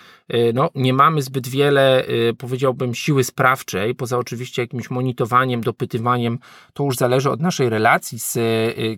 no, 0.54 0.70
nie 0.74 0.92
mamy 0.92 1.22
zbyt 1.22 1.48
wiele, 1.48 2.04
powiedziałbym, 2.38 2.94
siły 2.94 3.24
sprawczej, 3.24 3.94
poza 3.94 4.18
oczywiście 4.18 4.62
jakimś 4.62 4.90
monitorowaniem, 4.90 5.60
dopytywaniem, 5.60 6.38
to 6.72 6.84
już 6.84 6.96
zależy 6.96 7.30
od 7.30 7.40
naszej 7.40 7.68
relacji 7.68 8.18
z 8.18 8.38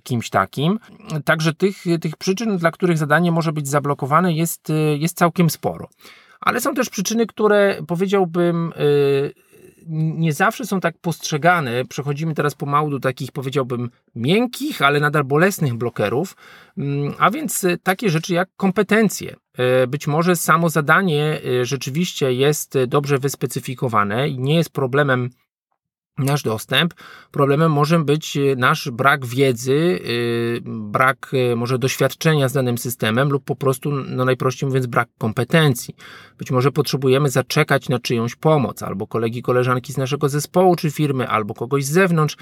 kimś 0.03 0.31
takim. 0.31 0.79
Także 1.25 1.46
że 1.47 1.55
tych, 1.55 1.85
tych 2.01 2.17
przyczyn, 2.17 2.59
dla 2.59 2.71
których 2.71 2.99
zadanie 2.99 3.33
może 3.33 3.53
być 3.53 3.69
zablokowane, 3.69 4.33
jest, 4.33 4.73
jest 4.99 5.17
całkiem 5.17 5.51
sporo. 5.51 5.89
Ale 6.41 6.61
są 6.61 6.75
też 6.75 6.91
przyczyny, 6.91 7.27
które 7.27 7.79
powiedziałbym 7.87 8.73
y, 8.73 9.35
nie 10.17 10.33
zawsze 10.33 10.67
są 10.67 10.81
tak 10.81 10.99
postrzegane. 10.99 11.85
Przechodzimy 11.85 12.35
teraz 12.35 12.55
pomału 12.55 12.91
do 12.91 13.01
takich, 13.01 13.33
powiedziałbym, 13.33 13.91
miękkich, 14.15 14.83
ale 14.83 15.01
nadal 15.01 15.25
bolesnych 15.25 15.75
blokerów, 15.75 16.37
mm, 16.79 17.15
a 17.19 17.31
więc 17.31 17.67
takie 17.83 18.11
rzeczy 18.11 18.35
jak 18.35 18.49
kompetencje. 18.57 19.37
Y, 19.83 19.87
być 19.87 20.07
może 20.07 20.37
samo 20.37 20.69
zadanie 20.69 21.41
y, 21.47 21.65
rzeczywiście 21.65 22.33
jest 22.33 22.79
dobrze 22.87 23.19
wyspecyfikowane 23.19 24.29
i 24.29 24.39
nie 24.39 24.55
jest 24.55 24.71
problemem 24.71 25.31
nasz 26.19 26.43
dostęp. 26.43 26.95
Problemem 27.31 27.73
może 27.73 27.99
być 27.99 28.37
e, 28.37 28.57
nasz 28.57 28.91
brak 28.91 29.27
wiedzy, 29.27 30.01
e, 30.05 30.61
brak 30.65 31.33
e, 31.53 31.57
może 31.57 31.79
doświadczenia 31.79 32.49
z 32.49 32.53
danym 32.53 32.79
systemem 32.79 33.29
lub 33.29 33.45
po 33.45 33.57
prostu, 33.57 33.91
no 33.91 34.25
najprościej 34.25 34.67
mówiąc, 34.67 34.87
brak 34.87 35.09
kompetencji. 35.19 35.95
Być 36.39 36.51
może 36.51 36.73
potrzebujemy 36.73 37.31
zaczekać 37.31 37.89
na 37.89 37.99
czyjąś 37.99 38.37
pomoc, 38.37 38.83
albo 38.83 39.07
kolegi, 39.07 39.43
koleżanki 39.43 39.93
z 39.93 39.97
naszego 39.97 40.29
zespołu 40.29 40.77
czy 40.77 40.91
firmy, 40.91 41.29
albo 41.29 41.55
kogoś 41.55 41.85
z 41.85 41.91
zewnątrz. 41.91 42.37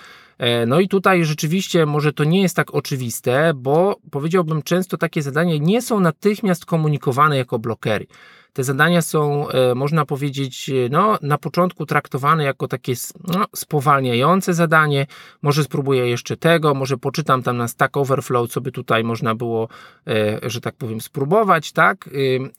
No 0.66 0.80
i 0.80 0.88
tutaj 0.88 1.24
rzeczywiście 1.24 1.86
może 1.86 2.12
to 2.12 2.24
nie 2.24 2.42
jest 2.42 2.56
tak 2.56 2.74
oczywiste, 2.74 3.52
bo 3.56 3.96
powiedziałbym 4.10 4.62
często 4.62 4.96
takie 4.96 5.22
zadania 5.22 5.56
nie 5.56 5.82
są 5.82 6.00
natychmiast 6.00 6.66
komunikowane 6.66 7.36
jako 7.36 7.58
blokery. 7.58 8.06
Te 8.54 8.64
zadania 8.64 9.02
są, 9.02 9.48
e, 9.48 9.74
można 9.74 10.06
powiedzieć, 10.06 10.70
e, 10.70 10.88
no, 10.90 11.18
na 11.22 11.38
początku 11.38 11.86
traktowane 11.86 12.44
jako 12.44 12.68
takie 12.68 12.92
no, 13.28 13.44
spowalniające 13.54 14.54
zadanie. 14.54 15.06
Może 15.42 15.64
spróbuję 15.64 16.08
jeszcze 16.08 16.36
tego, 16.36 16.74
może 16.74 16.96
poczytam 16.96 17.42
tam 17.42 17.56
na 17.56 17.68
Stack 17.68 17.96
Overflow, 17.96 18.50
co 18.50 18.60
by 18.60 18.72
tutaj 18.72 19.04
można 19.04 19.34
było, 19.34 19.68
e, 20.06 20.50
że 20.50 20.60
tak 20.60 20.74
powiem, 20.74 21.00
spróbować, 21.00 21.72
tak? 21.72 22.10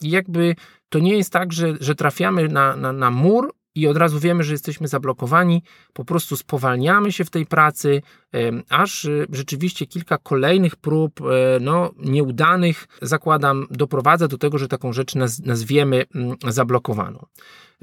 I 0.01 0.09
jakby 0.09 0.55
to 0.89 0.99
nie 0.99 1.17
jest 1.17 1.33
tak, 1.33 1.53
że, 1.53 1.73
że 1.79 1.95
trafiamy 1.95 2.47
na, 2.47 2.75
na, 2.75 2.93
na 2.93 3.11
mur, 3.11 3.53
i 3.75 3.87
od 3.87 3.97
razu 3.97 4.19
wiemy, 4.19 4.43
że 4.43 4.51
jesteśmy 4.51 4.87
zablokowani, 4.87 5.63
po 5.93 6.05
prostu 6.05 6.35
spowalniamy 6.35 7.11
się 7.11 7.25
w 7.25 7.29
tej 7.29 7.45
pracy, 7.45 8.01
aż 8.69 9.05
y, 9.05 9.27
rzeczywiście 9.31 9.85
kilka 9.85 10.17
kolejnych 10.17 10.75
prób, 10.75 11.21
e, 11.21 11.59
no, 11.61 11.91
nieudanych, 11.99 12.87
zakładam, 13.01 13.67
doprowadza 13.71 14.27
do 14.27 14.37
tego, 14.37 14.57
że 14.57 14.67
taką 14.67 14.93
rzecz 14.93 15.15
nazwiemy 15.45 16.05
mm, 16.15 16.37
zablokowaną. 16.47 17.25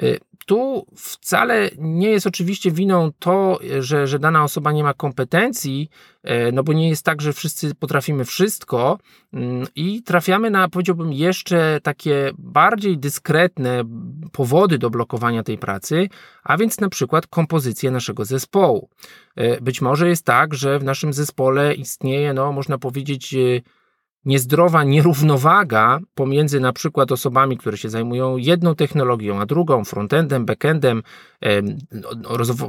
Y, 0.02 0.18
tu 0.46 0.86
wcale 0.96 1.70
nie 1.78 2.10
jest 2.10 2.26
oczywiście 2.26 2.70
winą 2.70 3.10
to, 3.18 3.58
że, 3.80 4.06
że 4.06 4.18
dana 4.18 4.44
osoba 4.44 4.72
nie 4.72 4.82
ma 4.82 4.94
kompetencji, 4.94 5.90
e, 6.22 6.52
no 6.52 6.62
bo 6.62 6.72
nie 6.72 6.88
jest 6.88 7.04
tak, 7.04 7.22
że 7.22 7.32
wszyscy 7.32 7.74
potrafimy 7.74 8.24
wszystko 8.24 8.98
mm, 9.32 9.66
i 9.76 10.02
trafiamy 10.02 10.50
na, 10.50 10.68
powiedziałbym, 10.68 11.12
jeszcze 11.12 11.80
takie 11.82 12.30
bardziej 12.38 12.98
dyskretne 12.98 13.84
powody 14.32 14.78
do 14.78 14.90
blokowania 14.90 15.42
tej 15.42 15.58
pracy, 15.58 16.08
a 16.42 16.56
więc 16.56 16.80
na 16.80 16.88
przykład 16.88 17.26
kompozycję 17.26 17.90
naszego 17.90 18.24
zespołu. 18.24 18.88
E, 19.36 19.60
być 19.60 19.80
może 19.80 20.08
jest 20.08 20.24
tak, 20.24 20.54
że 20.54 20.78
w 20.78 20.84
naszym 20.84 21.12
zespole 21.12 21.74
istnieje, 21.74 22.32
no, 22.34 22.52
można 22.52 22.78
powiedzieć, 22.78 23.34
niezdrowa 24.24 24.84
nierównowaga 24.84 25.98
pomiędzy 26.14 26.60
na 26.60 26.72
przykład 26.72 27.12
osobami, 27.12 27.56
które 27.56 27.76
się 27.76 27.88
zajmują 27.88 28.36
jedną 28.36 28.74
technologią, 28.74 29.40
a 29.40 29.46
drugą, 29.46 29.84
frontendem, 29.84 30.46
backendem, 30.46 31.02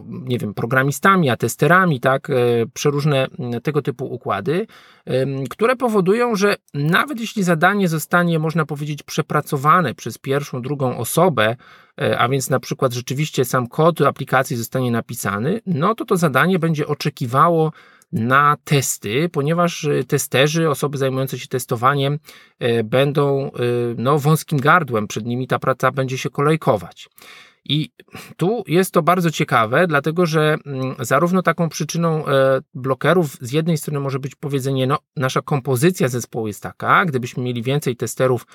nie 0.10 0.38
wiem, 0.38 0.54
programistami, 0.54 1.30
a 1.30 1.38
testerami, 1.38 2.00
tak, 2.00 2.30
e, 2.30 2.34
przeróżne 2.74 3.28
tego 3.64 3.82
typu 3.82 4.06
układy, 4.06 4.68
które 5.50 5.76
powodują, 5.76 6.36
że 6.36 6.56
nawet 6.74 7.20
jeśli 7.20 7.44
zadanie 7.44 7.88
zostanie, 7.88 8.40
można 8.40 8.66
powiedzieć, 8.66 9.04
przepracowane 9.04 9.94
przez 9.94 10.18
pierwszą, 10.18 10.62
drugą 10.62 10.98
osobę, 10.98 11.56
e, 12.02 12.20
a 12.20 12.30
więc 12.30 12.50
na 12.50 12.60
przykład 12.60 12.94
rzeczywiście 12.94 13.46
sam 13.46 13.68
kod 13.68 14.02
aplikacji 14.02 14.58
zostanie 14.58 14.92
napisany, 14.92 15.62
no 15.66 15.96
to 15.96 16.06
to 16.06 16.18
zadanie 16.18 16.60
będzie 16.60 16.88
oczekiwało 16.88 17.72
na 18.14 18.58
testy, 18.64 19.30
ponieważ 19.30 19.84
y, 19.84 20.04
testerzy, 20.08 20.70
osoby 20.70 20.98
zajmujące 20.98 21.40
się 21.40 21.48
testowaniem 21.48 22.20
y, 22.64 22.84
będą 22.84 23.48
y, 23.48 23.52
no, 23.98 24.20
wąskim 24.20 24.60
gardłem, 24.60 25.08
przed 25.08 25.26
nimi 25.26 25.48
ta 25.48 25.60
praca 25.60 25.92
będzie 25.92 26.18
się 26.18 26.30
kolejkować. 26.30 27.10
I 27.66 27.90
tu 28.38 28.64
jest 28.68 28.92
to 28.92 29.02
bardzo 29.02 29.32
ciekawe, 29.32 29.88
dlatego 29.88 30.26
że 30.26 30.56
mm, 30.66 30.96
zarówno 31.00 31.42
taką 31.42 31.70
przyczyną 31.70 32.28
e, 32.28 32.62
blokerów 32.74 33.38
z 33.42 33.52
jednej 33.52 33.78
strony 33.78 34.00
może 34.00 34.20
być 34.20 34.36
powiedzenie, 34.36 34.88
no 34.88 34.98
nasza 35.16 35.42
kompozycja 35.42 36.08
zespołu 36.08 36.48
jest 36.48 36.64
taka, 36.64 37.06
gdybyśmy 37.06 37.44
mieli 37.44 37.64
więcej 37.64 37.96
testerów, 37.96 38.46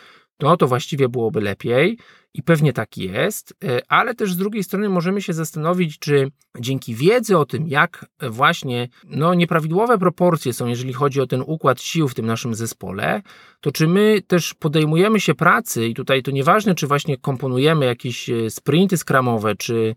no 0.40 0.56
to 0.56 0.66
właściwie 0.66 1.08
byłoby 1.08 1.40
lepiej 1.40 1.98
i 2.34 2.42
pewnie 2.42 2.72
tak 2.72 2.98
jest, 2.98 3.54
e, 3.64 3.80
ale 3.88 4.14
też 4.14 4.32
z 4.32 4.36
drugiej 4.36 4.64
strony 4.64 4.88
możemy 4.88 5.22
się 5.22 5.32
zastanowić, 5.32 5.98
czy 5.98 6.30
dzięki 6.60 6.94
wiedzy 6.94 7.38
o 7.38 7.44
tym, 7.44 7.68
jak 7.68 8.06
właśnie 8.30 8.88
no, 9.04 9.34
nieprawidłowe 9.34 9.98
proporcje 9.98 10.52
są, 10.52 10.66
jeżeli 10.66 10.92
chodzi 10.92 11.20
o 11.20 11.26
ten 11.26 11.42
układ 11.46 11.80
sił 11.80 12.08
w 12.08 12.14
tym 12.14 12.26
naszym 12.26 12.54
zespole, 12.54 13.22
to 13.60 13.72
czy 13.72 13.88
my 13.88 14.22
też 14.26 14.54
podejmujemy 14.54 15.20
się 15.20 15.34
pracy 15.34 15.86
i 15.86 15.94
tutaj 15.94 16.22
to 16.22 16.30
nieważne, 16.30 16.74
czy 16.74 16.86
właśnie 16.86 17.16
komponujemy 17.16 17.86
jakieś 17.86 18.30
e, 18.30 18.50
sprinty 18.50 18.96
skramowe, 18.96 19.54
czy 19.56 19.94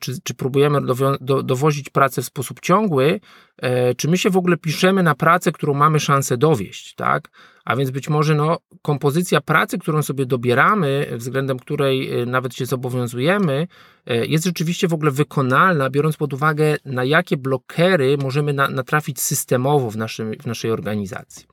czy, 0.00 0.12
czy 0.22 0.34
próbujemy 0.34 0.80
do, 1.20 1.42
dowozić 1.42 1.90
pracę 1.90 2.22
w 2.22 2.26
sposób 2.26 2.60
ciągły, 2.60 3.20
e, 3.56 3.94
czy 3.94 4.08
my 4.08 4.18
się 4.18 4.30
w 4.30 4.36
ogóle 4.36 4.56
piszemy 4.56 5.02
na 5.02 5.14
pracę, 5.14 5.52
którą 5.52 5.74
mamy 5.74 6.00
szansę 6.00 6.36
dowieść, 6.36 6.94
tak? 6.94 7.30
A 7.68 7.76
więc 7.76 7.90
być 7.90 8.08
może 8.08 8.34
no, 8.34 8.58
kompozycja 8.82 9.40
pracy, 9.40 9.78
którą 9.78 10.02
sobie 10.02 10.26
dobieramy, 10.26 11.06
względem 11.12 11.58
której 11.58 12.20
e, 12.20 12.26
nawet 12.26 12.54
się 12.54 12.66
zobowiązujemy, 12.66 13.68
e, 14.06 14.26
jest 14.26 14.44
rzeczywiście 14.44 14.88
w 14.88 14.94
ogóle 14.94 15.10
wykonalna, 15.10 15.90
biorąc 15.90 16.16
pod 16.16 16.32
uwagę, 16.32 16.76
na 16.84 17.04
jakie 17.04 17.36
blokery 17.36 18.16
możemy 18.22 18.52
na, 18.52 18.68
natrafić 18.68 19.20
systemowo 19.20 19.90
w, 19.90 19.96
naszym, 19.96 20.32
w 20.42 20.46
naszej 20.46 20.70
organizacji. 20.70 21.46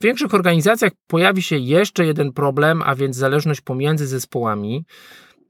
W 0.00 0.04
większych 0.04 0.34
organizacjach 0.34 0.92
pojawi 1.06 1.42
się 1.42 1.56
jeszcze 1.56 2.06
jeden 2.06 2.32
problem, 2.32 2.82
a 2.86 2.94
więc 2.94 3.16
zależność 3.16 3.60
pomiędzy 3.60 4.06
zespołami. 4.06 4.84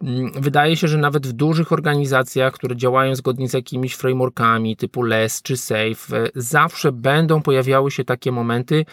Mm, 0.02 0.32
wydaje 0.34 0.76
się, 0.76 0.88
że 0.88 0.98
nawet 0.98 1.26
w 1.26 1.32
dużych 1.32 1.72
organizacjach, 1.72 2.52
które 2.52 2.76
działają 2.76 3.14
zgodnie 3.14 3.48
z 3.48 3.52
jakimiś 3.52 3.94
frameworkami 3.94 4.76
typu 4.76 5.02
LESS 5.02 5.42
czy 5.42 5.56
SAFE, 5.56 6.16
e, 6.16 6.28
zawsze 6.34 6.92
będą 6.92 7.42
pojawiały 7.42 7.90
się 7.90 8.04
takie 8.04 8.32
momenty, 8.32 8.84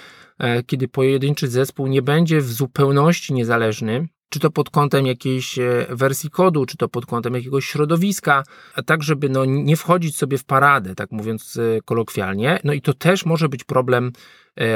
kiedy 0.66 0.88
pojedynczy 0.88 1.48
zespół 1.48 1.88
nie 1.88 2.02
będzie 2.02 2.42
w 2.42 2.52
zupełności 2.52 3.34
niezależny, 3.34 4.08
czy 4.30 4.40
to 4.40 4.52
pod 4.52 4.70
kątem 4.70 5.06
jakiejś 5.06 5.60
e, 5.60 5.86
wersji 5.90 6.30
kodu, 6.30 6.66
czy 6.66 6.78
to 6.78 6.90
pod 6.90 7.06
kątem 7.06 7.34
jakiegoś 7.34 7.66
środowiska, 7.66 8.44
a 8.76 8.84
tak, 8.84 9.04
żeby 9.04 9.30
no, 9.30 9.46
nie 9.46 9.78
wchodzić 9.78 10.18
sobie 10.18 10.38
w 10.38 10.46
paradę, 10.46 10.96
tak 10.96 11.12
mówiąc 11.12 11.60
kolokwialnie. 11.86 12.60
No 12.64 12.74
i 12.74 12.82
to 12.82 12.94
też 12.94 13.26
może 13.26 13.50
być 13.50 13.64
problem 13.64 14.06
e, 14.08 14.12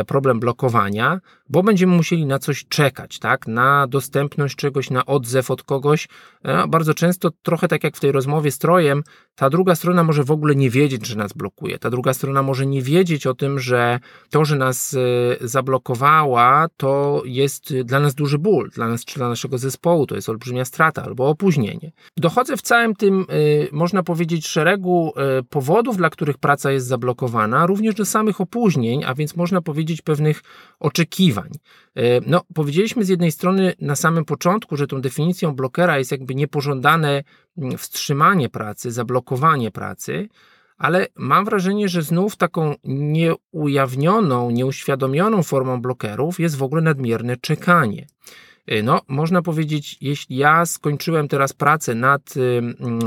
problem 0.07 0.39
blokowania, 0.39 1.19
bo 1.51 1.63
będziemy 1.63 1.95
musieli 1.95 2.25
na 2.25 2.39
coś 2.39 2.65
czekać, 2.65 3.19
tak? 3.19 3.47
Na 3.47 3.87
dostępność 3.87 4.55
czegoś, 4.55 4.89
na 4.89 5.05
odzew 5.05 5.51
od 5.51 5.63
kogoś. 5.63 6.07
E, 6.43 6.67
bardzo 6.67 6.93
często, 6.93 7.29
trochę 7.41 7.67
tak 7.67 7.83
jak 7.83 7.97
w 7.97 7.99
tej 7.99 8.11
rozmowie 8.11 8.51
z 8.51 8.57
Trojem, 8.57 9.03
ta 9.35 9.49
druga 9.49 9.75
strona 9.75 10.03
może 10.03 10.23
w 10.23 10.31
ogóle 10.31 10.55
nie 10.55 10.69
wiedzieć, 10.69 11.07
że 11.07 11.15
nas 11.15 11.33
blokuje. 11.33 11.79
Ta 11.79 11.89
druga 11.89 12.13
strona 12.13 12.43
może 12.43 12.65
nie 12.65 12.81
wiedzieć 12.81 13.27
o 13.27 13.33
tym, 13.33 13.59
że 13.59 13.99
to, 14.29 14.45
że 14.45 14.55
nas 14.55 14.93
e, 14.93 15.47
zablokowała, 15.47 16.67
to 16.77 17.21
jest 17.25 17.73
dla 17.83 17.99
nas 17.99 18.15
duży 18.15 18.37
ból, 18.37 18.69
dla 18.69 18.87
nas 18.87 19.05
czy 19.05 19.15
dla 19.15 19.29
naszego 19.29 19.57
zespołu, 19.57 20.07
to 20.07 20.15
jest 20.15 20.29
olbrzymia 20.29 20.65
strata 20.65 21.03
albo 21.03 21.29
opóźnienie. 21.29 21.91
Dochodzę 22.17 22.57
w 22.57 22.61
całym 22.61 22.95
tym, 22.95 23.25
można 23.71 24.03
powiedzieć, 24.03 24.47
szeregu 24.47 25.13
powodów, 25.49 25.97
dla 25.97 26.09
których 26.09 26.37
praca 26.37 26.71
jest 26.71 26.87
zablokowana, 26.87 27.65
również 27.65 27.95
do 27.95 28.05
samych 28.05 28.41
opóźnień, 28.41 29.03
a 29.03 29.13
więc 29.13 29.35
można 29.35 29.61
powiedzieć 29.61 29.70
pewnych 30.01 30.43
oczekiwań. 30.79 31.49
E, 31.95 32.01
no, 32.27 32.41
powiedzieliśmy 32.53 33.05
z 33.05 33.09
jednej 33.09 33.31
strony 33.31 33.73
na 33.79 33.95
samym 33.95 34.25
początku, 34.25 34.77
że 34.77 34.87
tą 34.87 35.01
definicją 35.01 35.55
blokera 35.55 35.97
jest 35.97 36.11
jakby 36.11 36.35
niepożądane 36.35 37.23
mm, 37.57 37.77
wstrzymanie 37.77 38.49
pracy, 38.49 38.91
zablokowanie 38.91 39.71
pracy, 39.71 40.29
ale 40.77 41.07
mam 41.15 41.45
wrażenie, 41.45 41.89
że 41.89 42.01
znów 42.01 42.35
taką 42.35 42.75
nieujawnioną, 42.83 44.51
nieuświadomioną 44.51 45.43
formą 45.43 45.81
blokerów 45.81 46.39
jest 46.39 46.57
w 46.57 46.63
ogóle 46.63 46.81
nadmierne 46.81 47.37
czekanie. 47.37 48.07
E, 48.67 48.83
no, 48.83 49.01
można 49.07 49.41
powiedzieć, 49.41 49.97
jeśli 50.01 50.35
ja 50.37 50.65
skończyłem 50.65 51.27
teraz 51.27 51.53
pracę 51.53 51.95
nad 51.95 52.33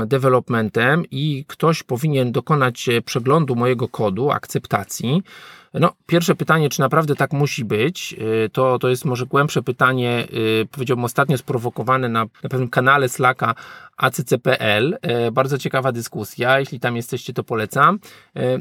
developmentem 0.05 1.03
i 1.11 1.45
ktoś 1.47 1.83
powinien 1.83 2.31
dokonać 2.31 2.89
e, 2.89 3.01
przeglądu 3.01 3.55
mojego 3.55 3.87
kodu, 3.87 4.31
akceptacji, 4.31 5.21
no, 5.79 5.93
pierwsze 6.05 6.35
pytanie, 6.35 6.69
czy 6.69 6.79
naprawdę 6.79 7.15
tak 7.15 7.33
musi 7.33 7.65
być, 7.65 8.15
y, 8.45 8.49
to, 8.49 8.79
to 8.79 8.89
jest 8.89 9.05
może 9.05 9.25
głębsze 9.25 9.61
pytanie, 9.61 10.27
y, 10.33 10.67
powiedziałbym 10.71 11.05
ostatnio 11.05 11.37
sprowokowane 11.37 12.09
na, 12.09 12.25
na 12.43 12.49
pewnym 12.49 12.69
kanale 12.69 13.09
Slacka 13.09 13.55
ACCPL. 13.97 14.97
Y, 15.27 15.31
bardzo 15.31 15.57
ciekawa 15.57 15.91
dyskusja, 15.91 16.59
jeśli 16.59 16.79
tam 16.79 16.95
jesteście, 16.95 17.33
to 17.33 17.43
polecam. 17.43 17.99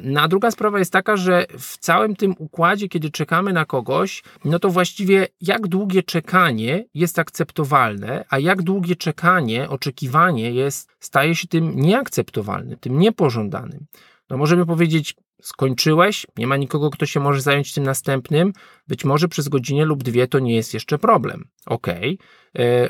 No, 0.03 0.21
a 0.21 0.29
druga 0.29 0.51
sprawa 0.51 0.79
jest 0.79 0.93
taka, 0.93 1.17
że 1.17 1.47
w 1.59 1.79
całym 1.79 2.17
tym 2.17 2.35
układzie, 2.39 2.89
kiedy 2.89 3.11
czekamy 3.11 3.53
na 3.53 3.65
kogoś, 3.65 4.23
no 4.45 4.59
to 4.59 4.71
właściwie 4.71 5.27
jak 5.41 5.69
długie 5.69 6.03
czekanie 6.03 6.85
jest 6.95 7.19
akceptowalne, 7.19 8.25
a 8.31 8.39
jak 8.39 8.63
długie 8.63 8.97
czekanie, 8.97 9.69
oczekiwanie 9.69 10.51
jest, 10.51 10.89
staje 11.01 11.35
się 11.35 11.49
tym 11.49 11.81
nieakceptowalnym, 11.81 12.79
tym 12.79 12.99
niepożądanym. 12.99 13.87
No 14.31 14.37
możemy 14.37 14.67
powiedzieć, 14.67 15.15
skończyłeś, 15.45 16.27
nie 16.39 16.47
ma 16.47 16.57
nikogo, 16.57 16.91
kto 16.91 17.07
się 17.07 17.21
może 17.21 17.41
zająć 17.41 17.73
tym 17.73 17.85
następnym, 17.85 18.53
być 18.89 19.05
może 19.05 19.29
przez 19.29 19.49
godzinę 19.49 19.85
lub 19.85 20.03
dwie 20.03 20.29
to 20.29 20.39
nie 20.39 20.55
jest 20.55 20.75
jeszcze 20.75 20.99
problem. 20.99 21.49
Ok, 21.67 21.87
e, 21.89 22.13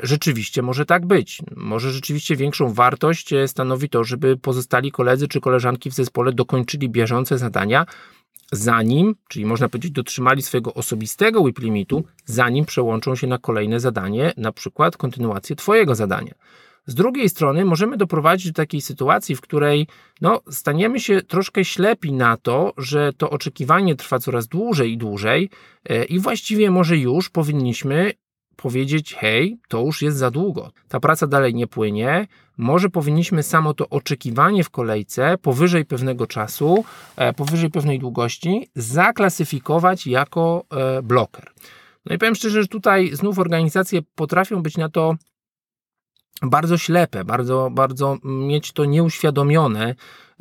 rzeczywiście 0.03 0.61
może 0.61 0.85
tak 0.85 1.05
być. 1.05 1.41
Może 1.55 1.91
rzeczywiście 1.91 2.35
większą 2.35 2.73
wartość 2.73 3.33
e, 3.33 3.47
stanowi 3.47 3.89
to, 3.89 4.03
żeby 4.03 4.37
pozostali 4.37 4.91
koledzy 4.91 5.27
czy 5.27 5.41
koleżanki 5.41 5.89
w 5.89 5.93
zespole 5.93 6.33
dokończyli 6.33 6.89
bieżące 6.89 7.37
zadania, 7.37 7.85
zanim, 8.51 9.15
czyli 9.27 9.45
można 9.45 9.69
powiedzieć, 9.69 9.91
dotrzymali 9.91 10.41
swojego 10.41 10.73
osobistego 10.73 11.41
whip 11.41 11.59
limitu, 11.59 12.03
zanim 12.25 12.65
przełączą 12.65 13.15
się 13.15 13.27
na 13.27 13.37
kolejne 13.37 13.79
zadanie, 13.79 14.33
na 14.37 14.51
przykład 14.51 14.97
kontynuację 14.97 15.55
Twojego 15.55 15.95
zadania. 15.95 16.33
Z 16.85 16.95
drugiej 16.95 17.29
strony 17.29 17.65
możemy 17.65 17.97
doprowadzić 17.97 18.47
do 18.47 18.55
takiej 18.55 18.81
sytuacji, 18.81 19.35
w 19.35 19.41
której 19.41 19.87
no, 20.21 20.41
staniemy 20.49 20.99
się 20.99 21.21
troszkę 21.21 21.65
ślepi 21.65 22.13
na 22.13 22.37
to, 22.37 22.73
że 22.77 23.13
to 23.13 23.29
oczekiwanie 23.29 23.95
trwa 23.95 24.19
coraz 24.19 24.47
dłużej 24.47 24.91
i 24.91 24.97
dłużej 24.97 25.49
e, 25.89 26.03
i 26.03 26.19
właściwie 26.19 26.71
może 26.71 26.97
już 26.97 27.29
powinniśmy 27.29 28.11
powiedzieć, 28.55 29.13
hej, 29.13 29.57
to 29.67 29.81
już 29.81 30.01
jest 30.01 30.17
za 30.17 30.31
długo, 30.31 30.71
ta 30.87 30.99
praca 30.99 31.27
dalej 31.27 31.53
nie 31.53 31.67
płynie, 31.67 32.27
może 32.57 32.89
powinniśmy 32.89 33.43
samo 33.43 33.73
to 33.73 33.89
oczekiwanie 33.89 34.63
w 34.63 34.69
kolejce 34.69 35.37
powyżej 35.37 35.85
pewnego 35.85 36.27
czasu, 36.27 36.85
e, 37.15 37.33
powyżej 37.33 37.69
pewnej 37.69 37.99
długości 37.99 38.67
zaklasyfikować 38.75 40.07
jako 40.07 40.65
e, 40.71 41.01
bloker. 41.01 41.51
No 42.05 42.15
i 42.15 42.17
powiem 42.17 42.35
szczerze, 42.35 42.61
że 42.61 42.67
tutaj 42.67 43.09
znów 43.13 43.39
organizacje 43.39 44.01
potrafią 44.15 44.61
być 44.63 44.77
na 44.77 44.89
to 44.89 45.15
bardzo 46.41 46.77
ślepe, 46.77 47.25
bardzo, 47.25 47.69
bardzo 47.71 48.17
mieć 48.23 48.71
to 48.71 48.85
nieuświadomione. 48.85 49.95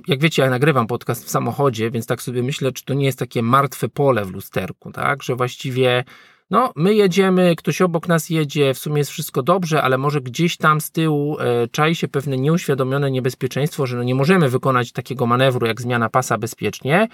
Jak 0.08 0.20
wiecie, 0.20 0.42
ja 0.42 0.50
nagrywam 0.50 0.86
podcast 0.86 1.24
w 1.24 1.30
samochodzie, 1.30 1.90
więc 1.90 2.06
tak 2.06 2.22
sobie 2.22 2.42
myślę, 2.42 2.72
czy 2.72 2.84
to 2.84 2.94
nie 2.94 3.06
jest 3.06 3.18
takie 3.18 3.42
martwe 3.42 3.88
pole 3.88 4.24
w 4.24 4.30
lusterku, 4.30 4.92
tak? 4.92 5.22
Że 5.22 5.36
właściwie 5.36 6.04
no, 6.50 6.72
my 6.76 6.94
jedziemy, 6.94 7.56
ktoś 7.56 7.82
obok 7.82 8.08
nas 8.08 8.30
jedzie, 8.30 8.74
w 8.74 8.78
sumie 8.78 8.98
jest 8.98 9.10
wszystko 9.10 9.42
dobrze, 9.42 9.82
ale 9.82 9.98
może 9.98 10.20
gdzieś 10.20 10.56
tam 10.56 10.80
z 10.80 10.90
tyłu 10.90 11.38
e, 11.40 11.68
czai 11.68 11.94
się 11.94 12.08
pewne 12.08 12.36
nieuświadomione 12.36 13.10
niebezpieczeństwo, 13.10 13.86
że 13.86 13.96
no 13.96 14.02
nie 14.02 14.14
możemy 14.14 14.48
wykonać 14.48 14.92
takiego 14.92 15.26
manewru 15.26 15.66
jak 15.66 15.80
zmiana 15.80 16.08
pasa 16.08 16.38
bezpiecznie, 16.38 17.08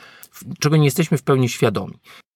czego 0.59 0.77
nie 0.77 0.85
jesteśmy 0.85 1.19
w 1.19 1.23
pełni 1.23 1.49
świadomi. 1.49 1.95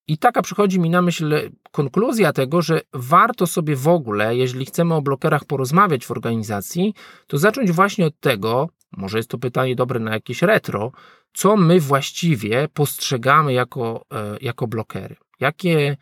I 0.09 0.19
taka 0.19 0.43
przychodzi 0.43 0.81
mi 0.81 0.91
na 0.91 1.03
myśl 1.03 1.51
konkluzja 1.71 2.33
tego, 2.33 2.63
że 2.63 2.81
warto 2.93 3.47
sobie 3.47 3.77
w 3.77 3.89
ogóle, 3.89 4.37
jeżeli 4.37 4.67
chcemy 4.67 4.95
o 4.95 5.03
blokerach 5.03 5.45
porozmawiać 5.45 6.07
w 6.07 6.11
organizacji, 6.11 6.95
to 7.27 7.39
zacząć 7.39 7.73
właśnie 7.73 8.07
od 8.07 8.21
tego, 8.21 8.69
może 8.97 9.19
jest 9.19 9.31
to 9.31 9.39
pytanie 9.39 9.77
dobre 9.77 10.01
na 10.01 10.13
jakieś 10.13 10.43
retro, 10.43 10.93
co 11.33 11.57
my 11.57 11.81
właściwie 11.81 12.69
postrzegamy 12.75 13.53
jako, 13.53 14.05
e, 14.13 14.37
jako 14.41 14.67
blokery. 14.67 15.17
Jakie 15.41 15.97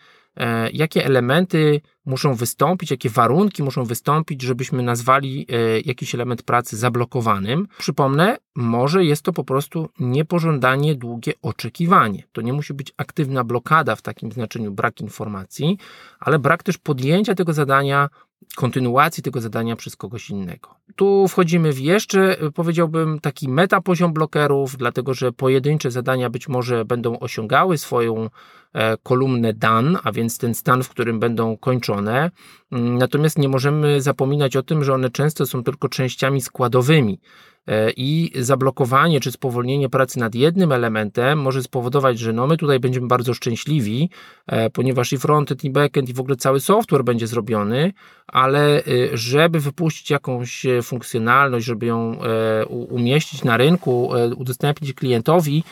jakie 0.72 1.04
elementy 1.04 1.80
muszą 2.04 2.34
wystąpić, 2.34 2.90
jakie 2.90 3.10
warunki 3.10 3.62
muszą 3.62 3.84
wystąpić, 3.84 4.42
żebyśmy 4.42 4.82
nazwali 4.82 5.46
e, 5.48 5.80
jakiś 5.80 6.14
element 6.14 6.42
pracy 6.42 6.76
zablokowanym. 6.76 7.68
Przypomnę, 7.78 8.36
może 8.56 9.04
jest 9.04 9.22
to 9.22 9.32
po 9.32 9.44
prostu 9.44 9.88
niepożądanie 10.00 10.94
długie 10.94 11.32
oczekiwanie. 11.42 12.22
To 12.32 12.40
nie 12.40 12.52
musi 12.52 12.74
być 12.74 12.92
aktywna 12.96 13.44
blokada 13.44 13.96
w 13.96 14.02
takim 14.02 14.32
znaczeniu 14.32 14.72
brak 14.72 15.00
informacji, 15.00 15.78
ale 16.20 16.38
brak 16.38 16.62
też 16.62 16.78
podjęcia 16.78 17.34
tego 17.34 17.52
zadania 17.52 18.08
kontynuacji 18.56 19.22
tego 19.22 19.40
zadania 19.40 19.76
przez 19.76 19.96
kogoś 19.96 20.30
innego. 20.30 20.74
Tu 20.96 21.28
wchodzimy 21.28 21.72
w 21.72 21.80
jeszcze, 21.80 22.36
powiedziałbym, 22.54 23.20
taki 23.20 23.48
metapoziom 23.48 24.12
blokerów, 24.12 24.76
dlatego 24.76 25.14
że 25.14 25.32
pojedyncze 25.32 25.90
zadania 25.90 26.30
być 26.30 26.48
może 26.48 26.84
będą 26.84 27.18
osiągały 27.18 27.78
swoją 27.78 28.30
e, 28.72 28.96
kolumnę 29.02 29.52
done, 29.52 29.98
a 30.02 30.12
więc 30.12 30.38
ten 30.38 30.54
stan, 30.54 30.82
w 30.82 30.88
którym 30.88 31.20
będą 31.20 31.56
kończone. 31.56 32.30
Mm, 32.72 32.98
natomiast 32.98 33.38
nie 33.38 33.48
możemy 33.48 34.00
zapominać 34.00 34.56
o 34.56 34.62
tym, 34.62 34.84
że 34.84 34.94
one 34.94 35.10
często 35.10 35.46
są 35.46 35.64
tylko 35.64 35.88
częściami 35.88 36.40
składowymi. 36.40 37.20
E, 37.68 37.90
i 37.96 38.32
zablokowanie 38.34 39.20
czy 39.20 39.32
spowolnienie 39.32 39.88
pracy 39.88 40.18
nad 40.18 40.34
jednym 40.34 40.72
elementem 40.72 41.38
może 41.38 41.62
spowodować, 41.62 42.18
że 42.18 42.32
no 42.32 42.46
my 42.46 42.56
tutaj 42.56 42.80
będziemy 42.80 43.06
bardzo 43.06 43.34
szczęśliwi, 43.34 44.10
e, 44.46 44.70
ponieważ 44.70 45.12
i 45.12 45.18
frontend, 45.18 45.64
i 45.64 45.70
backend, 45.70 46.08
i 46.08 46.14
w 46.14 46.20
ogóle 46.20 46.36
cały 46.36 46.60
software 46.60 47.04
będzie 47.04 47.26
zrobiony, 47.26 47.92
ale 48.26 48.78
e, 48.78 48.82
żeby 49.12 49.60
wypuścić 49.60 50.10
jakąś 50.10 50.66
funkcjonalność, 50.82 51.66
żeby 51.66 51.86
ją 51.86 52.16
umieścić 52.68 53.44
na 53.44 53.56
rynku, 53.56 54.10
udostępnić 54.36 54.94
klientowi, 54.94 55.64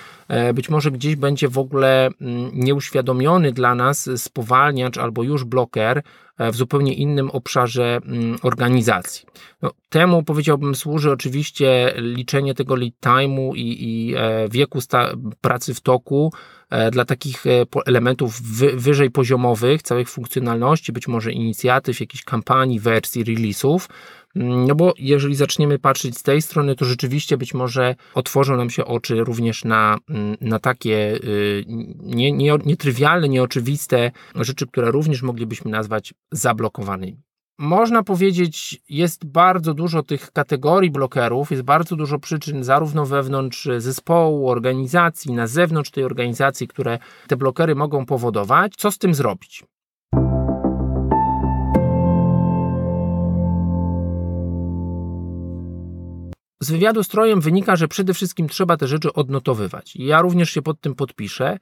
być 0.55 0.69
może 0.69 0.91
gdzieś 0.91 1.17
będzie 1.17 1.49
w 1.49 1.59
ogóle 1.59 2.07
mm, 2.21 2.51
nieuświadomiony 2.53 3.53
dla 3.53 3.75
nas 3.75 4.11
spowalniacz 4.17 4.99
albo 4.99 5.23
już 5.23 5.45
bloker, 5.45 6.03
w 6.41 6.57
zupełnie 6.57 6.95
innym 6.95 7.31
obszarze 7.31 8.01
mm, 8.05 8.39
organizacji. 8.43 9.27
No, 9.63 9.71
temu 9.89 10.23
powiedziałbym 10.23 10.75
służy 10.75 11.11
oczywiście 11.11 11.95
liczenie 11.97 12.55
tego 12.55 12.77
lead 12.77 12.95
time'u 13.01 13.53
i, 13.57 13.85
i 13.85 14.15
e, 14.17 14.49
wieku 14.49 14.79
pracy 15.41 15.75
w 15.75 15.81
toku 15.81 16.33
e, 16.33 16.60
dla 16.93 17.05
takich 17.05 17.47
e, 17.47 17.51
elementów 17.87 18.43
wyżej 18.75 19.11
poziomowych, 19.11 19.83
całych 19.83 20.09
funkcjonalności, 20.09 20.93
być 20.93 21.09
może 21.09 21.33
inicjatyw, 21.33 22.01
jakichś 22.01 22.25
kampanii, 22.25 22.81
wersji, 22.81 23.25
release'ów, 23.25 23.89
Mm, 24.37 24.67
no 24.67 24.75
bo 24.75 24.95
jeżeli 24.99 25.35
zaczniemy 25.35 25.79
patrzeć 25.79 26.19
z 26.19 26.23
tej 26.23 26.43
strony, 26.43 26.75
to 26.75 26.85
rzeczywiście 26.85 27.37
być 27.37 27.55
może 27.55 27.97
otworzą 28.15 28.57
nam 28.57 28.71
się 28.71 28.85
oczy 28.85 29.25
również 29.25 29.65
na, 29.65 29.99
mm, 30.09 30.37
na 30.41 30.59
takie 30.59 31.15
y, 31.25 31.65
nie, 31.99 32.33
nie, 32.33 32.59
nietrywialne, 32.65 33.29
nieoczywiste 33.29 34.11
rzeczy, 34.35 34.67
które 34.67 34.91
również 34.91 35.23
moglibyśmy 35.23 35.71
nazwać 35.71 36.15
zablokowanymi. 36.33 37.23
Można 37.63 38.03
powiedzieć, 38.03 38.81
jest 38.89 39.25
bardzo 39.25 39.75
dużo 39.75 40.03
tych 40.03 40.33
kategorii 40.33 40.91
blokerów, 40.91 41.51
jest 41.51 41.63
bardzo 41.63 41.97
dużo 41.97 42.19
przyczyn, 42.19 42.65
zarówno 42.65 43.07
wewnątrz 43.07 43.69
zespołu, 43.79 44.49
organizacji, 44.49 45.33
na 45.33 45.47
zewnątrz 45.47 45.91
tej 45.91 46.05
organizacji, 46.05 46.69
które 46.69 46.99
te 47.29 47.37
blokery 47.37 47.75
mogą 47.75 48.07
powodować. 48.07 48.73
Co 48.77 48.91
z 48.91 48.99
tym 48.99 49.15
zrobić? 49.15 49.65
Z 56.61 56.71
wywiadu 56.71 57.05
z 57.05 57.09
Trojem 57.09 57.41
wynika, 57.41 57.77
że 57.77 57.89
przede 57.89 58.15
wszystkim 58.15 58.49
trzeba 58.49 58.77
te 58.77 58.87
rzeczy 58.87 59.13
odnotowywać. 59.13 59.97
Ja 59.97 60.23
również 60.23 60.51
się 60.51 60.63
pod 60.63 60.81
tym 60.81 60.95
podpiszę. 60.95 61.59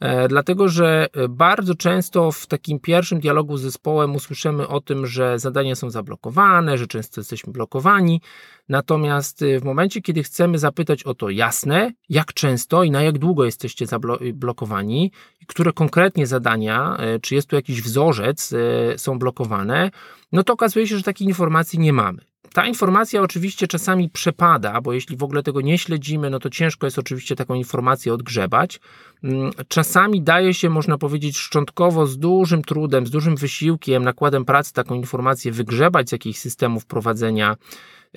E, 0.00 0.28
dlatego, 0.28 0.68
że 0.68 1.06
bardzo 1.28 1.74
często 1.74 2.32
w 2.32 2.46
takim 2.46 2.80
pierwszym 2.80 3.20
dialogu 3.20 3.56
z 3.56 3.62
zespołem 3.62 4.14
usłyszymy 4.14 4.68
o 4.68 4.80
tym, 4.80 5.06
że 5.06 5.38
zadania 5.38 5.74
są 5.74 5.90
zablokowane, 5.90 6.78
że 6.78 6.86
często 6.86 7.20
jesteśmy 7.20 7.52
blokowani. 7.52 8.20
Natomiast 8.68 9.44
w 9.60 9.64
momencie, 9.64 10.02
kiedy 10.02 10.22
chcemy 10.22 10.58
zapytać 10.58 11.02
o 11.02 11.14
to 11.14 11.30
jasne, 11.30 11.92
jak 12.08 12.32
często 12.32 12.82
i 12.82 12.90
na 12.90 13.02
jak 13.02 13.18
długo 13.18 13.44
jesteście 13.44 13.86
zablokowani, 13.86 15.12
które 15.46 15.72
konkretnie 15.72 16.26
zadania, 16.26 16.96
czy 17.22 17.34
jest 17.34 17.48
tu 17.48 17.56
jakiś 17.56 17.82
wzorzec, 17.82 18.54
są 18.96 19.18
blokowane, 19.18 19.90
no 20.32 20.42
to 20.42 20.52
okazuje 20.52 20.86
się, 20.86 20.96
że 20.96 21.02
takiej 21.02 21.28
informacji 21.28 21.78
nie 21.78 21.92
mamy. 21.92 22.22
Ta 22.52 22.66
informacja 22.66 23.22
oczywiście 23.22 23.66
czasami 23.66 24.10
przepada, 24.10 24.80
bo 24.80 24.92
jeśli 24.92 25.16
w 25.16 25.22
ogóle 25.22 25.42
tego 25.42 25.60
nie 25.60 25.78
śledzimy, 25.78 26.30
no 26.30 26.38
to 26.38 26.50
ciężko 26.50 26.86
jest 26.86 26.98
oczywiście 26.98 27.36
taką 27.36 27.54
informację 27.54 28.14
odgrzebać. 28.14 28.80
Mm, 29.24 29.50
czasami 29.68 30.22
daje 30.22 30.54
się, 30.54 30.70
można 30.70 30.98
powiedzieć, 30.98 31.38
szczątkowo, 31.38 32.06
z 32.06 32.18
dużym 32.18 32.62
trudem, 32.62 33.06
z 33.06 33.10
dużym 33.10 33.36
wysiłkiem, 33.36 34.04
nakładem 34.04 34.44
pracy 34.44 34.72
taką 34.72 34.94
informację 34.94 35.52
wygrzebać 35.52 36.08
z 36.08 36.12
jakichś 36.12 36.38
systemów 36.38 36.86
prowadzenia 36.86 37.56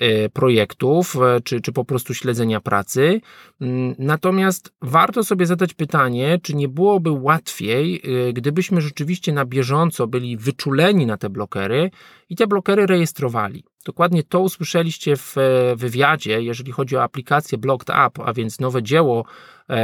E, 0.00 0.28
projektów, 0.28 1.16
e, 1.16 1.40
czy, 1.40 1.60
czy 1.60 1.72
po 1.72 1.84
prostu 1.84 2.14
śledzenia 2.14 2.60
pracy. 2.60 3.20
Mm, 3.60 3.94
natomiast 3.98 4.72
warto 4.82 5.24
sobie 5.24 5.46
zadać 5.46 5.74
pytanie, 5.74 6.38
czy 6.42 6.54
nie 6.54 6.68
byłoby 6.68 7.10
łatwiej, 7.10 8.02
e, 8.28 8.32
gdybyśmy 8.32 8.80
rzeczywiście 8.80 9.32
na 9.32 9.44
bieżąco 9.44 10.06
byli 10.06 10.36
wyczuleni 10.36 11.06
na 11.06 11.16
te 11.16 11.30
blokery 11.30 11.90
i 12.28 12.36
te 12.36 12.46
blokery 12.46 12.86
rejestrowali. 12.86 13.64
Dokładnie 13.84 14.22
to 14.22 14.40
usłyszeliście 14.40 15.16
w 15.16 15.36
wywiadzie, 15.76 16.42
jeżeli 16.42 16.72
chodzi 16.72 16.96
o 16.96 17.02
aplikację 17.02 17.58
Blocked 17.58 17.96
Up, 18.06 18.24
a 18.24 18.32
więc 18.32 18.60
nowe 18.60 18.82
dzieło 18.82 19.24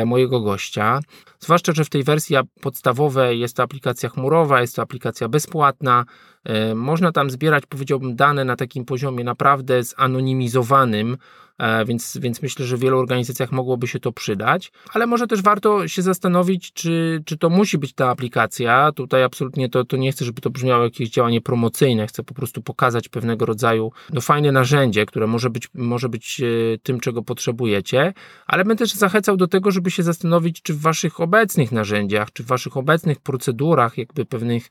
mojego 0.07 0.41
gościa. 0.41 1.01
Zwłaszcza, 1.41 1.73
że 1.73 1.85
w 1.85 1.91
tej 1.91 2.03
wersji 2.03 2.37
podstawowej 2.61 3.41
jest 3.41 3.57
to 3.57 3.63
aplikacja 3.63 4.09
chmurowa, 4.09 4.61
jest 4.61 4.77
to 4.77 4.83
aplikacja 4.83 5.29
bezpłatna. 5.29 6.05
E, 6.47 6.75
można 6.75 7.13
tam 7.13 7.31
zbierać, 7.31 7.67
powiedziałbym, 7.69 8.17
dane 8.17 8.45
na 8.45 8.57
takim 8.57 8.85
poziomie 8.85 9.25
naprawdę 9.25 9.85
zanonimizowanym, 9.85 11.17
E, 11.59 11.85
więc, 11.85 12.19
więc 12.23 12.43
myślę, 12.43 12.67
że 12.67 12.77
w 12.77 12.81
wielu 12.81 12.99
organizacjach 12.99 13.53
mogłoby 13.53 13.89
się 13.89 14.01
to 14.01 14.13
przydać, 14.13 14.73
ale 14.93 15.07
może 15.07 15.27
też 15.27 15.43
warto 15.43 15.89
się 15.89 16.03
zastanowić, 16.03 16.73
czy, 16.73 17.23
czy 17.25 17.39
to 17.39 17.51
musi 17.51 17.79
być 17.79 17.93
ta 17.93 18.09
aplikacja. 18.11 18.93
Tutaj 18.93 19.23
absolutnie 19.23 19.69
to, 19.69 19.85
to 19.85 19.97
nie 19.97 20.13
chcę, 20.13 20.25
żeby 20.25 20.41
to 20.41 20.51
brzmiało 20.51 20.85
jakieś 20.85 21.11
działanie 21.11 21.41
promocyjne, 21.41 22.07
chcę 22.07 22.23
po 22.23 22.35
prostu 22.35 22.63
pokazać 22.63 23.09
pewnego 23.09 23.47
rodzaju 23.47 23.93
no, 24.13 24.21
fajne 24.21 24.53
narzędzie, 24.53 25.07
które 25.07 25.27
może 25.27 25.51
być, 25.51 25.69
może 25.75 26.09
być 26.09 26.41
e, 26.41 26.79
tym, 26.83 27.01
czego 27.01 27.23
potrzebujecie, 27.23 28.15
ale 28.47 28.65
bym 28.65 28.77
też 28.77 28.95
zachęcał 28.95 29.37
do 29.37 29.47
tego, 29.47 29.71
żeby 29.71 29.91
się 29.91 30.03
zastanowić, 30.03 30.63
czy 30.63 30.75
w 30.75 30.81
waszych 30.81 31.21
obecnych 31.21 31.73
narzędziach, 31.73 32.33
czy 32.33 32.43
w 32.43 32.47
waszych 32.47 32.77
obecnych 32.77 33.21
procedurach, 33.21 33.99
jakby 33.99 34.25
pewnych 34.25 34.69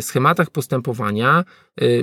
schematach 0.00 0.50
postępowania, 0.50 1.09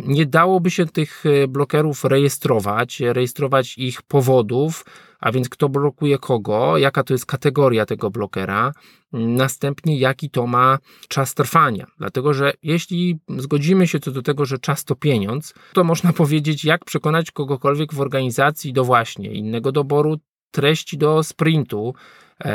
nie 0.04 0.26
dałoby 0.26 0.72
się 0.72 0.86
tych 0.86 1.24
blokerów 1.48 2.04
rejestrować, 2.04 3.00
rejestrować 3.00 3.78
ich 3.78 4.02
po 4.02 4.18
powodów, 4.18 4.86
a 5.20 5.32
więc 5.32 5.50
kto 5.50 5.70
blokuje 5.70 6.18
kogo, 6.18 6.78
jaka 6.78 7.04
to 7.04 7.14
jest 7.14 7.26
kategoria 7.26 7.86
tego 7.86 8.10
blokera, 8.10 8.72
następnie 9.14 10.00
jaki 10.00 10.30
to 10.30 10.48
ma 10.48 10.78
czas 11.08 11.34
trwania. 11.34 11.88
Dlatego, 11.98 12.34
że 12.34 12.54
jeśli 12.64 13.20
zgodzimy 13.38 13.88
się 13.88 14.00
co 14.00 14.12
do 14.12 14.22
tego, 14.22 14.46
że 14.46 14.58
czas 14.58 14.84
to 14.84 14.96
pieniądz, 14.96 15.54
to 15.74 15.84
można 15.84 16.14
powiedzieć, 16.22 16.66
jak 16.66 16.86
przekonać 16.86 17.32
kogokolwiek 17.32 17.94
w 17.94 18.02
organizacji 18.02 18.74
do 18.74 18.84
właśnie 18.84 19.32
innego 19.32 19.72
doboru 19.72 20.18
treści 20.52 20.98
do 20.98 21.24
sprintu, 21.24 21.94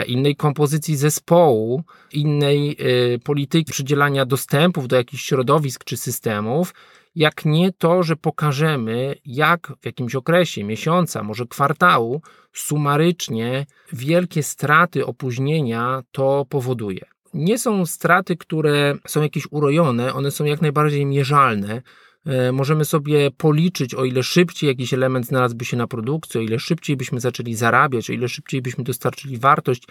innej 0.07 0.37
kompozycji 0.37 0.97
zespołu, 0.97 1.83
innej 2.12 2.76
y, 3.14 3.18
polityki 3.18 3.72
przydzielania 3.72 4.26
dostępów 4.26 4.89
do 4.89 4.97
jakichś 4.97 5.24
środowisk 5.24 5.85
czy 5.85 5.97
systemów, 5.97 6.74
jak 7.14 7.45
nie 7.45 7.72
to, 7.72 8.03
że 8.03 8.16
pokażemy, 8.16 9.14
jak 9.24 9.72
w 9.80 9.87
jakimś 9.87 10.14
okresie, 10.14 10.64
miesiąca, 10.64 11.22
może 11.22 11.47
kwartału, 11.47 12.22
sumarycznie 12.53 13.66
wielkie 13.93 14.43
straty, 14.43 15.07
opóźnienia 15.07 16.03
to 16.12 16.47
powoduje. 16.49 17.05
Nie 17.35 17.59
są 17.59 17.87
straty, 17.87 18.37
które 18.37 18.95
są 19.07 19.22
jakieś 19.22 19.47
urojone, 19.51 20.14
one 20.14 20.30
są 20.30 20.45
jak 20.45 20.62
najbardziej 20.62 21.07
mierzalne. 21.07 21.83
E, 22.26 22.52
możemy 22.52 22.84
sobie 22.84 23.30
policzyć, 23.30 23.94
o 23.94 24.04
ile 24.04 24.22
szybciej 24.22 24.68
jakiś 24.68 24.94
element 24.94 25.26
znalazłby 25.26 25.64
się 25.64 25.76
na 25.76 25.86
produkcji, 25.86 26.40
o 26.40 26.42
ile 26.42 26.58
szybciej 26.58 26.96
byśmy 26.96 27.20
zaczęli 27.20 27.54
zarabiać, 27.54 28.10
o 28.10 28.12
ile 28.12 28.28
szybciej 28.28 28.62
byśmy 28.62 28.84
dostarczyli 28.84 29.38
wartość, 29.38 29.82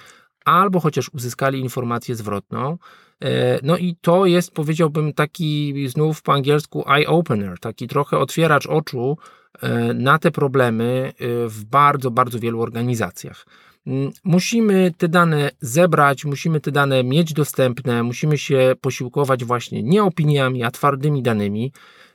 albo 0.46 0.80
chociaż 0.80 1.10
uzyskali 1.14 1.60
informację 1.60 2.16
zwrotną. 2.16 2.78
E, 3.24 3.60
no 3.64 3.78
i 3.78 3.96
to 4.02 4.26
jest, 4.26 4.52
powiedziałbym, 4.52 5.14
taki 5.14 5.74
znów 5.88 6.22
po 6.22 6.34
angielsku 6.34 6.84
eye-opener, 6.88 7.60
taki 7.60 7.88
trochę 7.88 8.18
otwieracz 8.18 8.66
oczu 8.66 9.18
e, 9.62 9.94
na 9.94 10.20
te 10.20 10.32
problemy 10.32 11.14
w 11.48 11.66
bardzo, 11.66 12.12
bardzo 12.12 12.40
wielu 12.40 12.62
organizacjach. 12.62 13.46
Mm, 13.88 14.12
musimy 14.24 14.92
te 14.98 15.08
dane 15.08 15.52
zebrać, 15.60 16.26
musimy 16.26 16.60
te 16.60 16.72
dane 16.72 17.04
mieć 17.04 17.34
dostępne, 17.34 18.04
musimy 18.04 18.38
się 18.38 18.74
posiłkować 18.82 19.46
właśnie 19.46 19.84
nie 19.84 20.04
opiniami, 20.04 20.64
a 20.64 20.72
twardymi 20.72 21.24
danymi. 21.24 21.72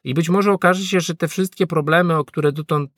I 0.06 0.14
być 0.14 0.28
może 0.28 0.52
okaże 0.52 0.84
się, 0.84 1.00
że 1.00 1.14
te 1.14 1.28
wszystkie 1.28 1.66
problemy, 1.66 2.16
o 2.16 2.24
które 2.24 2.52
dotąd 2.52 2.90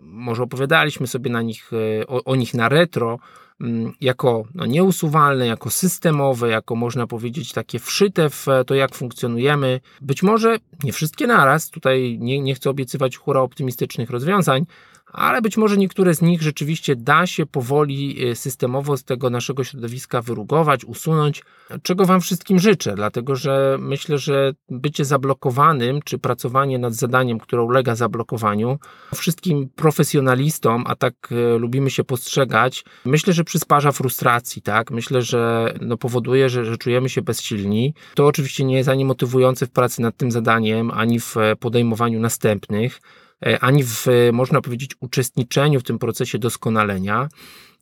może 0.00 0.42
opowiadaliśmy 0.42 1.06
sobie 1.06 1.30
na 1.30 1.42
nich, 1.42 1.70
o, 2.08 2.24
o 2.24 2.36
nich 2.36 2.54
na 2.54 2.68
retro, 2.68 3.18
Mm, 3.60 3.92
jako 4.00 4.44
no, 4.54 4.66
nieusuwalne, 4.66 5.46
jako 5.46 5.70
systemowe, 5.70 6.48
jako 6.48 6.76
można 6.76 7.06
powiedzieć 7.06 7.52
takie 7.52 7.78
wszyte 7.78 8.30
w 8.30 8.46
to, 8.66 8.74
jak 8.74 8.94
funkcjonujemy. 8.94 9.80
Być 10.00 10.22
może 10.22 10.56
nie 10.84 10.92
wszystkie 10.92 11.26
naraz, 11.26 11.70
tutaj 11.70 12.18
nie, 12.20 12.40
nie 12.40 12.54
chcę 12.54 12.70
obiecywać 12.70 13.16
hura 13.16 13.40
optymistycznych 13.40 14.10
rozwiązań, 14.10 14.66
ale 15.14 15.42
być 15.42 15.56
może 15.56 15.76
niektóre 15.76 16.14
z 16.14 16.22
nich 16.22 16.42
rzeczywiście 16.42 16.96
da 16.96 17.26
się 17.26 17.46
powoli 17.46 18.28
y, 18.30 18.34
systemowo 18.34 18.96
z 18.96 19.04
tego 19.04 19.30
naszego 19.30 19.64
środowiska 19.64 20.22
wyrugować, 20.22 20.84
usunąć, 20.84 21.42
czego 21.82 22.04
Wam 22.04 22.20
wszystkim 22.20 22.58
życzę, 22.58 22.94
dlatego 22.94 23.36
że 23.36 23.76
myślę, 23.80 24.18
że 24.18 24.52
bycie 24.70 25.04
zablokowanym, 25.04 26.02
czy 26.04 26.18
pracowanie 26.18 26.78
nad 26.78 26.94
zadaniem, 26.94 27.38
które 27.38 27.62
ulega 27.62 27.96
zablokowaniu, 27.96 28.78
wszystkim 29.14 29.68
profesjonalistom, 29.76 30.84
a 30.86 30.96
tak 30.96 31.14
y, 31.32 31.58
lubimy 31.58 31.90
się 31.90 32.04
postrzegać, 32.04 32.84
myślę, 33.04 33.32
że 33.32 33.44
przysparza 33.44 33.92
frustracji, 33.92 34.62
tak? 34.62 34.90
Myślę, 34.90 35.22
że 35.22 35.74
no, 35.80 35.96
powoduje, 35.96 36.48
że, 36.48 36.64
że 36.64 36.78
czujemy 36.78 37.08
się 37.08 37.22
bezsilni. 37.22 37.94
To 38.14 38.26
oczywiście 38.26 38.64
nie 38.64 38.76
jest 38.76 38.88
ani 38.88 39.04
motywujące 39.04 39.66
w 39.66 39.70
pracy 39.70 40.02
nad 40.02 40.16
tym 40.16 40.30
zadaniem, 40.30 40.90
ani 40.90 41.20
w 41.20 41.36
e, 41.36 41.56
podejmowaniu 41.56 42.20
następnych. 42.20 43.00
E, 43.46 43.60
ani 43.60 43.84
w, 43.84 44.06
można 44.32 44.60
powiedzieć, 44.60 44.90
uczestniczeniu 45.00 45.80
w 45.80 45.82
tym 45.82 45.98
procesie 45.98 46.38
doskonalenia. 46.38 47.28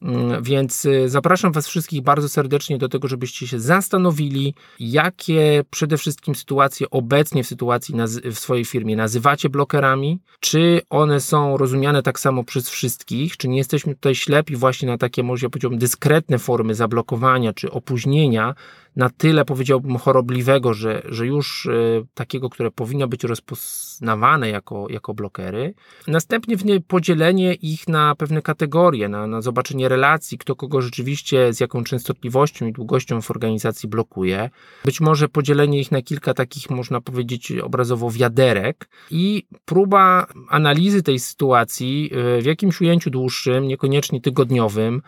Mm, 0.03 0.42
więc 0.42 0.84
y, 0.84 1.09
zapraszam 1.09 1.53
Was 1.53 1.68
wszystkich 1.68 2.03
bardzo 2.03 2.28
serdecznie 2.28 2.78
do 2.78 2.88
tego, 2.88 3.09
żebyście 3.09 3.46
się 3.46 3.61
zastanowili, 3.61 4.55
jakie 4.80 5.64
przede 5.70 5.96
wszystkim 5.96 6.34
sytuacje 6.34 6.90
obecnie 6.90 7.44
w 7.44 7.46
sytuacji 7.46 7.94
w 8.24 8.38
swojej 8.38 8.64
firmie 8.64 8.96
nazywacie 8.96 9.48
blokerami, 9.48 10.20
czy 10.40 10.80
one 10.90 11.20
są 11.20 11.57
rozumiane 11.57 12.03
tak 12.03 12.20
samo 12.20 12.44
przez 12.44 12.70
wszystkich, 12.70 13.36
czy 13.36 13.48
nie 13.48 13.59
jesteśmy 13.59 13.94
tutaj 13.94 14.14
ślepi 14.14 14.57
właśnie 14.57 14.88
na 14.88 14.98
takie, 14.98 15.22
może 15.22 15.46
ja 15.46 15.50
powiedziałbym, 15.50 15.78
dyskretne 15.78 16.38
formy 16.38 16.74
zablokowania 16.74 17.53
czy 17.53 17.70
opóźnienia, 17.70 18.55
na 18.96 19.11
tyle 19.11 19.44
powiedziałbym 19.44 19.98
chorobliwego, 19.98 20.74
że, 20.74 21.03
że 21.05 21.26
już 21.26 21.66
y, 21.66 22.07
takiego, 22.14 22.50
które 22.50 22.70
powinno 22.70 23.09
być 23.09 23.24
rozpoznawane 23.24 24.50
jako, 24.50 24.86
jako 24.90 25.14
blokery. 25.14 25.74
Następnie 26.09 26.57
podzielenie 26.88 27.55
ich 27.55 27.88
na 27.88 28.14
pewne 28.14 28.42
kategorie, 28.42 29.09
na, 29.09 29.26
na 29.26 29.42
zobaczenie 29.42 29.88
relacji, 29.93 30.38
kto 30.38 30.57
kogo 30.57 30.82
rzeczywiście 30.82 31.53
z 31.53 31.61
jaką 31.61 31.84
częstotliwością 31.84 32.66
i 32.66 32.72
długością 32.72 33.20
w 33.20 33.30
organizacji 33.30 33.88
blokuje. 33.88 34.51
Być 34.84 35.01
może 35.01 35.28
podzielenie 35.28 35.80
ich 35.80 35.93
na 35.93 36.03
kilka 36.03 36.34
takich, 36.34 36.70
można 36.70 37.01
powiedzieć, 37.01 37.53
obrazowo 37.53 38.11
wiaderek 38.11 38.88
i 39.11 39.47
próba 39.64 40.26
analizy 40.49 41.03
tej 41.03 41.18
sytuacji 41.18 42.11
y, 42.38 42.43
w 42.43 42.45
jakimś 42.45 42.80
ujęciu 42.80 43.11
dłuższym, 43.11 43.68
niekoniecznie 43.68 44.20
tygodniowym, 44.20 45.03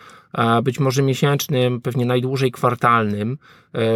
być 0.63 0.81
może 0.81 1.03
miesięcznym, 1.03 1.81
pewnie 1.81 2.07
najdłużej 2.07 2.51
kwartalnym, 2.51 3.39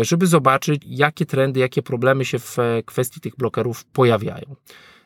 y, 0.01 0.05
żeby 0.05 0.27
zobaczyć, 0.27 0.83
jakie 0.87 1.27
trendy, 1.27 1.61
jakie 1.61 1.83
problemy 1.83 2.25
się 2.25 2.39
w 2.39 2.57
kwestii 2.87 3.21
tych 3.21 3.37
blokerów 3.37 3.85
pojawiają. 3.85 4.57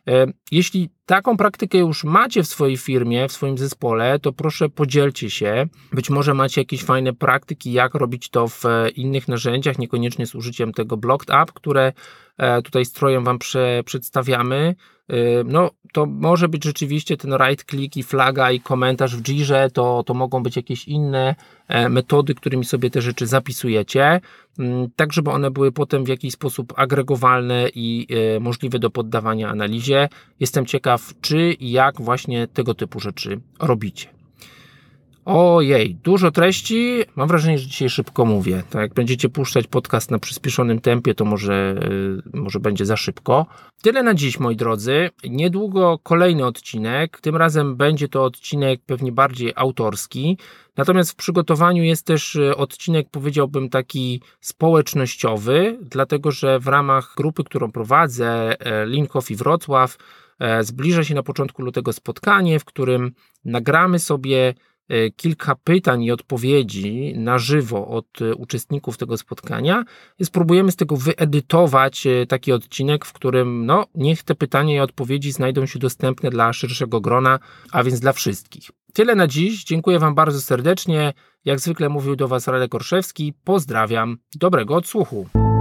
E, 0.08 0.26
jeśli 0.50 0.90
taką 1.12 1.36
praktykę 1.36 1.78
już 1.78 2.04
macie 2.04 2.42
w 2.42 2.48
swojej 2.48 2.76
firmie, 2.76 3.28
w 3.28 3.32
swoim 3.32 3.58
zespole, 3.58 4.18
to 4.18 4.32
proszę 4.32 4.68
podzielcie 4.68 5.30
się. 5.30 5.66
Być 5.92 6.10
może 6.10 6.34
macie 6.34 6.60
jakieś 6.60 6.84
fajne 6.84 7.12
praktyki, 7.12 7.72
jak 7.72 7.94
robić 7.94 8.28
to 8.28 8.48
w 8.48 8.64
innych 8.96 9.28
narzędziach, 9.28 9.78
niekoniecznie 9.78 10.26
z 10.26 10.34
użyciem 10.34 10.72
tego 10.72 10.96
Blocked 10.96 11.30
App, 11.30 11.52
które 11.52 11.92
e, 12.38 12.62
tutaj 12.62 12.84
strojem 12.84 13.24
Wam 13.24 13.38
prze, 13.38 13.82
przedstawiamy. 13.84 14.74
E, 15.08 15.14
no, 15.44 15.70
to 15.92 16.06
może 16.06 16.48
być 16.48 16.64
rzeczywiście 16.64 17.16
ten 17.16 17.32
right 17.32 17.64
click 17.64 17.96
i 17.96 18.02
flaga 18.02 18.50
i 18.50 18.60
komentarz 18.60 19.16
w 19.16 19.22
Jirze, 19.22 19.70
to, 19.70 20.02
to 20.06 20.14
mogą 20.14 20.42
być 20.42 20.56
jakieś 20.56 20.88
inne 20.88 21.34
e, 21.68 21.88
metody, 21.88 22.34
którymi 22.34 22.64
sobie 22.64 22.90
te 22.90 23.02
rzeczy 23.02 23.26
zapisujecie, 23.26 24.20
mm, 24.58 24.88
tak 24.96 25.12
żeby 25.12 25.30
one 25.30 25.50
były 25.50 25.72
potem 25.72 26.04
w 26.04 26.08
jakiś 26.08 26.32
sposób 26.32 26.72
agregowalne 26.76 27.68
i 27.74 28.06
możliwe 28.40 28.78
do 28.78 28.90
poddawania 28.90 29.48
analizie. 29.48 30.08
Jestem 30.40 30.66
ciekaw, 30.66 31.01
czy 31.20 31.52
i 31.52 31.70
jak 31.70 32.00
właśnie 32.00 32.48
tego 32.48 32.74
typu 32.74 33.00
rzeczy 33.00 33.40
robicie. 33.60 34.08
Ojej, 35.24 35.94
dużo 35.94 36.30
treści. 36.30 37.02
Mam 37.16 37.28
wrażenie, 37.28 37.58
że 37.58 37.66
dzisiaj 37.66 37.90
szybko 37.90 38.24
mówię. 38.24 38.62
Tak 38.70 38.82
jak 38.82 38.94
będziecie 38.94 39.28
puszczać 39.28 39.66
podcast 39.66 40.10
na 40.10 40.18
przyspieszonym 40.18 40.80
tempie, 40.80 41.14
to 41.14 41.24
może, 41.24 41.74
yy, 42.34 42.40
może 42.40 42.60
będzie 42.60 42.86
za 42.86 42.96
szybko. 42.96 43.46
Tyle 43.82 44.02
na 44.02 44.14
dziś, 44.14 44.40
moi 44.40 44.56
drodzy. 44.56 45.10
Niedługo 45.24 45.98
kolejny 46.02 46.46
odcinek. 46.46 47.20
Tym 47.20 47.36
razem 47.36 47.76
będzie 47.76 48.08
to 48.08 48.24
odcinek 48.24 48.80
pewnie 48.86 49.12
bardziej 49.12 49.52
autorski. 49.56 50.38
Natomiast 50.76 51.10
w 51.12 51.16
przygotowaniu 51.16 51.82
jest 51.82 52.06
też 52.06 52.34
y, 52.34 52.56
odcinek, 52.56 53.06
powiedziałbym, 53.10 53.68
taki 53.68 54.20
społecznościowy, 54.40 55.78
dlatego 55.82 56.30
że 56.30 56.60
w 56.60 56.66
ramach 56.66 57.14
grupy, 57.16 57.44
którą 57.44 57.72
prowadzę, 57.72 58.54
Lean 58.86 59.06
Coffee 59.06 59.36
Wrocław, 59.36 59.96
zbliża 60.60 61.04
się 61.04 61.14
na 61.14 61.22
początku 61.22 61.62
lutego 61.62 61.92
spotkanie, 61.92 62.58
w 62.58 62.64
którym 62.64 63.12
nagramy 63.44 63.98
sobie 63.98 64.54
E, 64.92 65.10
kilka 65.10 65.54
pytań 65.54 66.02
i 66.02 66.10
odpowiedzi 66.10 67.14
na 67.16 67.38
żywo 67.38 67.88
od 67.88 68.22
e, 68.22 68.34
uczestników 68.34 68.98
tego 68.98 69.18
spotkania 69.18 69.84
i 70.18 70.24
spróbujemy 70.24 70.72
z 70.72 70.76
tego 70.76 70.96
wyedytować 70.96 72.06
e, 72.06 72.26
taki 72.26 72.52
odcinek, 72.52 73.04
w 73.04 73.12
którym 73.12 73.66
no, 73.66 73.86
niech 73.94 74.22
te 74.22 74.34
pytania 74.34 74.74
i 74.74 74.80
odpowiedzi 74.80 75.32
znajdą 75.32 75.66
się 75.66 75.78
dostępne 75.78 76.30
dla 76.30 76.52
szerszego 76.52 77.00
grona, 77.00 77.38
a 77.72 77.82
więc 77.82 78.00
dla 78.00 78.12
wszystkich. 78.12 78.70
Tyle 78.92 79.14
na 79.14 79.26
dziś. 79.26 79.64
Dziękuję 79.64 79.98
Wam 79.98 80.14
bardzo 80.14 80.40
serdecznie. 80.40 81.12
Jak 81.44 81.60
zwykle 81.60 81.88
mówił 81.88 82.16
do 82.16 82.28
Was 82.28 82.48
Radek 82.48 82.74
Orszewski. 82.74 83.34
Pozdrawiam. 83.44 84.18
Dobrego 84.34 84.76
odsłuchu. 84.76 85.51